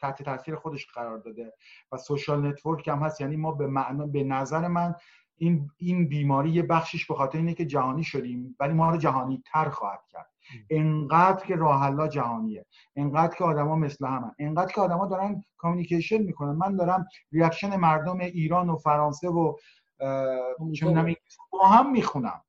تحت 0.01 0.23
تاثیر 0.23 0.55
خودش 0.55 0.87
قرار 0.87 1.17
داده 1.17 1.53
و 1.91 1.97
social 1.97 2.47
network 2.47 2.87
هم 2.87 2.99
هست. 2.99 3.21
یعنی 3.21 3.35
ما 3.35 3.51
به 3.51 3.67
معنا 3.67 4.07
به 4.07 4.23
نظر 4.23 4.67
من 4.67 4.95
این 5.37 5.69
این 5.77 6.07
بیماری 6.07 6.49
یه 6.49 6.63
بخشش 6.63 7.05
به 7.05 7.15
خاطر 7.15 7.37
اینه 7.37 7.53
که 7.53 7.65
جهانی 7.65 8.03
شدیم 8.03 8.55
ولی 8.59 8.73
ما 8.73 8.89
رو 8.89 8.97
جهانی 8.97 9.43
تر 9.45 9.69
خواهد 9.69 10.01
کرد. 10.09 10.29
انقدر 10.69 11.45
که 11.45 11.55
راه 11.55 12.09
جهانیه 12.09 12.65
انقدر 12.95 13.35
که 13.35 13.43
آدما 13.43 13.75
مثل 13.75 14.05
همن 14.05 14.31
انقدر 14.39 14.73
که 14.73 14.81
آدما 14.81 15.05
دارن 15.07 15.43
communication 15.57 16.17
می‌کنن. 16.17 16.51
من 16.51 16.75
دارم 16.75 17.07
reaction 17.31 17.75
مردم 17.75 18.19
ایران 18.19 18.69
و 18.69 18.75
فرانسه 18.75 19.29
و 19.29 19.55
چه 20.75 21.15
با 21.51 21.67
هم 21.67 21.91
می‌خونم. 21.91 22.41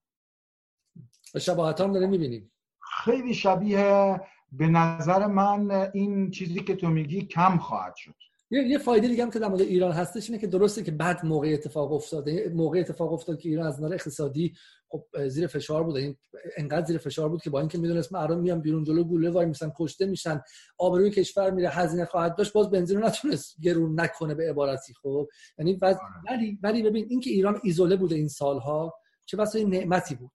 شباهت 1.41 1.81
هم 1.81 1.93
داریم 1.93 2.11
می‌بینیم. 2.11 2.53
خیلی 2.81 3.35
شبیه 3.35 4.21
به 4.53 4.67
نظر 4.67 5.27
من 5.27 5.91
این 5.95 6.31
چیزی 6.31 6.61
که 6.61 6.77
تو 6.77 6.89
میگی 6.89 7.23
کم 7.23 7.59
خواهد 7.59 7.97
شد. 7.97 8.15
یه 8.51 8.79
فایده 8.79 9.09
دیگه 9.09 9.23
هم 9.23 9.31
که 9.31 9.39
در 9.39 9.49
مورد 9.49 9.61
ایران 9.61 9.93
هستش 9.93 10.31
اینه 10.31 10.41
که 10.41 10.47
درسته 10.47 10.83
که 10.83 10.91
بعد 10.91 11.25
موقع 11.25 11.49
اتفاق 11.53 11.93
افتاده. 11.93 12.53
موقع 12.55 12.79
اتفاق 12.79 13.13
افتاد 13.13 13.39
که 13.39 13.49
ایران 13.49 13.67
از 13.67 13.83
نظر 13.83 13.95
اقتصادی 13.95 14.55
خب 14.89 15.29
زیر 15.29 15.47
فشار 15.47 15.85
بود 15.85 15.97
این 15.97 16.17
انقدر 16.57 16.87
زیر 16.87 16.99
فشار 16.99 17.29
بود 17.29 17.43
که 17.43 17.51
با 17.51 17.61
اینکه 17.61 17.79
می‌دونست 17.79 18.13
مردم 18.13 18.41
میان 18.41 18.61
بیرون 18.61 18.85
جلو 18.85 19.05
گوله 19.05 19.31
وای 19.31 19.47
میسن 19.47 19.73
کشته 19.79 20.07
میشن 20.07 20.41
آبروی 20.79 21.11
کشور 21.11 21.51
میره 21.51 21.69
هزینه 21.69 22.05
خواهد 22.05 22.37
داشت 22.37 22.53
باز 22.53 22.71
بنزین 22.71 23.01
رو 23.01 23.07
نتونست 23.07 23.61
گرون 23.61 24.01
نکنه 24.01 24.35
به 24.35 24.51
عبارتی 24.51 24.95
خب. 24.95 25.29
یعنی 25.59 25.79
آره. 25.83 25.99
ولی 26.31 26.59
ولی 26.63 26.83
ببین 26.83 27.07
اینکه 27.11 27.31
ایران 27.31 27.61
ایزوله 27.63 27.97
بوده 27.97 28.15
این 28.15 28.29
سالها 28.29 28.95
چه 29.27 29.37
بسا 29.37 29.59
نعمتی 29.59 30.15
بود. 30.15 30.31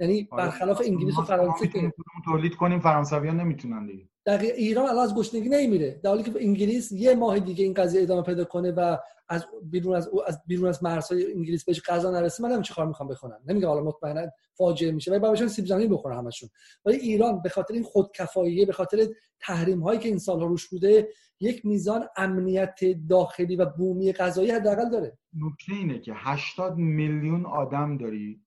یعنی 0.00 0.28
آره. 0.30 0.44
برخلاف 0.44 0.82
انگلیس 0.84 1.18
و 1.18 1.22
فرانسه 1.22 1.68
که 1.68 1.92
تولید 2.24 2.54
کنیم 2.54 2.80
فرانسویان 2.80 3.40
نمی‌تونن 3.40 3.86
دیگه. 3.86 4.08
دقیق 4.26 4.54
ایران 4.56 4.88
الان 4.88 5.04
از 5.04 5.14
گشنگی 5.14 5.48
نمیره. 5.48 6.00
در 6.02 6.10
حالی 6.10 6.22
که 6.22 6.32
انگلیس 6.40 6.92
یه 6.92 7.14
ماه 7.14 7.38
دیگه 7.38 7.64
این 7.64 7.74
قضیه 7.74 8.02
ادامه 8.02 8.22
پیدا 8.22 8.44
کنه 8.44 8.72
و 8.72 8.96
از 9.28 9.46
بیرون 9.62 9.96
از 9.96 10.10
از 10.26 10.42
بیرون 10.46 10.68
از 10.68 10.82
مرزهای 10.84 11.32
انگلیس 11.32 11.64
بهش 11.64 11.82
غذا 11.82 12.10
نرسه 12.10 12.42
منم 12.42 12.62
چیکار 12.62 12.86
می‌خوام 12.86 13.08
بخونم. 13.08 13.38
نمیگم 13.46 13.68
حالا 13.68 13.82
مطمئنا 13.82 14.26
فاجعه 14.54 14.92
میشه 14.92 15.10
ولی 15.10 15.20
باباشون 15.20 15.48
سیب 15.48 15.66
زمینی 15.66 15.88
بخوره 15.88 16.16
همشون. 16.16 16.48
ولی 16.84 16.96
ایران 16.96 17.42
به 17.42 17.48
خاطر 17.48 17.74
این 17.74 17.82
خودکفاییه 17.82 18.66
به 18.66 18.72
خاطر 18.72 19.06
تحریم 19.40 19.80
هایی 19.80 19.98
که 19.98 20.08
این 20.08 20.18
سالها 20.18 20.46
روش 20.46 20.68
بوده 20.68 21.08
یک 21.40 21.66
میزان 21.66 22.06
امنیت 22.16 22.80
داخلی 23.08 23.56
و 23.56 23.66
بومی 23.66 24.12
غذایی 24.12 24.50
حداقل 24.50 24.90
داره. 24.90 25.18
نکته 25.34 25.72
اینه 25.72 25.98
که 25.98 26.12
80 26.14 26.76
میلیون 26.76 27.46
آدم 27.46 27.98
داری 27.98 28.45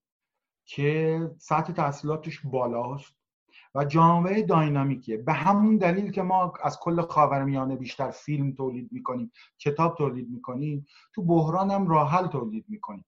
که 0.74 1.30
سطح 1.38 1.72
تحصیلاتش 1.72 2.40
بالاست 2.44 3.14
و 3.74 3.84
جامعه 3.84 4.42
داینامیکیه. 4.42 5.16
به 5.16 5.32
همون 5.32 5.76
دلیل 5.76 6.10
که 6.10 6.22
ما 6.22 6.52
از 6.62 6.78
کل 6.80 7.02
خاورمیانه 7.02 7.76
بیشتر 7.76 8.10
فیلم 8.10 8.52
تولید 8.52 8.88
می‌کنیم 8.92 9.32
کتاب 9.58 9.96
تولید 9.96 10.30
می‌کنیم 10.30 10.86
تو 11.14 11.22
بحران 11.22 11.70
هم 11.70 11.88
راحل 11.88 12.26
تولید 12.26 12.64
می‌کنیم. 12.68 13.04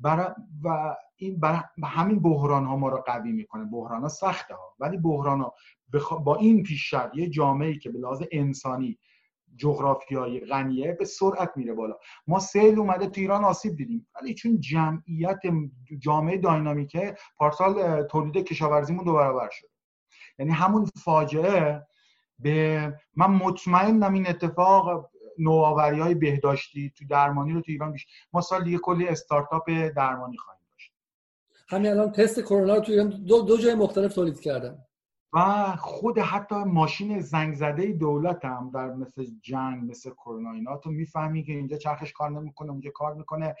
برای 0.00 0.26
و 0.62 0.96
این 1.16 1.40
برای 1.40 1.60
همین 1.84 2.20
بحران 2.20 2.66
ها 2.66 2.76
ما 2.76 2.88
رو 2.88 3.02
قوی 3.06 3.32
می‌کنه. 3.32 3.64
بحران 3.64 4.02
ها 4.02 4.08
سخته 4.08 4.54
ها 4.54 4.74
ولی 4.78 4.96
بحران 4.96 5.40
ها 5.40 5.54
با 6.24 6.36
این 6.36 6.62
پیش 6.62 6.94
یه 7.14 7.28
جامعه 7.28 7.78
که 7.78 7.90
به 7.90 7.98
لحاظ 7.98 8.22
انسانی 8.32 8.98
جغرافیایی 9.56 10.40
غنیه 10.40 10.92
به 10.92 11.04
سرعت 11.04 11.52
میره 11.56 11.72
بالا. 11.72 11.94
ما 12.26 12.40
سیل 12.40 12.78
اومده 12.78 13.06
تو 13.06 13.20
ایران 13.20 13.44
آسیب 13.44 13.76
دیدیم. 13.76 14.08
ولی 14.14 14.34
چون 14.34 14.60
جمعیت 14.60 15.40
جامعه 15.98 16.38
داینامیکه 16.38 17.16
پارسال 17.36 18.02
تولید 18.02 18.44
کشاورزیمون 18.44 19.04
دو 19.04 19.12
برابر 19.12 19.48
شد. 19.52 19.68
یعنی 20.38 20.52
همون 20.52 20.84
فاجعه 21.04 21.86
به 22.38 22.94
من 23.16 23.30
مطمئنم 23.30 24.12
این 24.12 24.28
اتفاق 24.28 25.10
نوآوری 25.38 26.00
های 26.00 26.14
بهداشتی 26.14 26.92
تو 26.96 27.04
درمانی 27.10 27.52
رو 27.52 27.60
تو 27.60 27.72
ایران 27.72 27.92
بیش 27.92 28.06
ما 28.32 28.40
سال 28.40 28.64
دیگه 28.64 28.78
کلی 28.78 29.08
استارتاپ 29.08 29.70
درمانی 29.96 30.36
خواهیم 30.36 30.62
داشت. 30.72 30.92
همین 31.68 31.90
الان 31.90 32.12
تست 32.12 32.40
کرونا 32.40 32.74
رو 32.74 32.80
تو 32.80 32.92
ایران 32.92 33.08
دو, 33.08 33.42
دو 33.42 33.58
جای 33.58 33.74
مختلف 33.74 34.14
تولید 34.14 34.40
کردن. 34.40 34.85
و 35.36 35.76
خود 35.76 36.18
حتی 36.18 36.54
ماشین 36.54 37.20
زنگ 37.20 37.54
زده 37.54 37.92
دولت 37.92 38.44
هم 38.44 38.70
در 38.74 38.92
مثل 38.92 39.26
جنگ 39.42 39.90
مثل 39.90 40.10
کرونا 40.10 40.52
اینا. 40.52 40.76
تو 40.76 40.90
می‌فهمی 40.90 41.44
که 41.44 41.52
اینجا 41.52 41.76
چرخش 41.76 42.12
کار 42.12 42.30
نمی‌کنه 42.30 42.70
اونجا 42.70 42.90
کار 42.90 43.14
می‌کنه. 43.14 43.54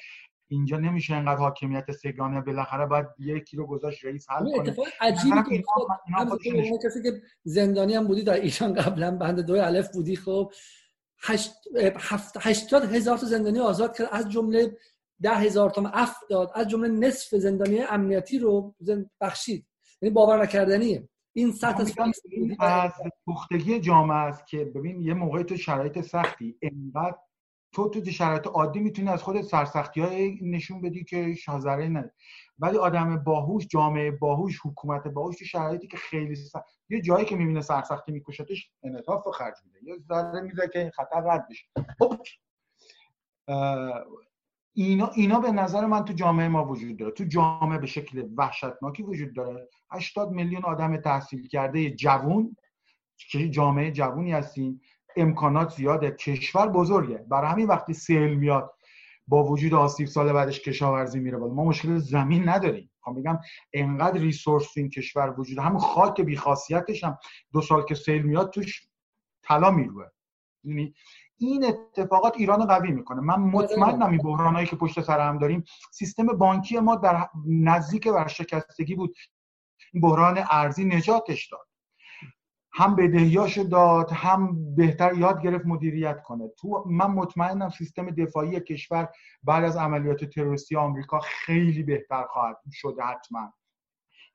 اینجا 0.48 0.76
نمیشه 0.76 1.14
انقدر 1.14 1.40
حاکمیت 1.40 1.92
سگانه 1.92 2.40
بالاخره 2.40 2.86
باید 2.86 3.06
یکی 3.18 3.56
رو 3.56 3.66
گذاشت 3.66 4.04
رئیس 4.04 4.30
حل 4.30 4.44
کنه. 4.44 4.58
اتفاق 4.58 4.86
عجیبی 5.00 5.42
که 6.42 6.78
کسی 6.84 7.02
که 7.02 7.22
زندانی 7.44 7.94
هم 7.94 8.06
بودی 8.06 8.22
در 8.22 8.34
ایران 8.34 8.72
قبلا 8.72 9.16
بند 9.16 9.40
دوی 9.40 9.60
الف 9.60 9.92
بودی 9.92 10.16
خب 10.16 10.52
هشتاد 12.40 12.94
هزار 12.94 13.18
تا 13.18 13.26
زندانی 13.26 13.58
آزاد 13.60 13.96
کرد. 13.96 14.08
از 14.12 14.30
جمله 14.30 14.76
ده 15.22 15.34
هزار 15.34 15.70
تا 15.70 15.90
اف 15.94 16.16
داد 16.30 16.50
از 16.54 16.68
جمله 16.68 16.88
نصف 16.88 17.34
زندانی 17.34 17.80
امنیتی 17.80 18.38
رو 18.38 18.74
بخشید. 19.20 19.66
یعنی 20.02 20.14
باور 20.14 20.42
نکردنیه. 20.42 21.08
این 21.36 21.52
سطح 21.52 21.84
از 22.58 22.92
پختگی 23.26 23.80
جامعه 23.80 24.16
است 24.16 24.46
که 24.46 24.64
ببین 24.64 25.02
یه 25.02 25.14
موقعی 25.14 25.44
تو 25.44 25.56
شرایط 25.56 26.00
سختی 26.00 26.58
انقدر 26.62 27.16
تو 27.72 27.88
تو 27.88 28.10
شرایط 28.10 28.46
عادی 28.46 28.80
می‌تونی 28.80 29.08
از 29.08 29.22
خود 29.22 29.42
سرسختی 29.42 30.00
های 30.00 30.38
نشون 30.42 30.80
بدی 30.80 31.04
که 31.04 31.34
شازره 31.34 31.88
نه. 31.88 32.12
ولی 32.58 32.78
آدم 32.78 33.16
باهوش 33.16 33.66
جامعه 33.66 34.10
باهوش 34.10 34.60
حکومت 34.64 35.08
باهوش 35.08 35.38
تو 35.38 35.44
شرایطی 35.44 35.86
که 35.86 35.96
خیلی 35.96 36.34
سخت 36.34 36.64
یه 36.88 37.00
جایی 37.00 37.24
که 37.24 37.36
می‌بینه 37.36 37.60
سرسختی 37.60 38.12
میکشتش 38.12 38.70
انعطاف 38.82 39.28
خرج 39.28 39.54
میده. 39.64 39.78
یه 39.84 39.98
ذره 40.08 40.40
میده 40.40 40.68
که 40.72 40.92
خطر 40.94 41.20
رد 41.20 41.46
بشه. 41.50 41.66
خب، 41.98 42.16
اینا 44.72 45.10
اینا 45.14 45.40
به 45.40 45.50
نظر 45.50 45.86
من 45.86 46.04
تو 46.04 46.12
جامعه 46.12 46.48
ما 46.48 46.64
وجود 46.64 46.96
داره. 46.96 47.12
تو 47.12 47.24
جامعه 47.24 47.78
به 47.78 47.86
شکل 47.86 48.28
وحشتناکی 48.36 49.02
وجود 49.02 49.34
داره. 49.34 49.68
80 49.90 50.30
میلیون 50.30 50.64
آدم 50.64 50.96
تحصیل 50.96 51.48
کرده 51.48 51.90
جوون 51.90 52.56
که 53.30 53.48
جامعه 53.48 53.90
جوونی 53.90 54.32
هستیم 54.32 54.80
امکانات 55.16 55.72
زیاده 55.72 56.10
کشور 56.10 56.68
بزرگه. 56.68 57.24
برای 57.28 57.50
همین 57.50 57.66
وقتی 57.66 57.94
سیل 57.94 58.34
میاد 58.34 58.74
با 59.28 59.44
وجود 59.44 59.74
آسیب 59.74 60.06
سال 60.06 60.32
بعدش 60.32 60.60
کشاورزی 60.60 61.20
میره 61.20 61.38
بالا. 61.38 61.54
ما 61.54 61.64
مشکل 61.64 61.98
زمین 61.98 62.48
نداریم. 62.48 62.90
خب 63.00 63.12
میگم 63.12 63.38
انقدر 63.72 64.20
ریسورس 64.20 64.76
این 64.76 64.90
کشور 64.90 65.40
وجود 65.40 65.58
همون 65.58 65.78
خاک 65.78 66.20
بیخاصیتش 66.20 67.04
هم 67.04 67.18
دو 67.52 67.60
سال 67.60 67.84
که 67.84 67.94
سیل 67.94 68.22
میاد 68.22 68.50
توش 68.50 68.88
طلا 69.42 69.70
می‌روه. 69.70 70.06
یعنی 70.64 70.94
این 71.38 71.64
اتفاقات 71.64 72.36
ایران 72.36 72.66
قوی 72.66 72.90
می‌کنه. 72.92 73.20
من 73.20 73.40
مطمئنم 73.40 74.10
این 74.10 74.18
بحرانایی 74.18 74.66
که 74.66 74.76
پشت 74.76 75.00
سر 75.00 75.20
هم 75.20 75.38
داریم 75.38 75.64
سیستم 75.92 76.26
بانکی 76.26 76.78
ما 76.78 76.96
در 76.96 77.28
نزدیک 77.46 78.08
ورشکستگی 78.14 78.94
بود. 78.94 79.16
بحران 80.02 80.44
ارزی 80.50 80.84
نجاتش 80.84 81.48
داد. 81.52 81.66
هم 82.72 82.96
بدهیاشو 82.96 83.62
داد 83.62 84.10
هم 84.12 84.74
بهتر 84.74 85.14
یاد 85.14 85.42
گرفت 85.42 85.66
مدیریت 85.66 86.22
کنه. 86.22 86.48
تو 86.48 86.84
من 86.86 87.06
مطمئنم 87.06 87.70
سیستم 87.70 88.10
دفاعی 88.10 88.60
کشور 88.60 89.08
بعد 89.42 89.64
از 89.64 89.76
عملیات 89.76 90.24
تروریستی 90.24 90.76
آمریکا 90.76 91.20
خیلی 91.20 91.82
بهتر 91.82 92.24
خواهد 92.26 92.56
شده 92.72 93.02
حتما. 93.02 93.52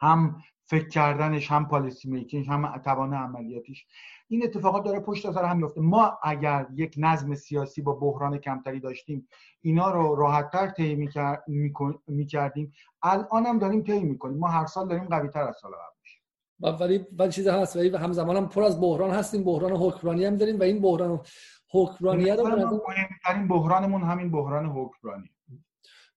هم 0.02 0.42
فکر 0.66 0.90
کردنش 0.90 1.52
هم 1.52 1.68
پالیسی 1.68 2.10
میکینگ 2.10 2.48
هم 2.48 2.78
توان 2.78 3.14
عملیاتیش. 3.14 3.86
این 4.32 4.44
اتفاقات 4.44 4.84
داره 4.86 5.00
پشت 5.00 5.32
سر 5.32 5.46
هم 5.46 5.58
میفته 5.58 5.82
ما 5.82 6.18
اگر 6.24 6.68
یک 6.76 6.96
نظم 6.98 7.36
سیاسی 7.36 7.82
با 7.82 7.94
بحران 7.94 8.38
کمتری 8.38 8.80
داشتیم 8.80 9.28
اینا 9.62 9.92
رو 9.92 10.16
راحتتر 10.16 10.68
طی 10.68 11.10
می‌کردیم. 12.08 12.74
الان 13.04 13.46
هم 13.46 13.60
داریم 13.60 13.82
طی 13.82 14.00
می‌کنیم. 14.00 14.38
ما 14.38 14.48
هر 14.48 14.66
سال 14.66 14.88
داریم 14.88 15.04
قوی 15.04 15.28
تر 15.28 15.42
از 15.42 15.56
سال 15.62 15.72
قبل 15.72 16.84
ولی 16.84 17.06
ولی 17.20 17.32
چیز 17.32 17.48
هست 17.48 17.76
ولی 17.76 17.96
همزمان 17.96 18.38
هم 18.38 18.50
پر 18.50 18.64
از 18.64 18.82
بحران 18.82 19.12
هستیم. 19.12 19.44
بحران 19.44 19.72
حکمرانی 19.72 20.26
هم 20.26 20.38
داریم 20.38 20.60
و 20.60 20.64
این 20.64 20.82
بحران 20.82 21.22
حکمرانی 21.72 22.32
رو 22.32 22.48
مهمترین 22.48 23.48
بحرانمون 23.48 24.04
همین 24.04 24.32
بحران 24.32 24.66
حکمرانی. 24.66 25.30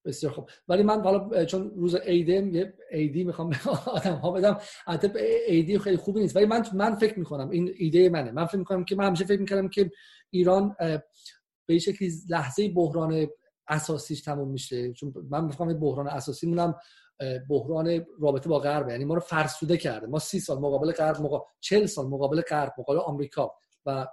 بسیار 0.04 0.32
خوب. 0.32 0.48
ولی 0.68 0.82
من 0.82 1.00
حالا 1.00 1.44
چون 1.44 1.72
روز 1.76 1.94
عیده 1.94 2.32
یه 2.32 2.74
عیدی 2.90 3.24
می‌خوام 3.24 3.50
به 3.50 3.56
آدم 3.86 4.14
ها 4.14 4.30
بدم 4.30 4.58
البته 4.86 5.12
عیدی 5.48 5.78
خیلی 5.78 5.96
خوبی 5.96 6.20
نیست. 6.20 6.36
ولی 6.36 6.46
من 6.46 6.64
من 6.74 6.94
فکر 6.94 7.18
می‌کنم 7.18 7.50
این 7.50 7.74
ایده 7.76 8.08
منه. 8.08 8.30
من 8.30 8.46
فکر 8.46 8.58
می‌کنم 8.58 8.84
که 8.84 8.96
من 8.96 9.06
همیشه 9.06 9.24
فکر 9.24 9.40
می‌کردم 9.40 9.68
که 9.68 9.90
ایران 10.30 10.76
به 11.66 11.78
شکلی 11.78 12.12
لحظه 12.30 12.68
بحران 12.68 13.28
اساسیش 13.68 14.22
تموم 14.22 14.50
میشه. 14.50 14.92
چون 14.92 15.14
من 15.30 15.44
می‌خوام 15.44 15.80
بحران 15.80 16.08
اساسی 16.08 16.46
مونم 16.46 16.74
بحران 17.50 18.06
رابطه 18.20 18.48
با 18.48 18.58
غرب. 18.58 18.88
یعنی 18.88 19.04
ما 19.04 19.14
رو 19.14 19.20
فرسوده 19.20 19.76
کرده. 19.76 20.06
ما 20.06 20.18
سی 20.18 20.40
سال 20.40 20.58
مقابل 20.58 20.92
غرب 20.92 21.20
مقابل 21.20 21.44
40 21.60 21.86
سال 21.86 22.06
مقابل 22.06 22.40
غرب 22.40 22.72
مقابل 22.78 22.98
آمریکا. 22.98 23.52
و 23.86 24.06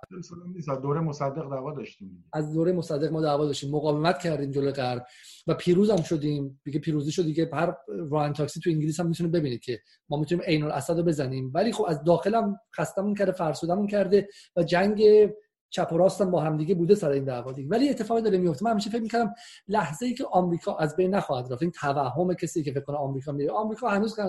دوره 0.82 1.00
مصدق 1.00 1.50
دعوا 1.50 1.74
داشتیم. 1.74 2.30
از 2.34 2.54
دوره 2.54 2.72
مصدق 2.72 3.12
ما 3.12 3.22
دعوا 3.22 3.46
داشتیم. 3.46 3.72
مقاومت 3.72 4.20
کردیم 4.20 4.52
جلوی 4.52 4.72
غرب 4.72 5.06
و 5.48 5.54
پیروز 5.54 5.90
هم 5.90 6.02
شدیم. 6.02 6.62
دیگه 6.64 6.80
پیروزی 6.80 7.12
شد. 7.12 7.24
دیگه 7.24 7.50
هر 7.54 7.76
ران 8.10 8.34
تاکسی 8.34 8.60
تو 8.60 8.70
انگلیس 8.70 9.00
هم 9.00 9.08
می‌تونه 9.08 9.30
ببینید 9.30 9.60
که 9.60 9.80
ما 10.10 10.18
می‌تونیم 10.18 10.44
عین 10.44 10.64
الاسد 10.64 10.98
رو 10.98 11.04
بزنیم. 11.04 11.52
ولی 11.54 11.72
خب 11.72 11.86
از 11.88 12.04
داخلم 12.04 12.60
خستمون 12.78 13.16
کرده 13.16 13.32
فرسودمون 13.32 13.88
کرده 13.88 14.28
و 14.56 14.64
جنگ 14.64 15.30
چپ 15.74 15.94
و 15.94 15.98
راستم 15.98 16.32
با 16.32 16.42
همدیگه 16.42 16.76
بوده 16.76 16.96
سر 16.96 17.10
این 17.10 17.24
دعوا 17.24 17.52
دیگه. 17.52 17.70
ولی 17.70 17.90
اتفاقی 17.90 18.22
داره 18.22 18.38
میفته 18.38 18.66
من 18.66 18.72
همیشه 18.72 18.90
فکر 18.90 19.02
می‌کردم 19.02 19.34
لحظه 19.68 20.06
ای 20.06 20.14
که 20.14 20.26
آمریکا 20.32 20.76
از 20.76 20.96
بین 20.96 21.16
نخواهد 21.16 21.54
رفت. 21.54 21.62
این 21.62 21.72
توهم 21.72 22.34
کسی 22.34 22.64
که 22.64 22.72
فکر 22.72 22.82
کنه 22.82 22.98
آمریکا 22.98 23.32
میره. 23.32 23.52
آمریکا 23.52 23.90
هنوز 23.90 24.16
کنه 24.16 24.26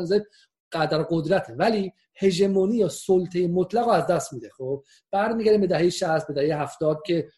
قدر 0.72 1.02
قدرته 1.02 1.54
ولی 1.54 1.92
هژمونی 2.14 2.76
یا 2.76 2.88
سلطه 2.88 3.48
مطلق 3.48 3.88
از 3.88 4.06
دست 4.06 4.32
میده. 4.32 4.50
خب 4.58 4.84
برمیگردیم 5.10 5.60
به 5.60 5.66
دهه 5.66 5.90
60 5.90 6.26
به 6.26 6.32
دهه 6.34 6.62
70 6.62 7.02
که 7.06 7.28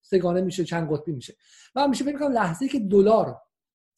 سگانه 0.00 0.40
میشه 0.40 0.64
چند 0.64 0.92
قطبی 0.92 1.12
میشه. 1.12 1.36
من 1.74 1.84
همیشه 1.84 2.04
فکر 2.04 2.12
می‌کنم 2.12 2.32
لحظه 2.32 2.68
که 2.68 2.80
دلار 2.80 3.36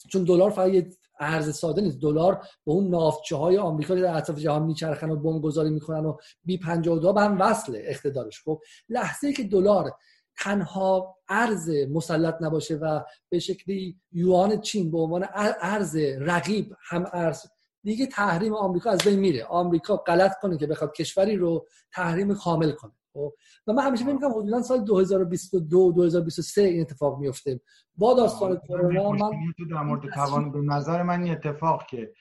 چون 0.09 0.25
دلار 0.25 0.51
فقط 0.51 0.69
یه 0.69 0.89
ارز 1.21 1.57
ساده 1.57 1.83
نیست. 1.83 2.01
دلار 2.01 2.35
به 2.67 2.73
اون 2.73 2.89
نافتچه 2.89 3.37
های 3.37 3.59
آمریکا 3.59 3.95
در 3.95 4.17
اطراف 4.17 4.39
جهان 4.39 4.63
میچرخن 4.63 5.11
و 5.11 5.17
بمب 5.17 5.43
گذاری 5.43 5.71
می‌کنن 5.71 6.07
و 6.07 6.17
بی 6.45 6.59
52 6.59 7.13
به 7.13 7.21
هم 7.21 7.41
وصل 7.41 7.73
اقتدارش. 7.77 8.43
خب 8.45 8.61
لحظه 8.89 9.33
که 9.33 9.45
دلار 9.45 9.93
تنها 10.39 11.17
ارز 11.29 11.71
مسلط 11.71 12.35
نباشه 12.41 12.75
و 12.75 13.01
به 13.29 13.39
شکلی 13.39 14.01
یوان 14.13 14.61
چین 14.61 14.91
به 14.91 14.99
عنوان 14.99 15.27
ارز 15.61 15.97
رقیب 15.97 16.77
هم 16.89 17.07
ارز 17.13 17.43
دیگه 17.83 18.07
تحریم 18.07 18.55
آمریکا 18.55 18.91
از 18.91 18.99
بین 18.99 19.19
میره. 19.19 19.45
آمریکا 19.45 19.97
غلط 19.97 20.33
کنه 20.43 20.57
که 20.57 20.67
بخواد 20.67 20.93
کشوری 20.93 21.37
رو 21.37 21.67
تحریم 21.93 22.35
کامل 22.35 22.73
کنه. 22.73 22.93
خب؟ 23.13 23.35
و 23.67 23.73
من 23.73 23.83
همیشه 23.83 24.05
می‌کنم 24.05 24.31
حدودا 24.31 24.63
سال 24.63 24.85
2022 24.85 25.93
2023 25.93 26.63
این 26.63 26.81
اتفاق 26.81 27.19
میفته 27.19 27.61
با 27.97 28.15
داستان 28.15 28.61
کرونا 28.69 29.11
من 29.11 29.31
در 29.71 29.83
مورد 29.83 30.11
توان 30.15 30.53
به 30.53 30.61
نظر 30.61 31.03
من 31.03 31.23
این 31.23 31.33
اتفاق 31.33 31.87
که 31.87 32.13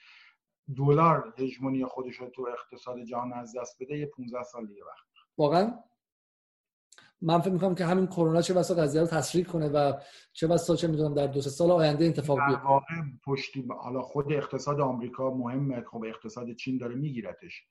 دلار 0.76 1.34
هژمونی 1.38 1.84
خودش 1.84 2.16
رو 2.16 2.30
تو 2.30 2.48
اقتصاد 2.52 3.04
جهان 3.04 3.32
از 3.32 3.56
دست 3.56 3.76
بده 3.82 3.98
یه 3.98 4.06
15 4.06 4.42
سال 4.42 4.66
دیگه 4.66 4.82
وقت. 4.84 5.06
واقعا؟ 5.38 5.74
من 7.22 7.40
فکر 7.40 7.52
می‌کنم 7.52 7.74
که 7.74 7.84
همین 7.84 8.06
کرونا 8.06 8.42
چه 8.42 8.54
بسا 8.54 8.74
قضیه 8.74 9.00
رو 9.00 9.06
تسریع 9.06 9.44
کنه 9.44 9.68
و 9.68 9.92
چه 10.32 10.46
بسا 10.46 10.76
چه 10.76 10.88
می‌دونم 10.88 11.14
در 11.14 11.26
دو 11.26 11.40
سال 11.40 11.70
آینده 11.70 12.04
اتفاق 12.04 12.38
بیفته. 12.46 12.64
واقع 12.64 12.84
پشتی 13.26 13.64
حالا 13.80 14.02
خود 14.02 14.32
اقتصاد 14.32 14.80
آمریکا 14.80 15.30
مهمه. 15.30 15.84
خب 15.90 16.04
اقتصاد 16.06 16.52
چین 16.52 16.78
داره 16.78 16.94
میگیرتش. 16.94 17.62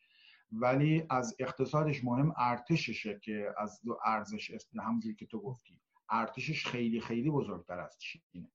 ولی 0.52 1.04
از 1.10 1.36
اقتصادش 1.40 2.04
مهم 2.04 2.34
ارتششه 2.38 3.20
که 3.24 3.54
از 3.58 3.82
دو 3.86 3.98
ارزش 4.06 4.52
همونجوری 4.80 5.16
که 5.16 5.26
تو 5.26 5.40
گفتی. 5.40 5.80
ارتشش 6.10 6.68
خیلی 6.68 7.02
خیلی 7.02 7.32
بزرگتر 7.32 7.80
از 7.80 7.98
چینه. 8.00 8.52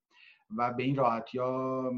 و 0.57 0.73
به 0.73 0.83
این 0.83 0.97
راحتی 0.97 1.39
ها 1.39 1.91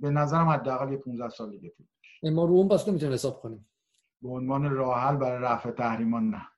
به 0.00 0.10
نظرم 0.10 0.48
حداقل 0.48 0.96
15 0.96 1.28
سال 1.28 1.50
دیگه 1.50 1.70
طول 1.70 1.86
ما 2.30 2.44
رو 2.44 2.54
اون 2.54 2.68
پس 2.68 2.88
نمی‌تونیم 2.88 3.14
حساب 3.14 3.40
کنیم 3.40 3.68
به 4.22 4.28
عنوان 4.28 4.70
راه 4.70 5.00
حل 5.00 5.16
برای 5.16 5.42
رفع 5.42 5.70
تحریمان 5.70 6.30
نه. 6.30 6.48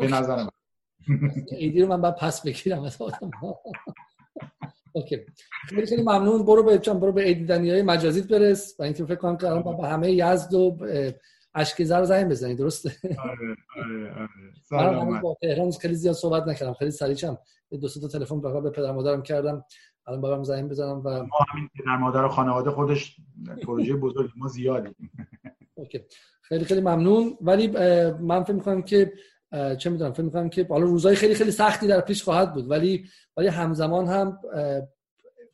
به 0.00 0.06
نظر 0.06 0.36
من 0.36 0.48
ایدی 1.58 1.82
رو 1.82 1.88
من 1.88 2.00
بعد 2.00 2.16
پس 2.16 2.42
بگیرم 2.42 2.82
از 2.82 2.98
اوکی. 4.92 5.20
خیلی 5.68 5.86
خیلی 5.86 6.02
ممنون. 6.02 6.44
برو 6.44 6.62
به 6.62 6.78
برو 6.78 7.12
به 7.12 7.28
ایدی 7.28 7.70
های 7.70 7.82
مجازیت 7.82 8.28
برس 8.28 8.76
و 8.78 8.82
اینکه 8.82 9.04
فکر 9.04 9.14
کنم 9.14 9.36
که 9.36 9.46
الان 9.46 9.76
به 9.76 9.88
همه 9.88 10.12
یزد 10.12 10.54
و 10.54 10.78
اشکیزه 11.54 11.96
رو 11.96 12.04
زنگ 12.04 12.30
بزنی 12.30 12.54
درسته؟ 12.54 12.92
آره 13.18 13.56
آره 14.72 14.96
آره. 14.96 15.20
با 15.20 15.36
تهران 15.42 15.70
خیلی 15.70 15.94
زیاد 15.94 16.14
صحبت 16.14 16.48
نکردم 16.48 16.74
خیلی 16.74 16.90
سریعم 16.90 17.38
دو 17.70 17.88
تا 17.88 18.08
تلفن 18.08 18.40
فقط 18.40 18.62
به 18.62 18.70
پدر 18.70 18.92
مادرم 18.92 19.22
کردم. 19.22 19.64
الان 20.06 20.20
بابام 20.20 20.44
زنگ 20.44 20.70
بزنم 20.70 21.02
و 21.04 21.10
ما 21.10 21.38
همین 21.52 21.68
پدر 21.74 21.96
مادر 21.96 22.24
و 22.24 22.28
خانواده 22.28 22.70
خودش 22.70 23.16
پروژه 23.62 23.96
بزرگ 23.96 24.30
ما 24.36 24.48
زیادی 24.48 24.94
اوکی. 25.74 26.00
خیلی 26.42 26.64
خیلی 26.64 26.80
ممنون. 26.80 27.38
ولی 27.40 27.68
من 28.20 28.42
فکر 28.44 28.52
می‌کنم 28.52 28.82
که 28.82 29.12
چه 29.52 29.90
می‌دونم 29.90 30.12
فکر 30.12 30.22
می‌کنم 30.22 30.48
که 30.48 30.66
حالا 30.70 30.84
روزای 30.84 31.16
خیلی 31.16 31.34
خیلی 31.34 31.50
سختی 31.50 31.86
در 31.86 32.00
پیش 32.00 32.22
خواهد 32.22 32.54
بود 32.54 32.70
ولی 32.70 33.04
ولی 33.36 33.48
همزمان 33.48 34.06
هم 34.06 34.38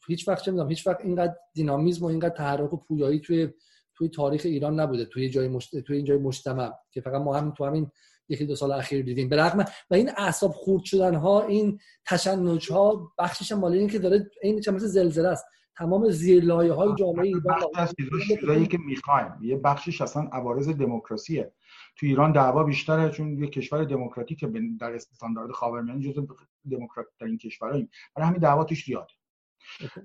هیچ 0.07 0.29
وقت 0.29 0.43
چه 0.43 0.51
می‌دونم 0.51 0.69
هیچ 0.69 0.87
وقت 0.87 1.01
اینقدر 1.01 1.35
دینامیزم 1.55 2.05
و 2.05 2.09
اینقدر 2.09 2.35
تحرک 2.35 2.73
و 2.73 2.77
پویایی 2.77 3.21
توی 3.21 3.49
توی 3.95 4.09
تاریخ 4.09 4.43
ایران 4.45 4.81
نبوده 4.81 5.05
توی 5.05 5.31
جای 5.31 5.49
مشت... 5.49 5.79
توی 5.81 5.97
این 5.97 6.05
جای 6.05 6.19
مجتمع 6.19 6.73
که 6.91 7.01
فقط 7.01 7.23
ما 7.23 7.37
هم 7.37 7.51
تو 7.51 7.65
همین 7.65 7.91
یکی 8.29 8.47
دو 8.47 8.57
سال 8.57 8.73
اخیر 8.73 9.05
دیدیم. 9.05 9.29
به 9.29 9.37
رغم 9.37 9.65
و 9.91 9.95
این 9.95 10.11
اعصاب 10.17 10.51
خورد 10.51 10.85
شدن 10.85 11.15
ها 11.15 11.47
این 11.47 11.79
تشنج 12.07 12.73
ها 12.73 13.13
بخشش 13.19 13.53
مال 13.53 13.73
این 13.73 13.89
که 13.89 13.99
داره 13.99 14.31
این 14.43 14.61
چه 14.61 14.71
مثل 14.73 14.87
زلزله 14.87 15.29
است. 15.29 15.45
تمام 15.77 16.11
زیرلایه 16.11 16.73
های 16.73 16.95
جامعه 16.99 17.27
ایران 17.27 18.67
که 18.67 18.79
می‌خوایم 18.87 19.33
یه 19.43 19.57
بخشش 19.57 20.01
اصلا 20.01 20.23
عوارض 20.23 20.69
دموکراسیه. 20.69 21.53
تو 21.97 22.07
ایران 22.07 22.33
دعوا 22.33 22.65
بیشتره 22.65 23.11
چون 23.11 23.39
یه 23.39 23.47
کشور 23.47 23.85
دموکراتیک 23.85 24.45
در 24.81 24.95
استاندارد 24.95 25.53
خاورمیانه 25.53 26.01
جزو 26.01 26.27
دموکرات 26.71 27.07
ترین 27.21 27.39
کشوراییم 27.39 27.91
برای 28.15 28.29
همین 28.29 28.41
دعوا 28.41 28.65
توش 28.65 28.85
زیاده. 28.85 29.13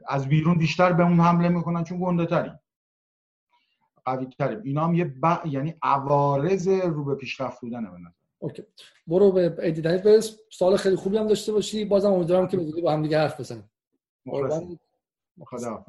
از 0.08 0.28
بیرون 0.30 0.58
بیشتر 0.58 0.94
به 0.94 1.04
اون 1.04 1.20
حمله 1.20 1.50
می‌کنن 1.50 1.84
چون 1.84 2.00
گنده 2.02 2.26
تریم 2.26 2.60
قوی 4.06 4.26
تریم 4.26 4.62
اینا 4.64 4.88
هم 4.88 4.94
یه 4.94 5.16
یعنی 5.46 5.76
عوارض 5.82 6.68
رو 6.68 7.04
به 7.06 7.16
پیشرفت 7.16 7.62
بودنه 7.62 7.90
به 7.92 7.98
okay. 8.40 8.64
برو 9.08 9.32
به 9.32 9.56
edit 9.60 9.85
هایت 9.85 10.04
برس 10.04 10.38
سال 10.52 10.78
خیلی 10.78 10.96
خوبی 10.96 11.18
هم 11.18 11.28
داشته 11.28 11.52
باشی. 11.52 11.86
بازم 11.86 12.14
امیدوارم 12.14 12.48
که 12.48 12.58
با 12.58 12.92
هم 12.94 13.02
دیگه 13.02 13.20
حرف 13.20 13.40
بزنیم. 13.40 13.70
خدا 15.46 15.86